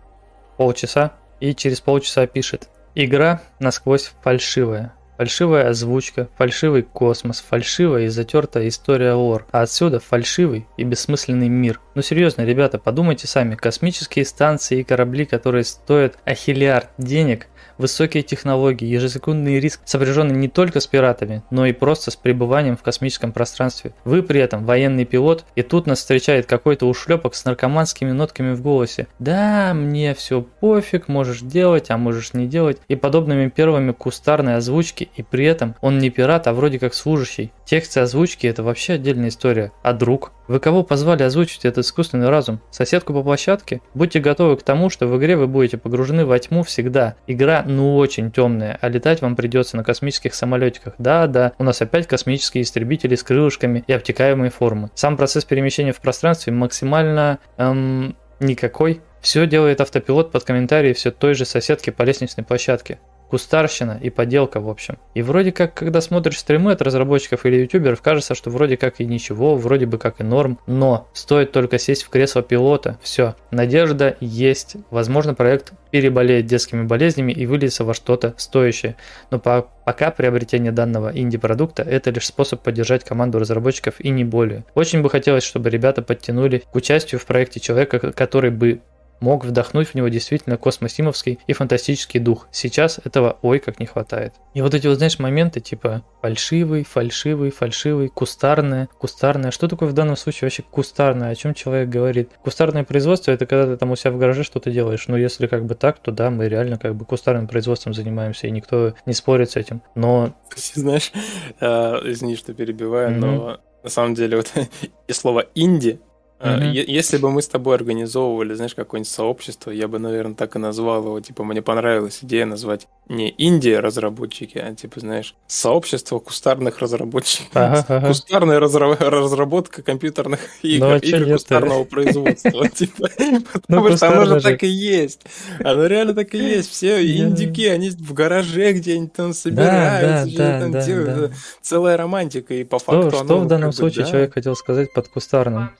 [0.56, 2.68] полчаса и через полчаса пишет.
[2.95, 4.95] Игра насквозь фальшивая.
[5.16, 11.80] Фальшивая озвучка, фальшивый космос, фальшивая и затертая история лор, а отсюда фальшивый и бессмысленный мир.
[11.97, 17.49] Ну серьезно, ребята, подумайте сами, космические станции и корабли, которые стоят ахиллиард денег–
[17.79, 22.83] высокие технологии, ежесекундный риск сопряженный не только с пиратами, но и просто с пребыванием в
[22.83, 23.93] космическом пространстве.
[24.05, 28.62] Вы при этом военный пилот, и тут нас встречает какой-то ушлепок с наркоманскими нотками в
[28.62, 29.07] голосе.
[29.18, 32.79] Да, мне все пофиг, можешь делать, а можешь не делать.
[32.89, 37.53] И подобными первыми кустарной озвучки, и при этом он не пират, а вроде как служащий.
[37.64, 39.72] Тексты озвучки это вообще отдельная история.
[39.83, 40.33] А друг?
[40.49, 42.61] Вы кого позвали озвучить этот искусственный разум?
[42.70, 43.83] Соседку по площадке?
[43.93, 47.16] Будьте готовы к тому, что в игре вы будете погружены во тьму всегда.
[47.26, 50.94] Игра ну очень темная, а летать вам придется на космических самолетиках.
[50.98, 54.90] Да-да, у нас опять космические истребители с крылышками и обтекаемые формы.
[54.94, 59.00] Сам процесс перемещения в пространстве максимально эм, никакой.
[59.20, 62.98] Все делает автопилот под комментарии все той же соседки по лестничной площадке
[63.29, 64.99] кустарщина и поделка в общем.
[65.14, 69.07] И вроде как, когда смотришь стримы от разработчиков или ютуберов, кажется, что вроде как и
[69.07, 74.16] ничего, вроде бы как и норм, но стоит только сесть в кресло пилота, все, надежда
[74.20, 78.97] есть, возможно проект переболеет детскими болезнями и выльется во что-то стоящее.
[79.31, 84.66] Но по пока приобретение данного инди-продукта это лишь способ поддержать команду разработчиков и не более.
[84.74, 88.83] Очень бы хотелось, чтобы ребята подтянули к участию в проекте человека, который бы
[89.20, 92.48] мог вдохнуть в него действительно космосимовский и фантастический дух.
[92.50, 94.34] Сейчас этого ой как не хватает.
[94.54, 99.50] И вот эти вот, знаешь, моменты типа фальшивый, фальшивый, фальшивый, кустарное, кустарное.
[99.50, 101.30] Что такое в данном случае вообще кустарное?
[101.30, 102.30] О чем человек говорит?
[102.42, 105.08] Кустарное производство это когда ты там у себя в гараже что-то делаешь.
[105.08, 108.50] Но если как бы так, то да, мы реально как бы кустарным производством занимаемся, и
[108.50, 109.82] никто не спорит с этим.
[109.94, 110.34] Но...
[110.56, 111.12] Знаешь,
[111.60, 111.66] э,
[112.04, 114.52] извини, что перебиваю, но на самом деле вот
[115.06, 116.00] и слово инди
[116.41, 116.84] Mm-hmm.
[116.86, 121.05] Если бы мы с тобой организовывали, знаешь, какое-нибудь сообщество, я бы, наверное, так и назвал
[121.05, 121.20] его.
[121.20, 127.49] Типа, мне понравилась идея назвать не Индия разработчики, а типа, знаешь, сообщество кустарных разработчиков.
[127.55, 128.09] Ага, ага.
[128.09, 132.68] Кустарная разработка компьютерных игр ну, а или кустарного производства.
[132.78, 135.22] Типа, ну, потому что оно же так и есть.
[135.61, 136.70] Оно реально так и есть.
[136.70, 141.32] Все индюки, они в гараже где-нибудь там собираются,
[141.62, 142.55] целая романтика.
[142.55, 145.70] И по факту Что в данном случае человек хотел сказать под кустарным?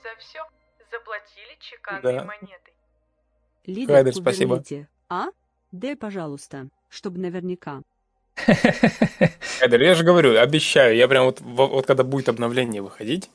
[1.89, 2.25] Шикарной да.
[2.25, 2.73] монетой.
[3.65, 4.63] Лидер, Хайдер, спасибо.
[5.09, 5.27] А?
[5.71, 7.81] Дай, пожалуйста, чтобы наверняка.
[9.59, 13.29] Хайдер, я же говорю, обещаю, я прям вот, вот когда будет обновление выходить,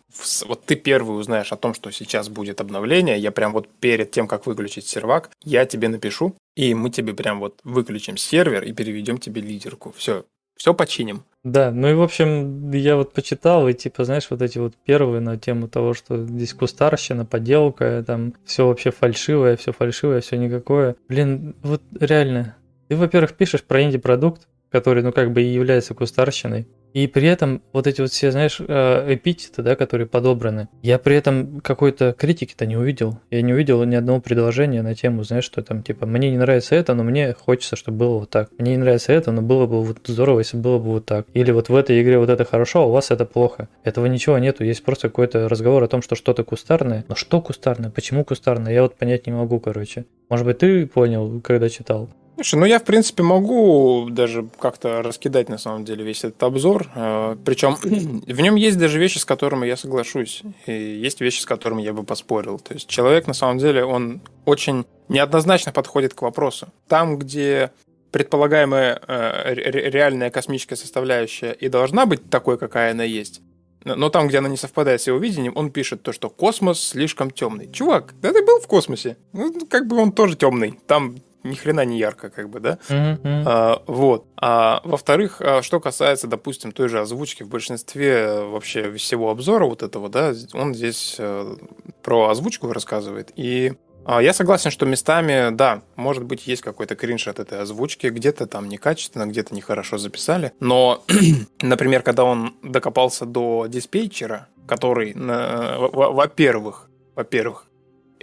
[0.46, 4.26] вот ты первый узнаешь о том, что сейчас будет обновление, я прям вот перед тем,
[4.26, 9.18] как выключить сервак, я тебе напишу, и мы тебе прям вот выключим сервер и переведем
[9.18, 9.92] тебе лидерку.
[9.96, 10.24] Все,
[10.56, 11.24] все починим.
[11.44, 15.20] Да, ну и в общем, я вот почитал, и типа, знаешь, вот эти вот первые
[15.20, 20.96] на тему того, что здесь кустарщина, поделка, там все вообще фальшивое, все фальшивое, все никакое.
[21.06, 22.56] Блин, вот реально.
[22.88, 27.60] Ты, во-первых, пишешь про инди-продукт, который, ну, как бы и является кустарщиной, и при этом
[27.72, 32.66] вот эти вот все, знаешь, э, эпитеты, да, которые подобраны, я при этом какой-то критики-то
[32.66, 33.18] не увидел.
[33.30, 36.76] Я не увидел ни одного предложения на тему, знаешь, что там, типа, мне не нравится
[36.76, 38.48] это, но мне хочется, чтобы было вот так.
[38.58, 41.26] Мне не нравится это, но было бы вот здорово, если было бы вот так.
[41.34, 43.68] Или вот в этой игре вот это хорошо, а у вас это плохо.
[43.82, 47.04] Этого ничего нету, есть просто какой-то разговор о том, что что-то кустарное.
[47.08, 47.90] Но что кустарное?
[47.90, 48.72] Почему кустарное?
[48.72, 50.04] Я вот понять не могу, короче.
[50.28, 52.08] Может быть, ты понял, когда читал?
[52.34, 56.88] Слушай, ну я, в принципе, могу даже как-то раскидать, на самом деле, весь этот обзор.
[56.94, 60.42] Э, Причем в нем есть даже вещи, с которыми я соглашусь.
[60.66, 62.58] И есть вещи, с которыми я бы поспорил.
[62.58, 66.68] То есть человек, на самом деле, он очень неоднозначно подходит к вопросу.
[66.88, 67.70] Там, где
[68.10, 73.42] предполагаемая э, реальная космическая составляющая и должна быть такой, какая она есть,
[73.84, 77.30] но там, где она не совпадает с его видением, он пишет то, что космос слишком
[77.30, 77.70] темный.
[77.70, 79.16] Чувак, да ты был в космосе?
[79.32, 80.78] Ну, как бы он тоже темный.
[80.86, 82.78] Там ни хрена не ярко, как бы, да?
[82.88, 83.42] Mm-hmm.
[83.46, 84.26] А, вот.
[84.36, 89.66] А во-вторых, а, что касается, допустим, той же озвучки, в большинстве э, вообще всего обзора
[89.66, 91.56] вот этого, да, он здесь э,
[92.02, 93.30] про озвучку рассказывает.
[93.36, 93.74] И
[94.06, 98.46] а, я согласен, что местами, да, может быть, есть какой-то кринж от этой озвучки, где-то
[98.46, 100.52] там некачественно, где-то нехорошо записали.
[100.60, 101.04] Но,
[101.62, 107.66] например, когда он докопался до диспетчера, который, во-первых, во-первых,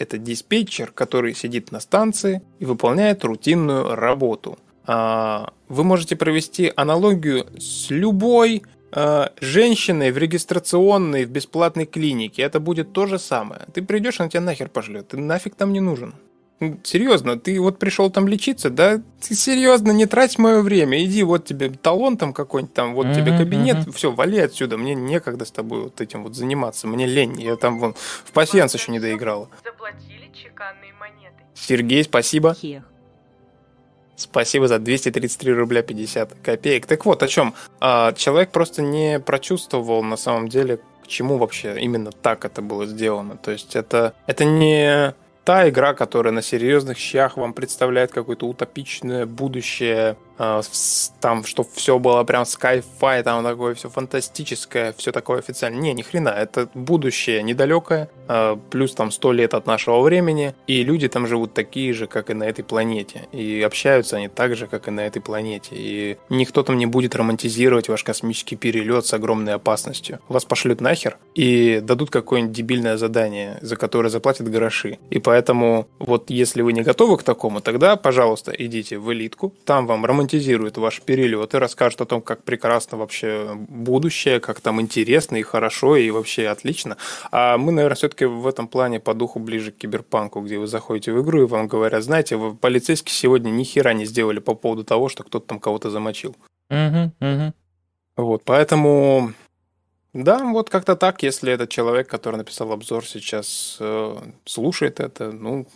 [0.02, 4.58] это диспетчер, который сидит на станции и выполняет рутинную работу.
[4.86, 12.41] А, вы можете провести аналогию с любой а, женщиной в регистрационной, в бесплатной клинике.
[12.41, 13.62] Это будет то же самое.
[13.74, 15.10] Ты придешь, она тебя нахер пошлет.
[15.10, 16.14] Ты нафиг там не нужен.
[16.84, 19.01] Серьезно, ты вот пришел там лечиться, да?
[19.20, 21.03] Ты серьезно, не трать мое время.
[21.03, 23.91] Иди, вот тебе талон там какой-нибудь там, вот mm-hmm, тебе кабинет, mm-hmm.
[23.93, 24.78] все, вали отсюда.
[24.78, 26.86] Мне некогда с тобой вот этим вот заниматься.
[26.86, 27.41] Мне лень.
[27.41, 29.49] Я там вон в пассианс еще не доиграла.
[29.64, 31.43] Заплатили чеканные монеты.
[31.55, 32.55] Сергей, спасибо.
[34.16, 36.86] Спасибо за 233 рубля 50 копеек.
[36.86, 37.55] Так вот, о чем?
[37.80, 42.86] А, человек просто не прочувствовал на самом деле, к чему вообще именно так это было
[42.86, 43.38] сделано.
[43.38, 49.26] То есть это, это не та игра, которая на серьезных щах вам представляет какое-то утопичное
[49.26, 50.16] будущее,
[51.20, 55.82] там, чтобы все было прям sci-fi, там такое все фантастическое, все такое официальное.
[55.82, 60.84] Не, ни хрена, это будущее недалекое, а, плюс там сто лет от нашего времени, и
[60.84, 64.68] люди там живут такие же, как и на этой планете, и общаются они так же,
[64.68, 69.14] как и на этой планете, и никто там не будет романтизировать ваш космический перелет с
[69.14, 70.20] огромной опасностью.
[70.28, 74.98] Вас пошлют нахер и дадут какое-нибудь дебильное задание, за которое заплатят гроши.
[75.10, 79.86] И поэтому вот если вы не готовы к такому, тогда, пожалуйста, идите в элитку, там
[79.88, 84.79] вам романтизируют романтизирует ваш перелет и расскажет о том, как прекрасно вообще будущее, как там
[84.79, 86.97] интересно и хорошо, и вообще отлично.
[87.32, 91.11] А мы, наверное, все-таки в этом плане по духу ближе к киберпанку, где вы заходите
[91.11, 94.84] в игру и вам говорят, знаете, вы полицейские сегодня ни хера не сделали по поводу
[94.84, 96.36] того, что кто-то там кого-то замочил.
[96.69, 97.53] Угу, угу.
[98.17, 99.34] Вот, поэтому
[100.13, 105.67] да, вот как-то так, если этот человек, который написал обзор сейчас, э, слушает это, ну,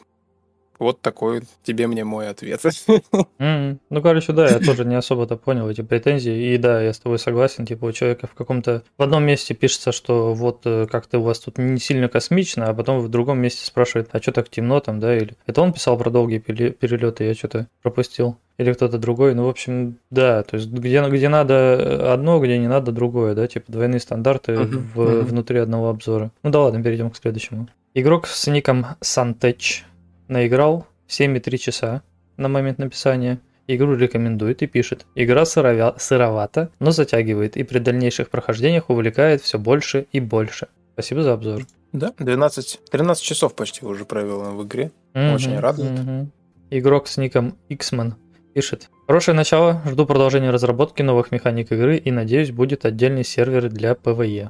[0.80, 2.62] вот такой тебе мне мой ответ.
[2.64, 3.80] Mm-hmm.
[3.90, 6.54] Ну, короче, да, я тоже не особо-то понял эти претензии.
[6.54, 7.66] И да, я с тобой согласен.
[7.66, 8.84] Типа, у человека в каком-то...
[8.98, 12.74] В одном месте пишется, что вот э, как-то у вас тут не сильно космично, а
[12.74, 15.16] потом в другом месте спрашивает, а что так темно там, да?
[15.16, 18.38] Или это он писал про долгие перелеты, я что-то пропустил.
[18.58, 19.36] Или кто-то другой.
[19.36, 23.48] Ну, в общем, да, то есть где, где надо одно, где не надо другое, да,
[23.48, 25.22] типа двойные стандарты uh-huh, в, uh-huh.
[25.24, 26.32] внутри одного обзора.
[26.44, 27.68] Ну да ладно, перейдем к следующему.
[27.94, 29.84] Игрок с ником Santech
[30.28, 32.04] наиграл 7,3 часа
[32.38, 33.40] на момент написания.
[33.68, 35.08] Игру рекомендует и пишет.
[35.16, 35.96] Игра сыровя...
[35.98, 40.68] сыровата, но затягивает и при дальнейших прохождениях увлекает все больше и больше.
[40.94, 41.66] Спасибо за обзор.
[41.92, 44.92] Да, 12, 13 часов почти уже провел в игре.
[45.14, 45.92] Mm-hmm, Очень радует.
[45.92, 46.28] Mm-hmm.
[46.72, 48.14] Игрок с ником Xman
[48.54, 48.90] пишет.
[49.08, 54.50] Хорошее начало, жду продолжения разработки новых механик игры и надеюсь будет отдельный сервер для PvE.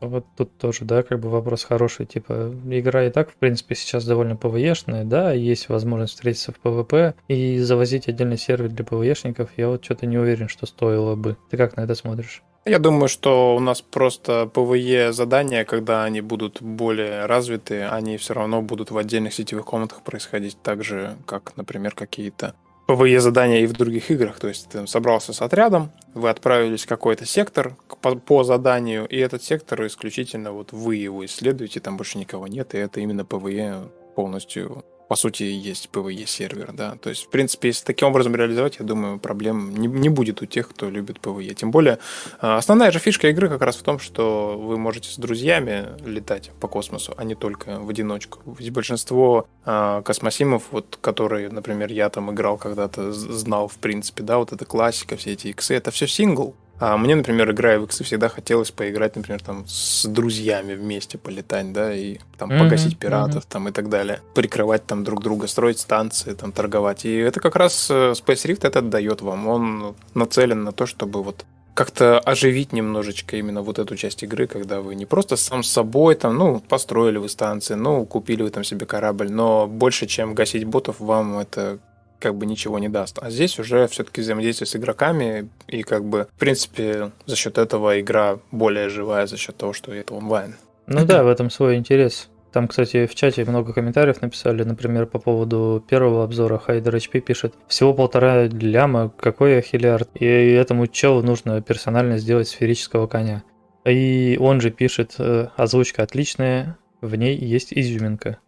[0.00, 2.06] Вот тут тоже, да, как бы вопрос хороший.
[2.06, 7.14] Типа, игра и так, в принципе, сейчас довольно ПВЕшная, да, есть возможность встретиться в ПВП
[7.28, 9.50] и завозить отдельный сервер для ПВЕшников.
[9.56, 11.36] Я вот что-то не уверен, что стоило бы.
[11.50, 12.42] Ты как на это смотришь?
[12.66, 18.32] Я думаю, что у нас просто ПВЕ задания, когда они будут более развиты, они все
[18.32, 22.54] равно будут в отдельных сетевых комнатах происходить так же, как, например, какие-то
[22.86, 24.38] ПВЕ задания и в других играх.
[24.38, 29.16] То есть ты собрался с отрядом, вы отправились в какой-то сектор по, по заданию, и
[29.16, 33.76] этот сектор исключительно вот вы его исследуете, там больше никого нет, и это именно ПВЕ
[34.14, 36.96] полностью по сути, есть PvE сервер, да.
[37.00, 40.46] То есть, в принципе, если таким образом реализовать, я думаю, проблем не, не будет у
[40.46, 41.54] тех, кто любит PvE.
[41.54, 41.98] Тем более,
[42.40, 46.50] а, основная же фишка игры как раз в том, что вы можете с друзьями летать
[46.60, 48.40] по космосу, а не только в одиночку.
[48.58, 54.38] Ведь большинство а, космосимов, вот, которые, например, я там играл когда-то, знал, в принципе, да,
[54.38, 56.54] вот это классика, все эти иксы, это все сингл.
[56.80, 61.72] А мне, например, играя в X, всегда хотелось поиграть, например, там с друзьями вместе полетать,
[61.72, 63.48] да, и там mm-hmm, погасить пиратов mm-hmm.
[63.48, 67.04] там и так далее, прикрывать там друг друга, строить станции, там торговать.
[67.04, 69.46] И это как раз э, Space Rift это дает вам.
[69.46, 71.44] Он нацелен на то, чтобы вот
[71.74, 76.14] как-то оживить немножечко именно вот эту часть игры, когда вы не просто сам с собой
[76.14, 80.64] там, ну, построили вы станции, ну, купили вы там себе корабль, но больше, чем гасить
[80.64, 81.78] ботов, вам это
[82.24, 83.18] как бы ничего не даст.
[83.20, 88.00] А здесь уже все-таки взаимодействие с игроками, и как бы, в принципе, за счет этого
[88.00, 90.56] игра более живая, за счет того, что это онлайн.
[90.86, 92.30] Ну да, в этом свой интерес.
[92.50, 96.56] Там, кстати, в чате много комментариев написали, например, по поводу первого обзора.
[96.56, 103.06] Хайдер HP пишет, всего полтора ляма, какой ахиллиард, и этому челу нужно персонально сделать сферического
[103.06, 103.42] коня.
[103.84, 108.38] И он же пишет, «Э, озвучка отличная, в ней есть изюминка.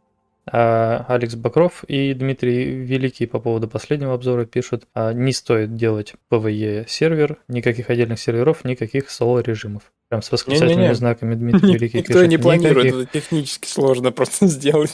[0.50, 6.14] А Алекс Бакров и Дмитрий Великий по поводу последнего обзора пишут, а не стоит делать
[6.30, 9.92] PvE сервер, никаких отдельных серверов, никаких соло-режимов.
[10.08, 10.94] Прям с восклицательными не, не, не.
[10.94, 12.28] знаками Дмитрий Великий Никто пишет.
[12.28, 13.08] не планирует, никаких...
[13.08, 14.92] это технически сложно просто сделать.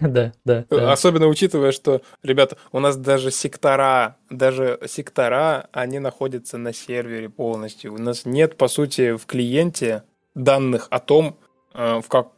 [0.00, 0.64] Да, да.
[0.70, 7.94] Особенно учитывая, что, ребята, у нас даже сектора, даже сектора, они находятся на сервере полностью.
[7.94, 10.04] У нас нет, по сути, в клиенте
[10.36, 11.38] данных о том,
[11.74, 12.28] в как,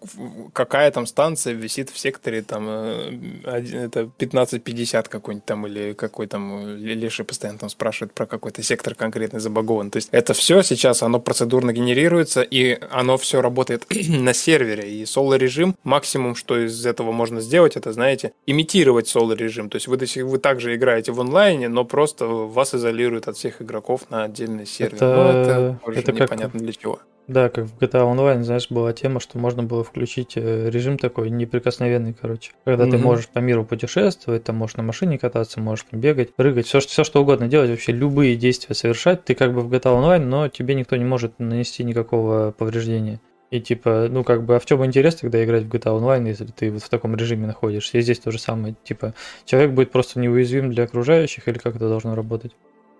[0.54, 6.66] какая там станция висит в секторе, там, э, это 1550 какой-нибудь там, или какой там,
[6.66, 9.90] э, Леша постоянно там спрашивает про какой-то сектор конкретный забагован.
[9.90, 15.04] То есть это все сейчас, оно процедурно генерируется, и оно все работает на сервере, и
[15.04, 19.68] соло режим, максимум, что из этого можно сделать, это, знаете, имитировать соло режим.
[19.68, 24.08] То есть вы, вы также играете в онлайне, но просто вас изолируют от всех игроков
[24.08, 24.96] на отдельный сервер.
[24.96, 26.62] Это, ну, это, это непонятно как...
[26.62, 27.00] для чего.
[27.28, 31.28] Да, как в GTA Online, знаешь, была тема, что можно было включить э, режим такой
[31.30, 32.52] неприкосновенный, короче.
[32.64, 32.92] Когда угу.
[32.92, 37.02] ты можешь по миру путешествовать, там можешь на машине кататься, можешь бегать, прыгать, все, все
[37.02, 39.24] что угодно делать, вообще любые действия совершать.
[39.24, 43.20] Ты как бы в GTA Online, но тебе никто не может нанести никакого повреждения.
[43.50, 46.46] И типа, ну как бы, а в чем интерес тогда играть в GTA Online, если
[46.46, 47.98] ты вот в таком режиме находишься?
[47.98, 49.14] И здесь то же самое, типа,
[49.44, 52.52] человек будет просто неуязвим для окружающих или как это должно работать?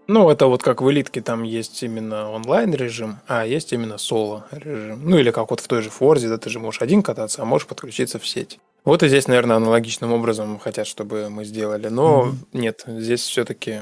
[0.09, 4.47] Ну, это вот как в элитке, там есть именно онлайн режим, а есть именно соло
[4.51, 5.09] режим.
[5.09, 7.45] Ну, или как вот в той же Форзе, да, ты же можешь один кататься, а
[7.45, 8.59] можешь подключиться в сеть.
[8.85, 11.89] Вот и здесь, наверное, аналогичным образом хотят, чтобы мы сделали.
[11.89, 12.59] Но mm-hmm.
[12.59, 13.81] нет, здесь все-таки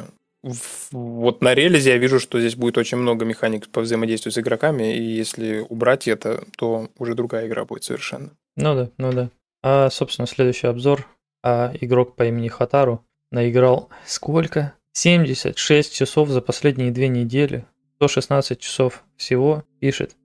[0.93, 4.95] вот на релизе я вижу, что здесь будет очень много механик по взаимодействию с игроками,
[4.95, 8.31] и если убрать это, то уже другая игра будет совершенно.
[8.57, 9.31] Ну да, ну да.
[9.63, 11.07] А, собственно, следующий обзор.
[11.43, 14.75] А игрок по имени Хатару наиграл сколько?
[14.95, 17.67] 76 часов за последние две недели.
[17.97, 20.17] 116 часов всего пишет.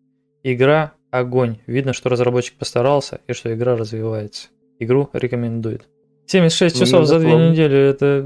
[0.44, 1.58] Игра огонь.
[1.66, 4.50] Видно, что разработчик постарался и что игра развивается.
[4.78, 5.88] Игру рекомендует.
[6.28, 8.24] 76 ну, часов за две недели, это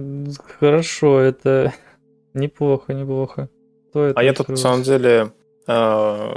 [0.60, 1.74] хорошо, это
[2.34, 3.50] неплохо, неплохо.
[3.89, 5.32] Стоит а я тут, на самом деле,
[5.66, 6.36] а,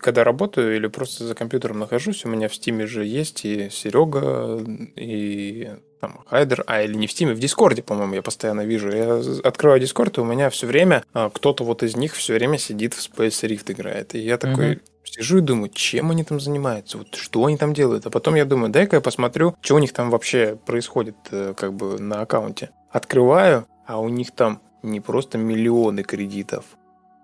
[0.00, 4.62] когда работаю или просто за компьютером нахожусь, у меня в Стиме же есть и Серега,
[4.96, 5.70] и
[6.00, 8.90] там Хайдер, а или не в Стиме, в Дискорде, по-моему, я постоянно вижу.
[8.90, 12.58] Я открываю Дискорд, и у меня все время а, кто-то вот из них все время
[12.58, 14.14] сидит в Space Rift играет.
[14.14, 14.80] И я такой, uh-huh.
[15.08, 18.06] Сижу и думаю, чем они там занимаются, вот что они там делают.
[18.06, 21.74] А потом я думаю, дай-ка я посмотрю, что у них там вообще происходит э, как
[21.74, 22.70] бы на аккаунте.
[22.90, 26.64] Открываю, а у них там не просто миллионы кредитов,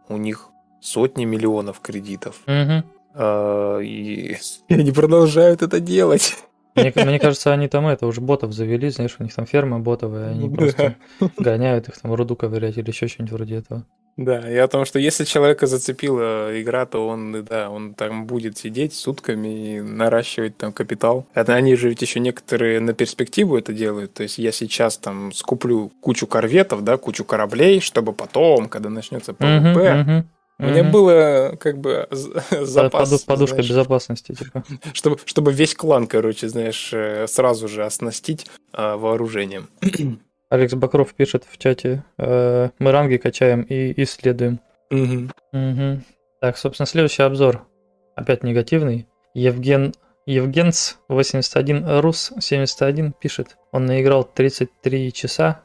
[0.09, 0.52] у них
[0.83, 2.41] сотни миллионов кредитов.
[2.47, 2.85] Угу.
[3.15, 4.37] А, и
[4.69, 6.37] они продолжают это делать.
[6.75, 10.31] Мне, мне кажется, они там это уже ботов завели, знаешь, у них там ферма ботовая,
[10.31, 10.97] они просто
[11.37, 13.85] гоняют их там руду ковырять или еще что-нибудь вроде этого.
[14.17, 18.59] Да, и о том, что если человека зацепила игра, то он, да, он там будет
[18.59, 21.27] сидеть сутками и наращивать там капитал.
[21.33, 24.13] Это они же ведь еще некоторые на перспективу это делают.
[24.13, 29.33] То есть я сейчас там скуплю кучу корветов, да, кучу кораблей, чтобы потом, когда начнется
[29.33, 30.25] ПВП, uh-huh, uh-huh.
[30.63, 33.11] У меня было как бы запас.
[33.11, 34.65] Под, подушка знаешь, безопасности, типа.
[34.93, 39.69] Чтобы, чтобы весь клан, короче, знаешь, э, сразу же оснастить а, вооружением.
[40.51, 44.61] Алекс Бакров пишет в чате, э, мы ранги качаем и исследуем.
[44.91, 45.31] Угу.
[45.53, 46.03] Угу.
[46.41, 47.67] Так, собственно, следующий обзор.
[48.15, 49.07] Опять негативный.
[49.35, 49.95] Евген
[50.27, 53.57] Евгенс 81 Рус 71 пишет.
[53.73, 55.65] Он наиграл 33 часа.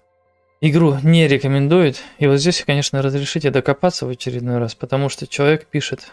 [0.60, 2.02] Игру не рекомендует.
[2.18, 6.12] И вот здесь, конечно, разрешите докопаться в очередной раз, потому что человек пишет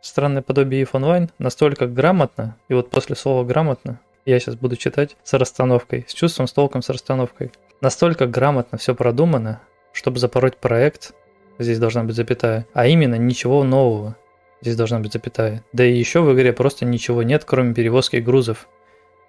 [0.00, 5.16] странное подобие If Online настолько грамотно, и вот после слова грамотно я сейчас буду читать
[5.24, 7.52] с расстановкой, с чувством, с толком, с расстановкой.
[7.82, 9.60] Настолько грамотно все продумано,
[9.92, 11.12] чтобы запороть проект,
[11.58, 14.16] здесь должна быть запятая, а именно ничего нового,
[14.62, 15.64] здесь должна быть запятая.
[15.74, 18.68] Да и еще в игре просто ничего нет, кроме перевозки грузов,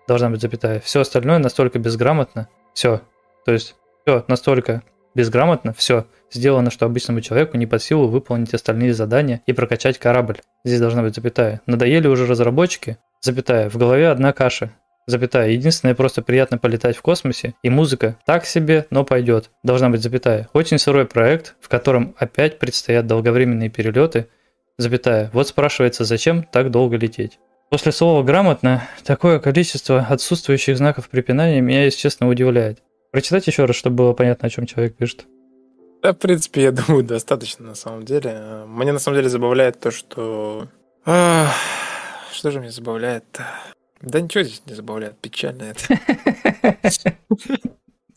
[0.07, 0.80] должна быть запятая.
[0.80, 3.01] Все остальное настолько безграмотно, все.
[3.45, 3.76] То есть
[4.06, 4.84] все настолько
[5.16, 10.39] безграмотно, все сделано, что обычному человеку не под силу выполнить остальные задания и прокачать корабль.
[10.64, 11.62] Здесь должна быть запятая.
[11.66, 12.97] Надоели уже разработчики?
[13.22, 13.70] Запятая.
[13.70, 14.72] В голове одна каша
[15.06, 15.49] запятая.
[15.49, 19.49] Единственное, просто приятно полетать в космосе, и музыка так себе, но пойдет.
[19.64, 20.49] Должна быть запятая.
[20.54, 24.28] Очень сырой проект, в котором опять предстоят долговременные перелеты,
[24.78, 25.30] запятая.
[25.34, 27.39] Вот спрашивается, зачем так долго лететь?
[27.70, 32.80] После слова «грамотно» такое количество отсутствующих знаков препинания меня, если честно, удивляет.
[33.14, 35.28] Прочитать еще раз, чтобы было понятно, о чем человек пишет.
[36.01, 38.64] Да, в принципе, я думаю, достаточно на самом деле.
[38.66, 40.68] Мне на самом деле забавляет то, что...
[41.05, 41.51] А,
[42.32, 43.45] что же меня забавляет-то?
[44.01, 45.99] Да ничего здесь не забавляет, печально это.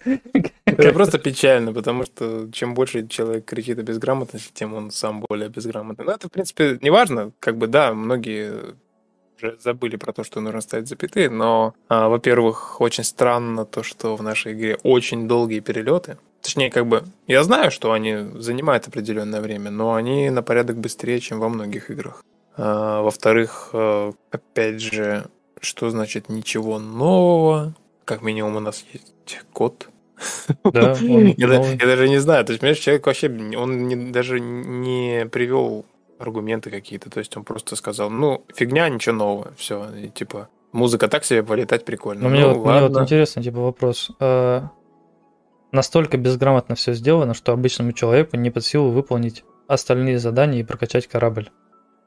[0.64, 5.49] Это просто печально, потому что чем больше человек кричит о безграмотности, тем он сам более
[5.49, 6.05] безграмотный.
[6.05, 7.32] Но это, в принципе, не важно.
[7.40, 8.76] Как бы, да, многие
[9.37, 14.16] уже забыли про то, что нужно ставить запятые, но, а, во-первых, очень странно то, что
[14.16, 16.18] в нашей игре очень долгие перелеты.
[16.43, 21.20] Точнее, как бы, я знаю, что они занимают определенное время, но они на порядок быстрее,
[21.20, 22.24] чем во многих играх.
[22.57, 25.26] А, во-вторых, а, опять же,
[25.61, 27.74] что значит ничего нового?
[28.05, 29.89] Как минимум у нас есть код.
[30.64, 32.45] Да, я, я даже не знаю.
[32.45, 35.84] То есть, понимаешь, человек вообще, он не, даже не привел
[36.19, 37.11] аргументы какие-то.
[37.11, 39.53] То есть он просто сказал, ну, фигня, ничего нового.
[39.57, 42.25] Все, и, типа, музыка так себе полетать прикольно.
[42.25, 44.11] Но ну, мне, вот, мне вот интересно, типа, вопрос.
[44.21, 44.71] А,
[45.73, 51.07] настолько безграмотно все сделано, что обычному человеку не под силу выполнить остальные задания и прокачать
[51.07, 51.51] корабль.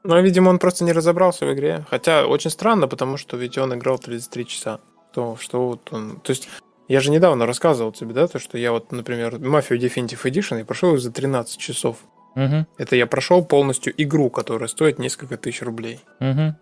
[0.02, 1.84] Ну, видимо, он просто не разобрался в игре.
[1.90, 4.80] Хотя очень странно, потому что ведь он играл 33 часа.
[5.12, 6.20] То, что вот он...
[6.20, 6.48] То есть,
[6.88, 10.64] я же недавно рассказывал тебе, да, то, что я вот, например, Mafia Definitive Edition, я
[10.64, 11.98] прошел за 13 часов.
[12.36, 12.66] Угу.
[12.78, 16.00] Это я прошел полностью игру, которая стоит несколько тысяч рублей.
[16.20, 16.54] Угу.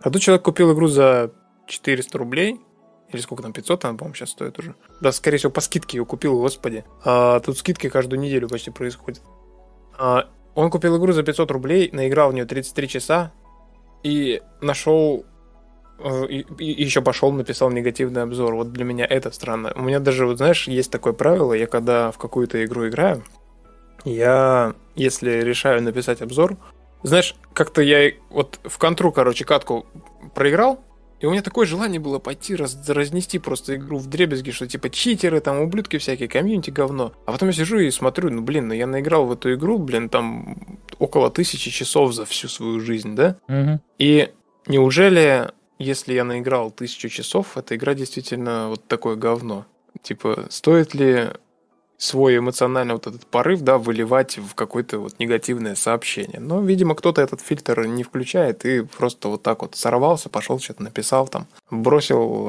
[0.00, 1.32] А тут человек купил игру за
[1.66, 2.60] 400 рублей,
[3.12, 4.74] или сколько там, 500 она, по-моему, сейчас стоит уже.
[5.00, 6.84] Да, скорее всего, по скидке ее купил, господи.
[7.04, 9.22] А тут скидки каждую неделю почти происходят.
[9.98, 13.32] А, он купил игру за 500 рублей, наиграл в нее 33 часа
[14.02, 15.24] и нашел
[15.98, 18.54] э, и, и еще пошел, написал негативный обзор.
[18.54, 19.72] Вот для меня это странно.
[19.76, 23.22] У меня даже, вот знаешь, есть такое правило, я когда в какую-то игру играю,
[24.04, 26.56] я, если решаю написать обзор,
[27.02, 29.86] знаешь, как-то я вот в контру, короче, катку
[30.34, 30.80] проиграл,
[31.22, 34.90] и у меня такое желание было пойти раз, разнести просто игру в дребезги, что типа
[34.90, 37.12] читеры, там ублюдки всякие, комьюнити говно.
[37.26, 40.08] А потом я сижу и смотрю, ну блин, ну я наиграл в эту игру, блин,
[40.08, 43.36] там около тысячи часов за всю свою жизнь, да?
[43.48, 43.80] Угу.
[43.98, 44.32] И
[44.66, 49.64] неужели, если я наиграл тысячу часов, эта игра действительно вот такое говно?
[50.02, 51.28] Типа, стоит ли
[52.02, 56.40] свой эмоциональный вот этот порыв, да, выливать в какое-то вот негативное сообщение.
[56.40, 60.82] Но, видимо, кто-то этот фильтр не включает и просто вот так вот сорвался, пошел что-то
[60.82, 62.48] написал там, бросил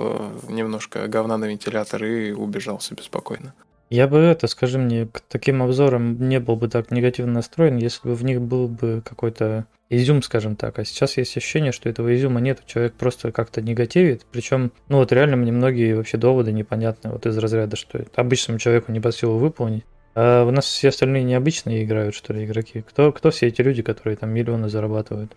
[0.49, 3.53] э, немножко говна на вентилятор и убежал себе спокойно.
[3.93, 8.07] Я бы это, скажи мне, к таким обзорам не был бы так негативно настроен, если
[8.07, 10.79] бы в них был бы какой-то изюм, скажем так.
[10.79, 14.25] А сейчас есть ощущение, что этого изюма нет, человек просто как-то негативит.
[14.31, 18.91] Причем, ну вот реально мне многие вообще доводы непонятны, вот из разряда, что обычному человеку
[18.91, 19.85] не под силу выполнить.
[20.15, 22.81] А у нас все остальные необычные играют, что ли, игроки.
[22.81, 25.33] Кто, кто все эти люди, которые там миллионы зарабатывают?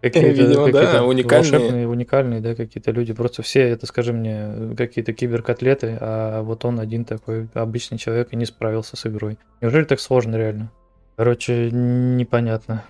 [0.00, 1.52] Какие-то, Видимо, какие-то да, уникальные.
[1.52, 3.12] волшебные, уникальные, да, какие-то люди.
[3.12, 8.36] Просто все, это, скажи мне, какие-то киберкотлеты, а вот он один такой обычный человек и
[8.36, 9.38] не справился с игрой.
[9.60, 10.70] Неужели так сложно реально?
[11.16, 12.84] Короче, непонятно.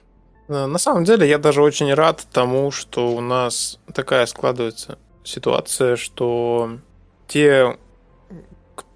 [0.46, 6.78] На самом деле, я даже очень рад тому, что у нас такая складывается ситуация, что
[7.26, 7.76] те...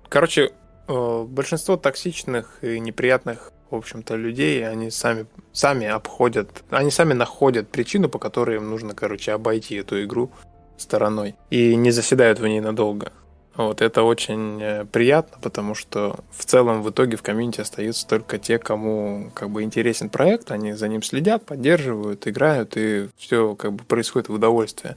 [0.09, 0.51] Короче,
[0.87, 7.69] э, большинство токсичных и неприятных в общем-то, людей, они сами, сами обходят, они сами находят
[7.69, 10.31] причину, по которой им нужно, короче, обойти эту игру
[10.77, 11.35] стороной.
[11.51, 13.13] И не заседают в ней надолго.
[13.57, 18.39] Вот, это очень э, приятно, потому что в целом в итоге в комьюнити остаются только
[18.39, 23.75] те, кому как бы интересен проект, они за ним следят, поддерживают, играют, и все как
[23.75, 24.97] бы происходит в удовольствие.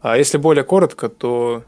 [0.00, 1.64] А если более коротко, то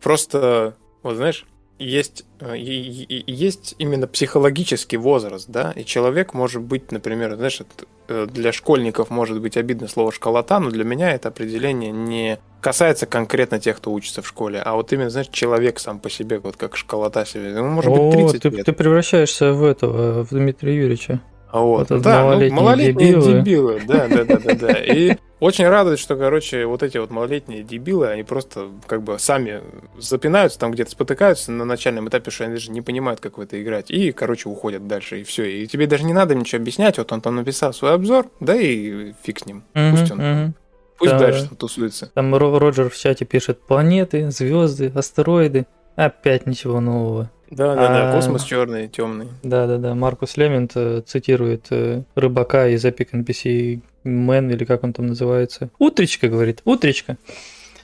[0.00, 1.46] просто, вот знаешь,
[1.78, 7.60] есть, э, есть именно психологический возраст, да, и человек может быть, например, знаешь,
[8.08, 13.06] э, для школьников может быть обидно слово школота, но для меня это определение не касается
[13.06, 16.56] конкретно тех, кто учится в школе, а вот именно, знаешь, человек сам по себе, вот
[16.56, 18.66] как школота себе, ему может О, быть 30 ты, лет.
[18.66, 21.20] ты превращаешься в этого, в Дмитрия Юрьевича.
[21.52, 23.40] А вот, вот да, малолетние, ну, малолетние дебилы.
[23.40, 24.72] дебилы, да, да, да, да, да.
[24.72, 29.60] И очень радует, что, короче, вот эти вот малолетние дебилы, они просто как бы сами
[29.98, 33.62] запинаются, там где-то спотыкаются на начальном этапе, что они даже не понимают, как в это
[33.62, 35.44] играть, и, короче, уходят дальше, и все.
[35.44, 39.12] И тебе даже не надо ничего объяснять, вот он там написал свой обзор, да и
[39.22, 40.54] фиг с ним, пусть он
[40.98, 41.18] Пусть да.
[41.18, 42.12] дальше тусуется.
[42.14, 45.66] Там Роджер в чате пишет планеты, звезды, астероиды.
[45.96, 47.28] Опять ничего нового.
[47.52, 49.28] Да, да, да, космос черный, темный.
[49.42, 49.94] Да, да, да.
[49.94, 55.68] Маркус Лемент э, цитирует э, рыбака из Epic NPC Man, или как он там называется.
[55.78, 57.18] Утречка, говорит, утречка.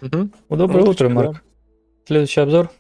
[0.01, 0.31] Угу.
[0.57, 1.33] Доброе утро, Марк.
[1.33, 1.41] Да.
[2.07, 2.71] Следующий обзор.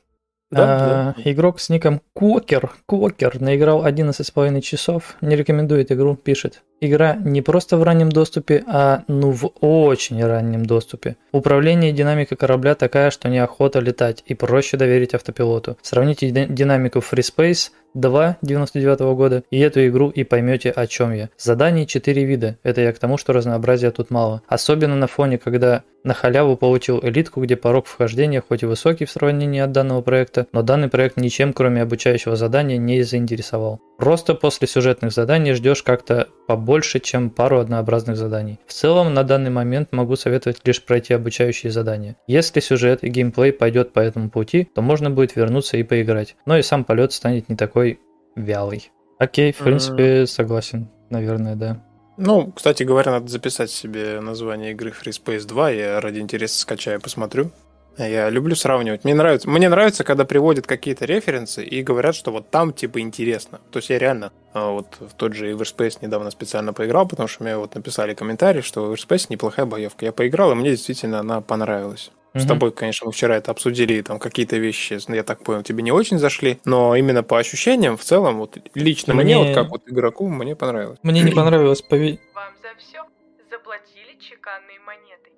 [0.51, 1.31] Да, а, да.
[1.31, 6.63] Игрок с ником Кокер, Кокер наиграл 11,5 часов, не рекомендует игру, пишет.
[6.81, 11.17] Игра не просто в раннем доступе, а ну в очень раннем доступе.
[11.33, 15.77] Управление и динамика корабля такая, что неохота летать и проще доверить автопилоту.
[15.83, 21.31] Сравните динамику Free Space 2 99 года и эту игру и поймете о чем я.
[21.37, 24.43] Заданий 4 вида, это я к тому, что разнообразия тут мало.
[24.47, 29.11] Особенно на фоне, когда на халяву получил элитку, где порог вхождения хоть и высокий в
[29.11, 33.81] сравнении от данного проекта, но данный проект ничем кроме обучающего задания не заинтересовал.
[33.99, 38.59] Просто после сюжетных заданий ждешь как-то побольше, чем пару однообразных заданий.
[38.67, 42.17] В целом, на данный момент могу советовать лишь пройти обучающие задания.
[42.27, 46.37] Если сюжет и геймплей пойдет по этому пути, то можно будет вернуться и поиграть.
[46.47, 48.01] Но и сам полет станет не такой
[48.37, 48.91] вялый.
[49.19, 51.83] Окей, в принципе, согласен, наверное, да.
[52.19, 55.71] Ну, кстати говоря, надо записать себе название игры Free Space 2.
[55.71, 57.53] Я ради интереса скачаю, посмотрю.
[57.97, 59.05] Я люблю сравнивать.
[59.05, 63.61] Мне нравится, мне нравится, когда приводят какие-то референсы и говорят, что вот там типа интересно.
[63.71, 67.45] То есть я реально а, вот в тот же Everspace недавно специально поиграл, потому что
[67.45, 70.05] мне вот написали комментарий, что Everspace неплохая боевка.
[70.05, 72.11] Я поиграл, и мне действительно она понравилась.
[72.35, 75.93] С тобой, конечно, мы вчера это обсудили, там какие-то вещи, я так понял, тебе не
[75.93, 79.83] очень зашли, но именно по ощущениям, в целом, вот лично мне, мне вот как вот
[79.87, 80.99] игроку, мне понравилось.
[81.03, 82.19] Мне не понравилось пове...
[82.35, 83.03] Вам за все
[83.51, 85.31] заплатили чеканные монеты.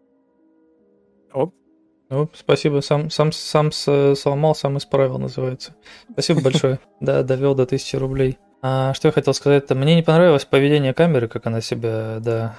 [1.32, 1.54] Оп.
[2.10, 5.74] Ну, спасибо, сам, сам, сам сломал, сам исправил, называется.
[6.12, 6.80] Спасибо большое.
[7.00, 8.38] Да, довел до 1000 рублей.
[8.62, 9.74] А, что я хотел сказать-то?
[9.74, 12.56] Мне не понравилось поведение камеры, как она себя, да,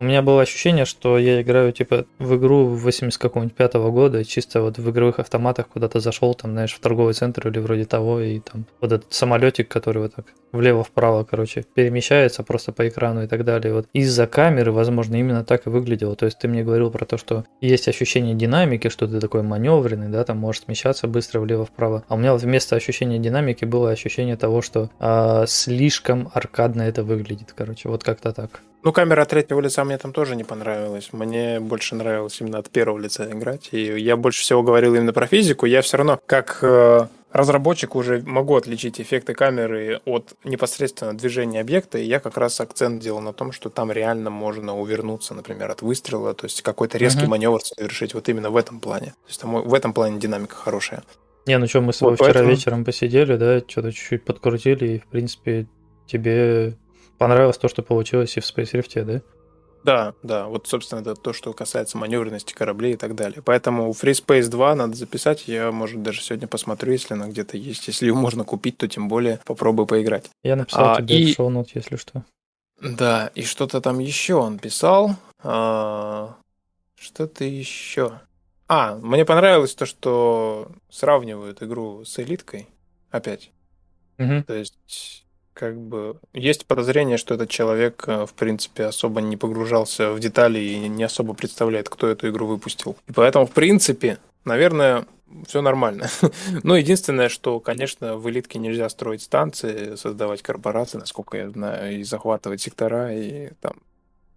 [0.00, 4.62] у меня было ощущение, что я играю типа в игру 80 какого-нибудь пятого года, чисто
[4.62, 8.40] вот в игровых автоматах куда-то зашел, там, знаешь, в торговый центр или вроде того, и
[8.40, 13.44] там вот этот самолетик, который вот так влево-вправо, короче, перемещается просто по экрану и так
[13.44, 13.74] далее.
[13.74, 16.16] Вот из-за камеры, возможно, именно так и выглядело.
[16.16, 20.08] То есть ты мне говорил про то, что есть ощущение динамики, что ты такой маневренный,
[20.08, 22.04] да, там можешь смещаться быстро влево-вправо.
[22.08, 27.52] А у меня вместо ощущения динамики было ощущение того, что э, слишком аркадно это выглядит,
[27.54, 28.62] короче, вот как-то так.
[28.82, 31.08] Ну, камера третьего лица мне там тоже не понравилась.
[31.12, 33.70] Мне больше нравилось именно от первого лица играть.
[33.72, 35.66] И я больше всего говорил именно про физику.
[35.66, 41.98] Я все равно, как э, разработчик, уже могу отличить эффекты камеры от непосредственно движения объекта.
[41.98, 45.82] И я как раз акцент делал на том, что там реально можно увернуться, например, от
[45.82, 46.34] выстрела.
[46.34, 47.28] То есть какой-то резкий uh-huh.
[47.28, 49.06] маневр совершить вот именно в этом плане.
[49.06, 51.02] То есть там, в этом плане динамика хорошая.
[51.46, 52.50] Не, ну что, мы с тобой вот вчера поэтому...
[52.50, 55.66] вечером посидели, да, что-то чуть-чуть подкрутили, и, в принципе,
[56.06, 56.76] тебе
[57.18, 59.20] понравилось то, что получилось и в Space Rift, да?
[59.82, 63.42] Да, да, вот, собственно, это то, что касается маневренности кораблей и так далее.
[63.42, 65.48] Поэтому Free Space 2 надо записать.
[65.48, 67.88] Я, может, даже сегодня посмотрю, если она где-то есть.
[67.88, 70.30] Если ее можно купить, то тем более попробую поиграть.
[70.42, 71.32] Я написал а, тебе и...
[71.32, 72.24] в шоу если что.
[72.80, 75.16] Да, и что-то там еще он писал.
[75.42, 76.36] А...
[76.98, 78.20] Что-то еще.
[78.68, 82.68] А, мне понравилось то, что сравнивают игру с элиткой
[83.10, 83.50] опять.
[84.18, 84.44] Угу.
[84.46, 85.24] То есть
[85.60, 90.58] как бы есть подозрение, что этот человек, э, в принципе, особо не погружался в детали
[90.58, 92.96] и не особо представляет, кто эту игру выпустил.
[93.06, 94.16] И поэтому, в принципе,
[94.46, 95.04] наверное,
[95.46, 96.08] все нормально.
[96.62, 102.04] Но единственное, что, конечно, в элитке нельзя строить станции, создавать корпорации, насколько я знаю, и
[102.04, 103.74] захватывать сектора, и там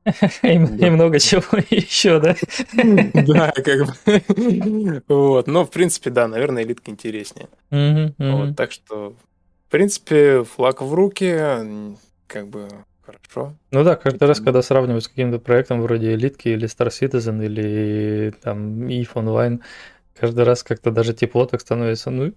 [0.44, 0.88] и, да.
[0.88, 2.36] и много чего еще, да?
[3.14, 5.04] Да, как бы.
[5.08, 5.48] Вот.
[5.48, 7.48] Но, в принципе, да, наверное, элитка интереснее.
[7.72, 9.16] Вот, так что
[9.74, 11.36] принципе, флаг в руки,
[12.28, 12.70] как бы
[13.04, 13.56] хорошо.
[13.72, 18.36] Ну да, каждый раз, когда сравнивают с каким-то проектом вроде Элитки или Star Citizen или
[18.44, 19.62] там EVE Online,
[20.16, 22.12] каждый раз как-то даже тепло так становится.
[22.12, 22.34] Ну,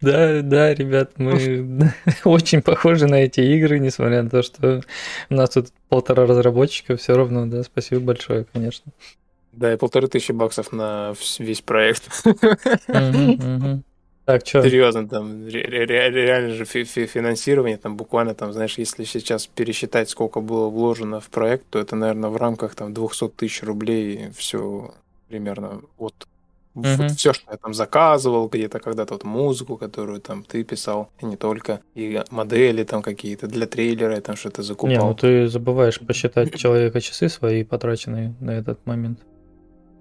[0.00, 1.92] да, да, ребят, мы
[2.24, 4.82] очень похожи на эти игры, несмотря на то, что
[5.30, 8.90] у нас тут полтора разработчика, все равно, да, спасибо большое, конечно.
[9.52, 12.24] Да, и полторы тысячи баксов на весь проект.
[14.32, 14.62] Так, что?
[14.62, 19.46] Серьезно, там ре- ре- реально же фи- фи- финансирование, там буквально, там, знаешь, если сейчас
[19.46, 24.30] пересчитать, сколько было вложено в проект, то это, наверное, в рамках там 200 тысяч рублей
[24.36, 24.94] все
[25.28, 26.14] примерно вот
[26.76, 27.08] Uh-huh.
[27.08, 31.36] все, что я там заказывал, где-то когда-то вот музыку, которую там ты писал, и не
[31.36, 34.88] только, и модели там какие-то для трейлера, я там что-то закупал.
[34.88, 39.18] Не, ну ты забываешь посчитать человека часы свои потраченные на этот момент.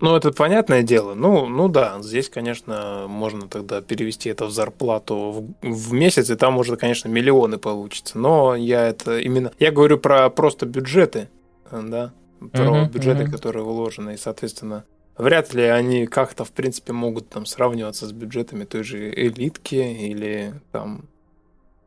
[0.02, 1.14] Ну, это понятное дело.
[1.14, 5.16] Ну, ну да, здесь, конечно, можно тогда перевести это в зарплату
[5.62, 8.18] в, в месяц, и там уже, конечно, миллионы получится.
[8.18, 9.52] Но я это именно...
[9.60, 11.30] Я говорю про просто бюджеты,
[11.72, 13.32] да, про uh-huh, бюджеты, uh-huh.
[13.32, 14.86] которые вложены, и, соответственно,
[15.18, 20.54] вряд ли они как-то, в принципе, могут там сравниваться с бюджетами той же элитки или
[20.72, 21.06] там,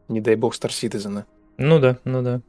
[0.08, 1.24] не дай бог, Star Citizen.
[1.56, 2.42] Ну да, ну да.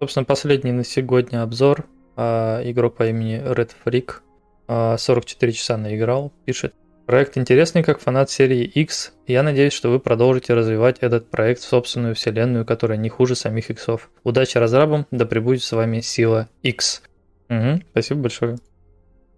[0.00, 1.86] Собственно, последний на сегодня обзор.
[2.16, 4.20] А, игрок по имени Red Freak
[4.66, 6.74] 44 а, часа наиграл, пишет.
[7.06, 9.12] Проект интересный, как фанат серии X.
[9.26, 13.68] Я надеюсь, что вы продолжите развивать этот проект в собственную вселенную, которая не хуже самих
[13.70, 14.10] Иксов.
[14.22, 17.02] Удачи разрабам, да пребудет с вами сила X.
[17.50, 18.58] Угу, спасибо большое.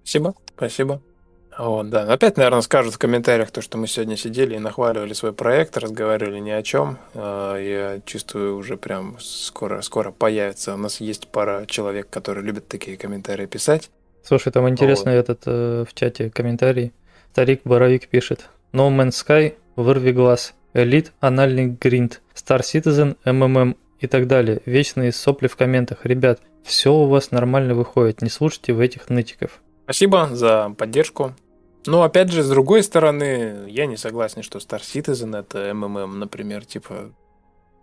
[0.05, 1.03] Спасибо, спасибо.
[1.59, 2.03] Вот, да.
[2.13, 6.39] Опять, наверное, скажут в комментариях то, что мы сегодня сидели и нахваливали свой проект, разговаривали
[6.39, 6.99] ни о чем.
[7.15, 10.75] А, я чувствую, уже прям скоро, скоро появится.
[10.75, 13.91] У нас есть пара человек, которые любят такие комментарии писать.
[14.27, 15.19] Слушай, там интересно вот.
[15.19, 16.93] этот э, в чате комментарий.
[17.31, 18.49] Старик Боровик пишет.
[18.73, 20.55] No Man's Sky, вырви глаз.
[20.75, 22.23] Элит, анальный гринд.
[22.35, 24.63] Star Citizen, МММ и так далее.
[24.67, 26.05] Вечные сопли в комментах.
[26.05, 29.61] Ребят, все у вас нормально выходит, не слушайте в этих нытиков.
[29.85, 31.33] Спасибо за поддержку.
[31.87, 36.65] Но опять же, с другой стороны, я не согласен, что Star Citizen это МММ, например,
[36.65, 37.13] типа.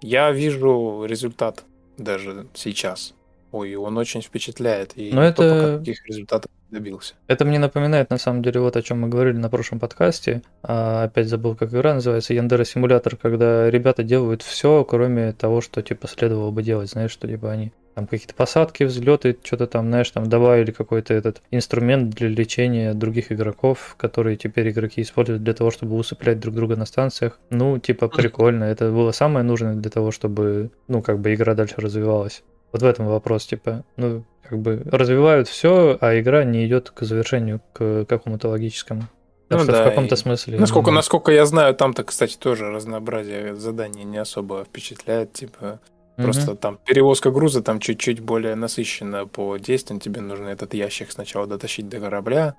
[0.01, 1.63] Я вижу результат
[1.97, 3.13] даже сейчас.
[3.53, 4.93] Ой, он очень впечатляет.
[4.95, 5.77] И Но это...
[5.77, 7.13] каких результатов добился.
[7.27, 10.41] Это мне напоминает, на самом деле, вот о чем мы говорили на прошлом подкасте.
[10.63, 15.83] А, опять забыл, как игра называется, Яндера Симулятор, когда ребята делают все, кроме того, что
[15.83, 16.89] типа следовало бы делать.
[16.89, 21.43] Знаешь, что типа они там какие-то посадки, взлеты, что-то там, знаешь, там добавили какой-то этот
[21.51, 26.75] инструмент для лечения других игроков, которые теперь игроки используют для того, чтобы усыплять друг друга
[26.75, 27.39] на станциях.
[27.51, 28.63] Ну, типа, прикольно.
[28.63, 32.41] Это было самое нужное для того, чтобы, ну, как бы игра дальше развивалась.
[32.73, 37.03] Вот в этом вопрос, типа, ну, как бы развивают все, а игра не идет к
[37.03, 39.03] завершению, к какому-то логическому.
[39.49, 40.59] Ну, что да, в каком-то смысле.
[40.59, 45.33] Насколько, насколько я знаю, там-то, кстати, тоже разнообразие заданий не особо впечатляет.
[45.33, 45.79] Типа,
[46.17, 49.99] mm просто там перевозка груза там чуть-чуть более насыщена по действиям.
[49.99, 52.55] Тебе нужно этот ящик сначала дотащить до корабля,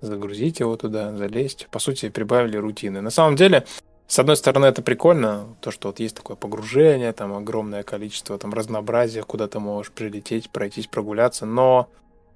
[0.00, 1.68] загрузить его туда, залезть.
[1.70, 3.00] По сути, прибавили рутины.
[3.00, 3.64] На самом деле,
[4.06, 8.52] с одной стороны, это прикольно, то, что вот есть такое погружение, там огромное количество там
[8.52, 11.88] разнообразия, куда ты можешь прилететь, пройтись, прогуляться, но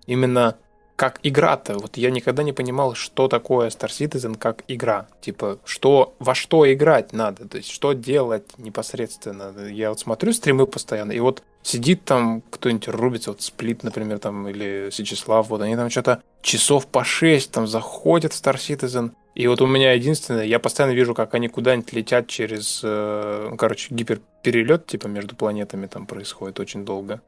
[0.07, 0.57] именно
[0.98, 5.06] как игра-то, вот я никогда не понимал, что такое Star Citizen как игра.
[5.20, 9.54] Типа, что, во что играть надо, то есть, что делать непосредственно.
[9.68, 14.48] Я вот смотрю стримы постоянно, и вот сидит там кто-нибудь рубится, вот Сплит, например, там,
[14.48, 19.46] или Сечислав, вот они там что-то часов по 6 там заходят в Star Citizen, и
[19.46, 24.86] вот у меня единственное, я постоянно вижу, как они куда-нибудь летят через, э, короче, гиперперелет,
[24.86, 27.20] типа, между планетами там происходит очень долго.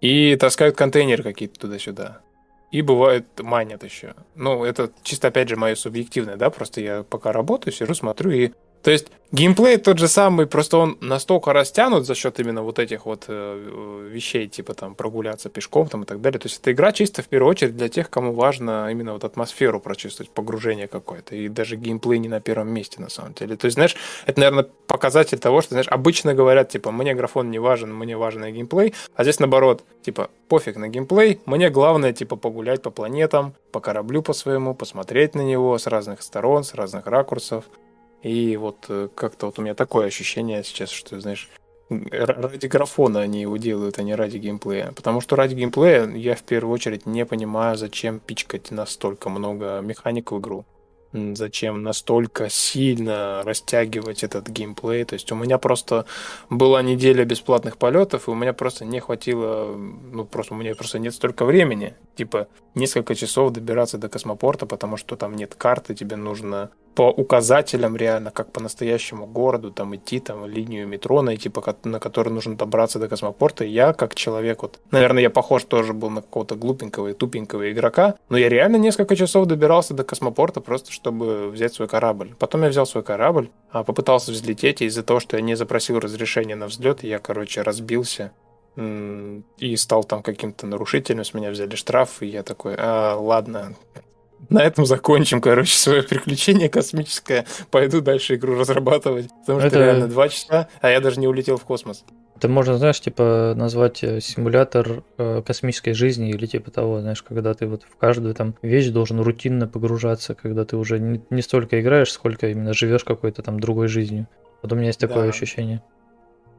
[0.00, 2.20] И таскают контейнеры какие-то туда-сюда.
[2.70, 4.14] И бывает манят еще.
[4.34, 8.50] Ну, это чисто, опять же, мое субъективное, да, просто я пока работаю, сижу, смотрю, и
[8.82, 13.06] то есть геймплей тот же самый, просто он настолько растянут за счет именно вот этих
[13.06, 16.38] вот э, вещей, типа там прогуляться пешком там и так далее.
[16.38, 19.80] То есть это игра чисто в первую очередь для тех, кому важно именно вот атмосферу
[19.80, 21.36] прочувствовать, погружение какое-то.
[21.36, 23.56] И даже геймплей не на первом месте на самом деле.
[23.56, 23.96] То есть, знаешь,
[24.26, 28.44] это, наверное, показатель того, что, знаешь, обычно говорят, типа, мне графон не важен, мне важен
[28.44, 33.54] и геймплей, а здесь наоборот, типа, пофиг на геймплей, мне главное, типа, погулять по планетам,
[33.72, 37.64] по кораблю по своему, посмотреть на него с разных сторон, с разных ракурсов.
[38.22, 41.48] И вот э, как-то вот у меня такое ощущение сейчас, что, знаешь,
[41.88, 44.92] ради графона они его делают, а не ради геймплея.
[44.94, 50.32] Потому что ради геймплея я в первую очередь не понимаю, зачем пичкать настолько много механик
[50.32, 50.64] в игру
[51.12, 55.04] зачем настолько сильно растягивать этот геймплей.
[55.04, 56.06] То есть у меня просто
[56.50, 60.98] была неделя бесплатных полетов, и у меня просто не хватило, ну просто у меня просто
[60.98, 61.94] нет столько времени.
[62.16, 67.96] Типа несколько часов добираться до космопорта, потому что там нет карты, тебе нужно по указателям
[67.96, 72.56] реально, как по настоящему городу, там идти, там линию метро найти, по, на которой нужно
[72.56, 73.64] добраться до космопорта.
[73.64, 78.16] Я как человек, вот, наверное, я похож тоже был на какого-то глупенького и тупенького игрока,
[78.28, 82.34] но я реально несколько часов добирался до космопорта просто, чтобы взять свой корабль.
[82.36, 86.00] Потом я взял свой корабль, а попытался взлететь, и из-за того, что я не запросил
[86.00, 88.32] разрешения на взлет, я, короче, разбился
[88.76, 93.76] и стал там каким-то нарушителем, с меня взяли штраф, и я такой, а, ладно,
[94.48, 97.44] на этом закончим, короче, свое приключение космическое.
[97.70, 99.28] Пойду дальше игру разрабатывать.
[99.40, 99.78] Потому что это...
[99.78, 102.04] реально два часа, а я даже не улетел в космос.
[102.36, 107.52] Это можно, знаешь, типа назвать э, симулятор э, космической жизни или типа того, знаешь, когда
[107.52, 111.80] ты вот в каждую там вещь должен рутинно погружаться, когда ты уже не, не столько
[111.80, 114.28] играешь, сколько именно живешь какой-то там другой жизнью.
[114.62, 115.28] Вот у меня есть такое да.
[115.30, 115.82] ощущение.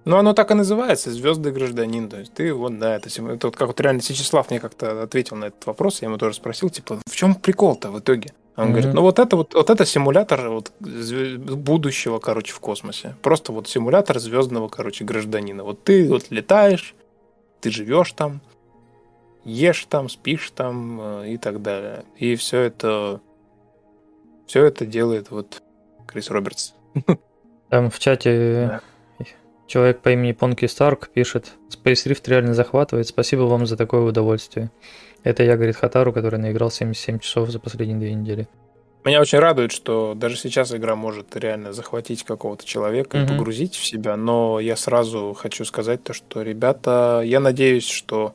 [0.09, 2.09] Ну, оно так и называется, звездный гражданин.
[2.09, 5.35] То есть ты вот, да, это, это вот как вот реально Сечеслав мне как-то ответил
[5.35, 8.33] на этот вопрос, я ему тоже спросил, типа, в чем прикол-то в итоге?
[8.55, 8.71] Он mm-hmm.
[8.71, 13.15] говорит, ну вот это вот, вот это симулятор вот будущего, короче, в космосе.
[13.21, 15.63] Просто вот симулятор звездного, короче, гражданина.
[15.63, 16.95] Вот ты вот летаешь,
[17.61, 18.41] ты живешь там,
[19.45, 22.03] ешь там, спишь там э, и так далее.
[22.17, 23.21] И все это,
[24.47, 25.61] все это делает вот
[26.07, 26.73] Крис Робертс.
[27.69, 28.81] Там в чате да.
[29.69, 34.71] Человек по имени Понки Старк пишет, Space Rift реально захватывает, спасибо вам за такое удовольствие.
[35.23, 38.47] Это я, говорит Хатару, который наиграл 77 часов за последние две недели.
[39.05, 43.25] Меня очень радует, что даже сейчас игра может реально захватить какого-то человека mm-hmm.
[43.25, 48.33] и погрузить в себя, но я сразу хочу сказать то, что, ребята, я надеюсь, что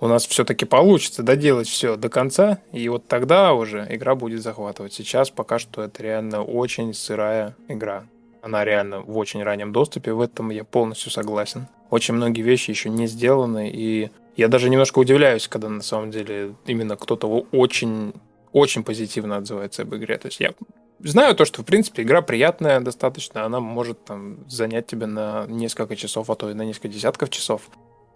[0.00, 4.92] у нас все-таки получится доделать все до конца, и вот тогда уже игра будет захватывать.
[4.92, 8.04] Сейчас пока что это реально очень сырая игра.
[8.42, 11.68] Она реально в очень раннем доступе, в этом я полностью согласен.
[11.90, 16.54] Очень многие вещи еще не сделаны, и я даже немножко удивляюсь, когда на самом деле
[16.66, 18.12] именно кто-то очень,
[18.52, 20.18] очень позитивно отзывается об игре.
[20.18, 20.54] То есть я
[20.98, 25.94] знаю то, что, в принципе, игра приятная достаточно, она может там занять тебя на несколько
[25.94, 27.62] часов, а то и на несколько десятков часов.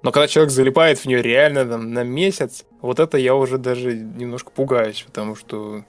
[0.03, 3.95] Но когда человек залипает в нее реально там, на месяц, вот это я уже даже
[3.95, 5.85] немножко пугаюсь, потому что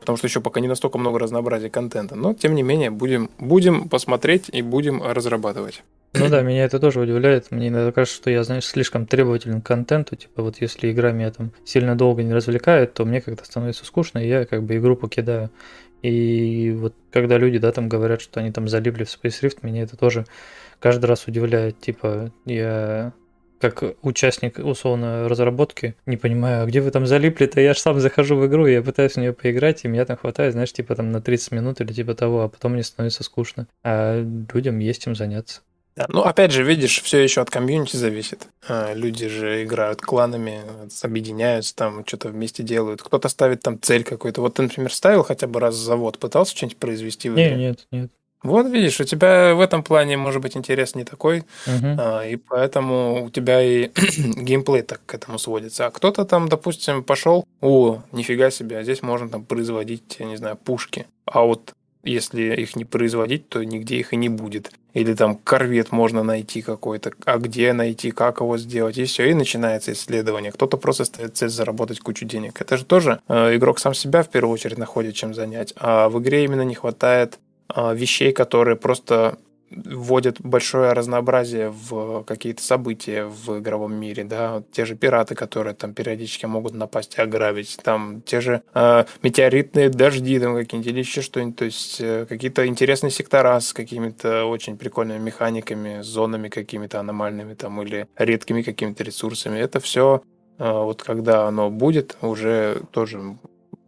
[0.00, 2.14] потому что еще пока не настолько много разнообразия контента.
[2.14, 5.82] Но, тем не менее, будем, будем посмотреть и будем разрабатывать.
[6.14, 7.50] Ну да, меня это тоже удивляет.
[7.50, 10.16] Мне иногда кажется, что я, знаешь, слишком требователен к контенту.
[10.16, 14.18] Типа вот если игра меня там сильно долго не развлекает, то мне как-то становится скучно,
[14.18, 15.50] и я как бы игру покидаю.
[16.02, 19.82] И вот когда люди, да, там говорят, что они там залипли в Space Rift, меня
[19.82, 20.26] это тоже
[20.80, 21.78] каждый раз удивляет.
[21.80, 23.12] Типа, я
[23.60, 27.60] как участник, условно, разработки, не понимаю, а где вы там залипли-то?
[27.60, 30.52] Я же сам захожу в игру, я пытаюсь в нее поиграть, и меня там хватает,
[30.52, 33.66] знаешь, типа там на 30 минут или типа того, а потом мне становится скучно.
[33.84, 34.20] А
[34.52, 35.62] людям есть чем заняться.
[35.98, 38.46] Да, ну, опять же, видишь, все еще от комьюнити зависит.
[38.68, 40.62] А, люди же играют кланами,
[41.02, 43.02] объединяются, там что-то вместе делают.
[43.02, 44.40] Кто-то ставит там цель какой-то.
[44.40, 47.56] Вот ты, например, ставил хотя бы раз завод, пытался что-нибудь произвести в игре?
[47.56, 48.10] Нет, нет, нет.
[48.42, 51.96] Вот видишь, у тебя в этом плане может быть интерес не такой, угу.
[51.98, 55.86] а, и поэтому у тебя и геймплей так к этому сводится.
[55.86, 60.36] А кто-то там, допустим, пошел, о, нифига себе, а здесь можно там производить, я не
[60.36, 61.06] знаю, пушки.
[61.26, 61.72] А вот
[62.04, 64.70] если их не производить, то нигде их и не будет.
[64.94, 69.34] Или там корвет можно найти какой-то, а где найти, как его сделать, и все, и
[69.34, 70.52] начинается исследование.
[70.52, 72.60] Кто-то просто ставит цель заработать кучу денег.
[72.60, 75.74] Это же тоже э, игрок сам себя в первую очередь находит чем занять.
[75.76, 77.38] А в игре именно не хватает
[77.74, 79.38] вещей, которые просто
[79.70, 85.94] вводят большое разнообразие в какие-то события в игровом мире, да, те же пираты, которые там
[85.94, 91.20] периодически могут напасть и ограбить, там те же э, метеоритные дожди там какие-нибудь или еще
[91.20, 97.54] что-нибудь, то есть э, какие-то интересные сектора с какими-то очень прикольными механиками, зонами какими-то аномальными
[97.54, 100.22] там или редкими какими-то ресурсами, это все
[100.58, 103.36] э, вот когда оно будет, уже тоже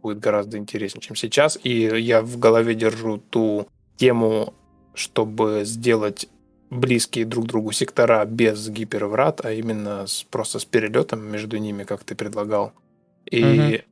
[0.00, 4.54] будет гораздо интереснее, чем сейчас, и я в голове держу ту тему
[4.94, 6.28] чтобы сделать
[6.70, 12.04] близкие друг другу сектора без гиперврат, а именно с, просто с перелетом между ними, как
[12.04, 12.72] ты предлагал.
[13.28, 13.84] И угу.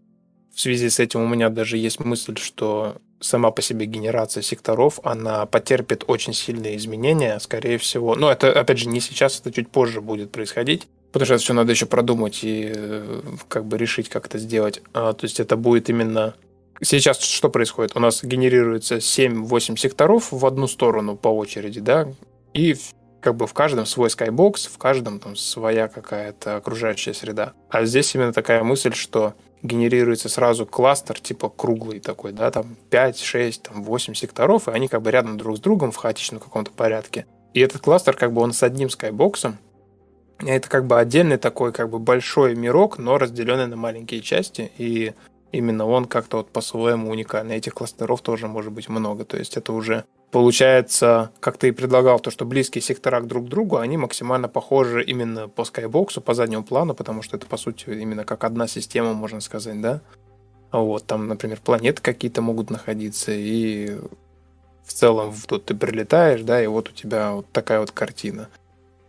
[0.55, 5.01] в связи с этим у меня даже есть мысль, что сама по себе генерация секторов,
[5.03, 8.15] она потерпит очень сильные изменения, скорее всего.
[8.15, 10.87] Но это, опять же, не сейчас, это чуть позже будет происходить.
[11.13, 14.83] Потому что это все надо еще продумать и э, как бы решить, как это сделать.
[14.93, 16.35] А, то есть это будет именно
[16.83, 17.97] сейчас что происходит?
[17.97, 22.09] У нас генерируется 7-8 секторов в одну сторону по очереди, да,
[22.55, 22.77] и
[23.21, 27.53] как бы в каждом свой скайбокс, в каждом там своя какая-то окружающая среда.
[27.69, 33.19] А здесь именно такая мысль, что генерируется сразу кластер, типа круглый такой, да, там 5,
[33.19, 36.71] 6, там 8 секторов, и они как бы рядом друг с другом в хаотичном каком-то
[36.71, 37.27] порядке.
[37.55, 39.59] И этот кластер, как бы он с одним скайбоксом,
[40.41, 45.13] это как бы отдельный такой как бы большой мирок, но разделенный на маленькие части, и
[45.53, 47.57] именно он как-то вот по-своему уникальный.
[47.57, 49.25] Этих кластеров тоже может быть много.
[49.25, 53.49] То есть это уже получается, как ты и предлагал, то, что близкие сектора друг к
[53.49, 57.89] другу, они максимально похожи именно по скайбоксу, по заднему плану, потому что это, по сути,
[57.89, 60.01] именно как одна система, можно сказать, да?
[60.71, 63.99] Вот, там, например, планеты какие-то могут находиться, и
[64.85, 68.49] в целом тут ты прилетаешь, да, и вот у тебя вот такая вот картина.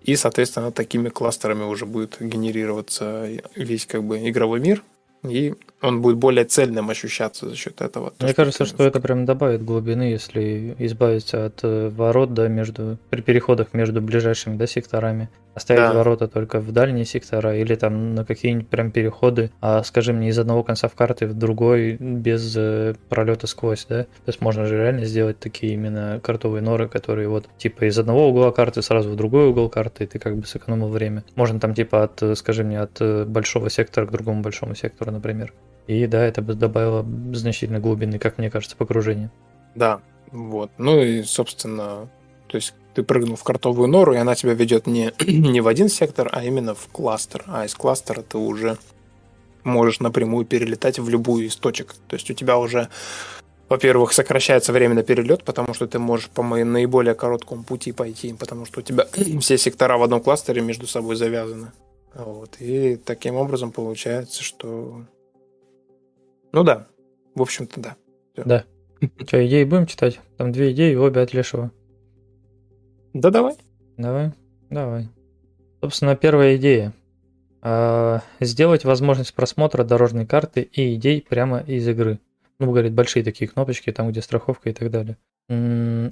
[0.04, 4.84] И, соответственно, такими кластерами уже будет генерироваться весь как бы игровой мир,
[5.24, 8.14] и он будет более цельным ощущаться за счет этого.
[8.20, 13.22] Мне кажется, что это прям добавит глубины, если избавиться от э, ворот, да, между при
[13.22, 15.30] переходах между ближайшими да, секторами.
[15.60, 15.94] Оставить да.
[15.94, 20.40] ворота только в дальние сектора или там на какие-нибудь прям переходы, а, скажем, не из
[20.40, 24.04] одного конца в карты в другой без э, пролета сквозь, да?
[24.04, 28.30] То есть можно же реально сделать такие именно картовые норы, которые вот типа из одного
[28.30, 31.26] угла карты сразу в другой угол карты, и ты как бы сэкономил время.
[31.36, 35.12] Можно там типа от, э, скажи мне, от э, большого сектора к другому большому сектору,
[35.12, 35.54] например.
[35.88, 39.30] И да, это бы добавило значительно глубины, как мне кажется, погружение.
[39.76, 40.00] Да,
[40.32, 40.72] вот.
[40.78, 42.08] Ну и, собственно,
[42.48, 45.88] то есть ты прыгнул в картовую нору, и она тебя ведет не, не в один
[45.88, 47.46] сектор, а именно в кластер.
[47.48, 48.78] А из кластера ты уже
[49.64, 51.96] можешь напрямую перелетать в любую из точек.
[52.10, 52.90] То есть у тебя уже,
[53.70, 58.66] во-первых, сокращается время на перелет, потому что ты можешь по наиболее короткому пути пойти, потому
[58.66, 59.08] что у тебя
[59.40, 61.72] все сектора в одном кластере между собой завязаны.
[62.14, 62.58] Вот.
[62.60, 65.06] И таким образом получается, что
[66.52, 66.88] ну да.
[67.34, 67.96] В общем-то, да.
[68.34, 68.44] Всё.
[68.44, 68.66] Да.
[69.26, 70.20] Что, идеи будем читать?
[70.36, 71.72] Там две идеи, обе от Лешего.
[73.14, 73.56] Да давай.
[73.98, 74.32] Давай,
[74.70, 75.08] давай.
[75.82, 76.94] Собственно, первая идея.
[77.62, 82.20] А, сделать возможность просмотра дорожной карты и идей прямо из игры.
[82.60, 85.18] Ну, говорит, большие такие кнопочки, там, где страховка и так далее.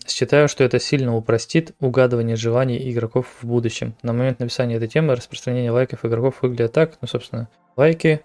[0.07, 3.93] Считаю, что это сильно упростит угадывание желаний игроков в будущем.
[4.01, 8.21] На момент написания этой темы распространение лайков игроков выглядит так, ну, собственно, лайки,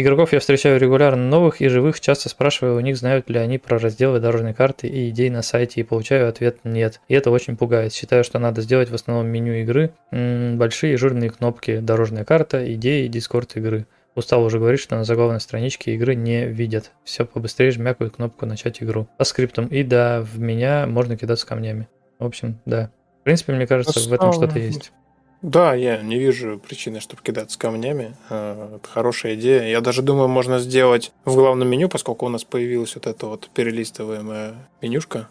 [0.00, 3.78] Игроков я встречаю регулярно новых и живых, часто спрашиваю у них, знают ли они про
[3.78, 7.02] разделы дорожной карты и идей на сайте, и получаю ответ «нет».
[7.08, 7.92] И это очень пугает.
[7.92, 13.04] Считаю, что надо сделать в основном меню игры, м-м, большие жирные кнопки «Дорожная карта», «Идеи»
[13.04, 13.86] и «Дискорд игры».
[14.14, 16.92] Устал уже говорить, что на заглавной страничке игры не видят.
[17.04, 19.06] Все побыстрее жмякают кнопку «Начать игру».
[19.18, 19.66] По скриптам.
[19.66, 21.88] И да, в меня можно кидаться камнями.
[22.18, 22.90] В общем, да.
[23.20, 24.92] В принципе, мне кажется, в этом что-то есть.
[25.42, 28.14] Да, я не вижу причины, чтобы кидаться камнями.
[28.28, 29.62] Э, это хорошая идея.
[29.68, 33.48] Я даже думаю, можно сделать в главном меню, поскольку у нас появилась вот эта вот
[33.54, 35.28] перелистываемая менюшка,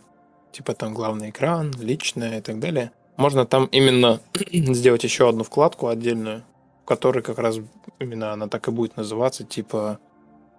[0.52, 2.92] типа там главный экран, личное и так далее.
[3.18, 4.20] Можно там именно
[4.52, 6.44] сделать еще одну вкладку отдельную,
[6.84, 7.58] в которой как раз
[8.00, 10.00] именно она так и будет называться, типа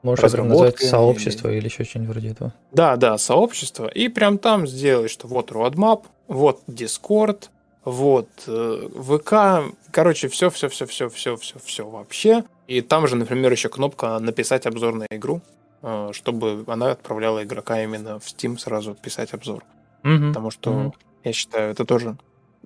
[0.03, 1.59] Можешь это назвать сообщество или...
[1.59, 2.55] или еще что-нибудь вроде этого.
[2.73, 3.87] Да, да, сообщество.
[3.87, 7.49] И прям там сделать, что вот roadmap, вот Discord,
[7.91, 8.29] Вот.
[8.47, 12.45] Э, ВК, короче, все, все, все, все, все, все, все вообще.
[12.69, 15.41] И там же, например, еще кнопка написать обзор на игру,
[15.83, 19.65] э, чтобы она отправляла игрока именно в Steam сразу писать обзор.
[20.05, 20.29] Mm-hmm.
[20.29, 20.93] Потому что mm-hmm.
[21.25, 22.17] я считаю, это тоже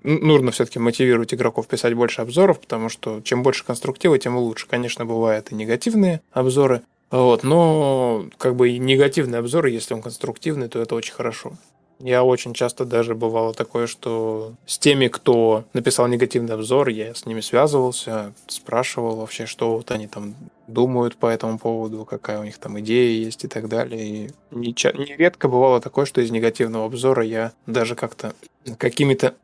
[0.02, 4.66] нужно все-таки мотивировать игроков писать больше обзоров, потому что чем больше конструктива, тем лучше.
[4.68, 10.80] Конечно, бывают и негативные обзоры, вот, но как бы негативный обзор, если он конструктивный, то
[10.80, 11.54] это очень хорошо.
[12.00, 17.24] Я очень часто даже бывало такое, что с теми, кто написал негативный обзор, я с
[17.24, 20.34] ними связывался, спрашивал вообще, что вот они там
[20.66, 24.26] думают по этому поводу, какая у них там идея есть и так далее.
[24.26, 28.34] И нередко бывало такое, что из негативного обзора я даже как-то
[28.76, 29.34] какими-то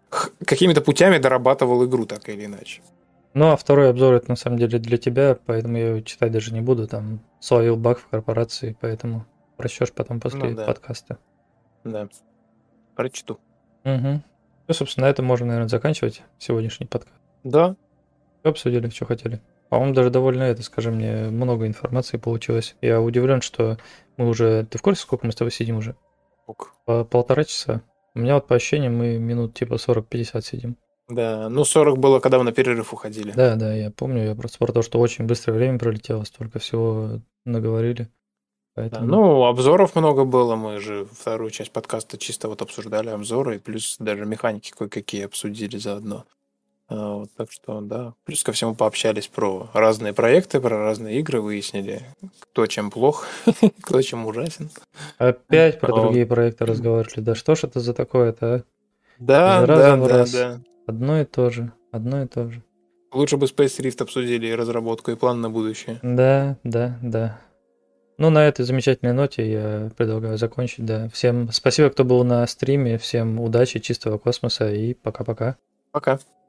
[0.45, 2.83] какими-то путями дорабатывал игру так или иначе.
[3.33, 6.53] Ну, а второй обзор это на самом деле для тебя, поэтому я его читать даже
[6.53, 6.89] не буду.
[6.89, 9.25] Там словил баг в корпорации, поэтому
[9.57, 10.65] прочтешь потом после ну, да.
[10.65, 11.19] подкаста.
[11.85, 12.09] Да
[13.01, 13.39] прочту.
[13.85, 14.23] Угу.
[14.69, 17.17] Ну, собственно, на этом можно, наверное, заканчивать сегодняшний подкаст.
[17.45, 17.77] Да.
[18.41, 19.41] Все обсудили, что хотели.
[19.71, 22.77] По-моему, даже довольно это, скажи мне, много информации получилось.
[22.83, 23.79] Я удивлен, что
[24.19, 24.67] мы уже...
[24.67, 25.97] Ты в курсе, сколько мы с тобой сидим уже?
[26.47, 26.75] Ок.
[26.85, 27.81] По полтора часа.
[28.15, 30.77] У меня вот по ощущениям мы минут типа 40-50 сидим.
[31.09, 33.33] Да, ну 40 было, когда мы на перерыв уходили.
[33.33, 34.25] Да, да, я помню.
[34.25, 38.11] Я просто про то, что очень быстрое время пролетело, столько всего наговорили.
[38.81, 39.07] Поэтому...
[39.07, 40.57] Да, ну, обзоров много было.
[40.57, 45.77] Мы же вторую часть подкаста чисто вот обсуждали обзоры, и плюс даже механики кое-какие обсудили
[45.77, 46.25] заодно.
[46.89, 48.15] А, вот, так что, да.
[48.25, 52.01] Плюс ко всему пообщались про разные проекты, про разные игры, выяснили,
[52.41, 53.27] кто чем плох,
[53.83, 54.71] кто чем ужасен.
[55.19, 57.21] Опять про другие проекты разговаривали.
[57.21, 58.63] Да что ж это за такое-то, а?
[59.19, 60.61] Да, да, да, да.
[60.87, 62.63] Одно и то же, одно и то же.
[63.13, 65.99] Лучше бы Space Rift обсудили и разработку, и план на будущее.
[66.03, 67.41] Да, да, да.
[68.21, 71.09] Ну, на этой замечательной ноте я предлагаю закончить, да.
[71.09, 75.57] Всем спасибо, кто был на стриме, всем удачи, чистого космоса и пока-пока.
[75.91, 76.13] Пока.
[76.13, 76.17] -пока.
[76.19, 76.40] пока.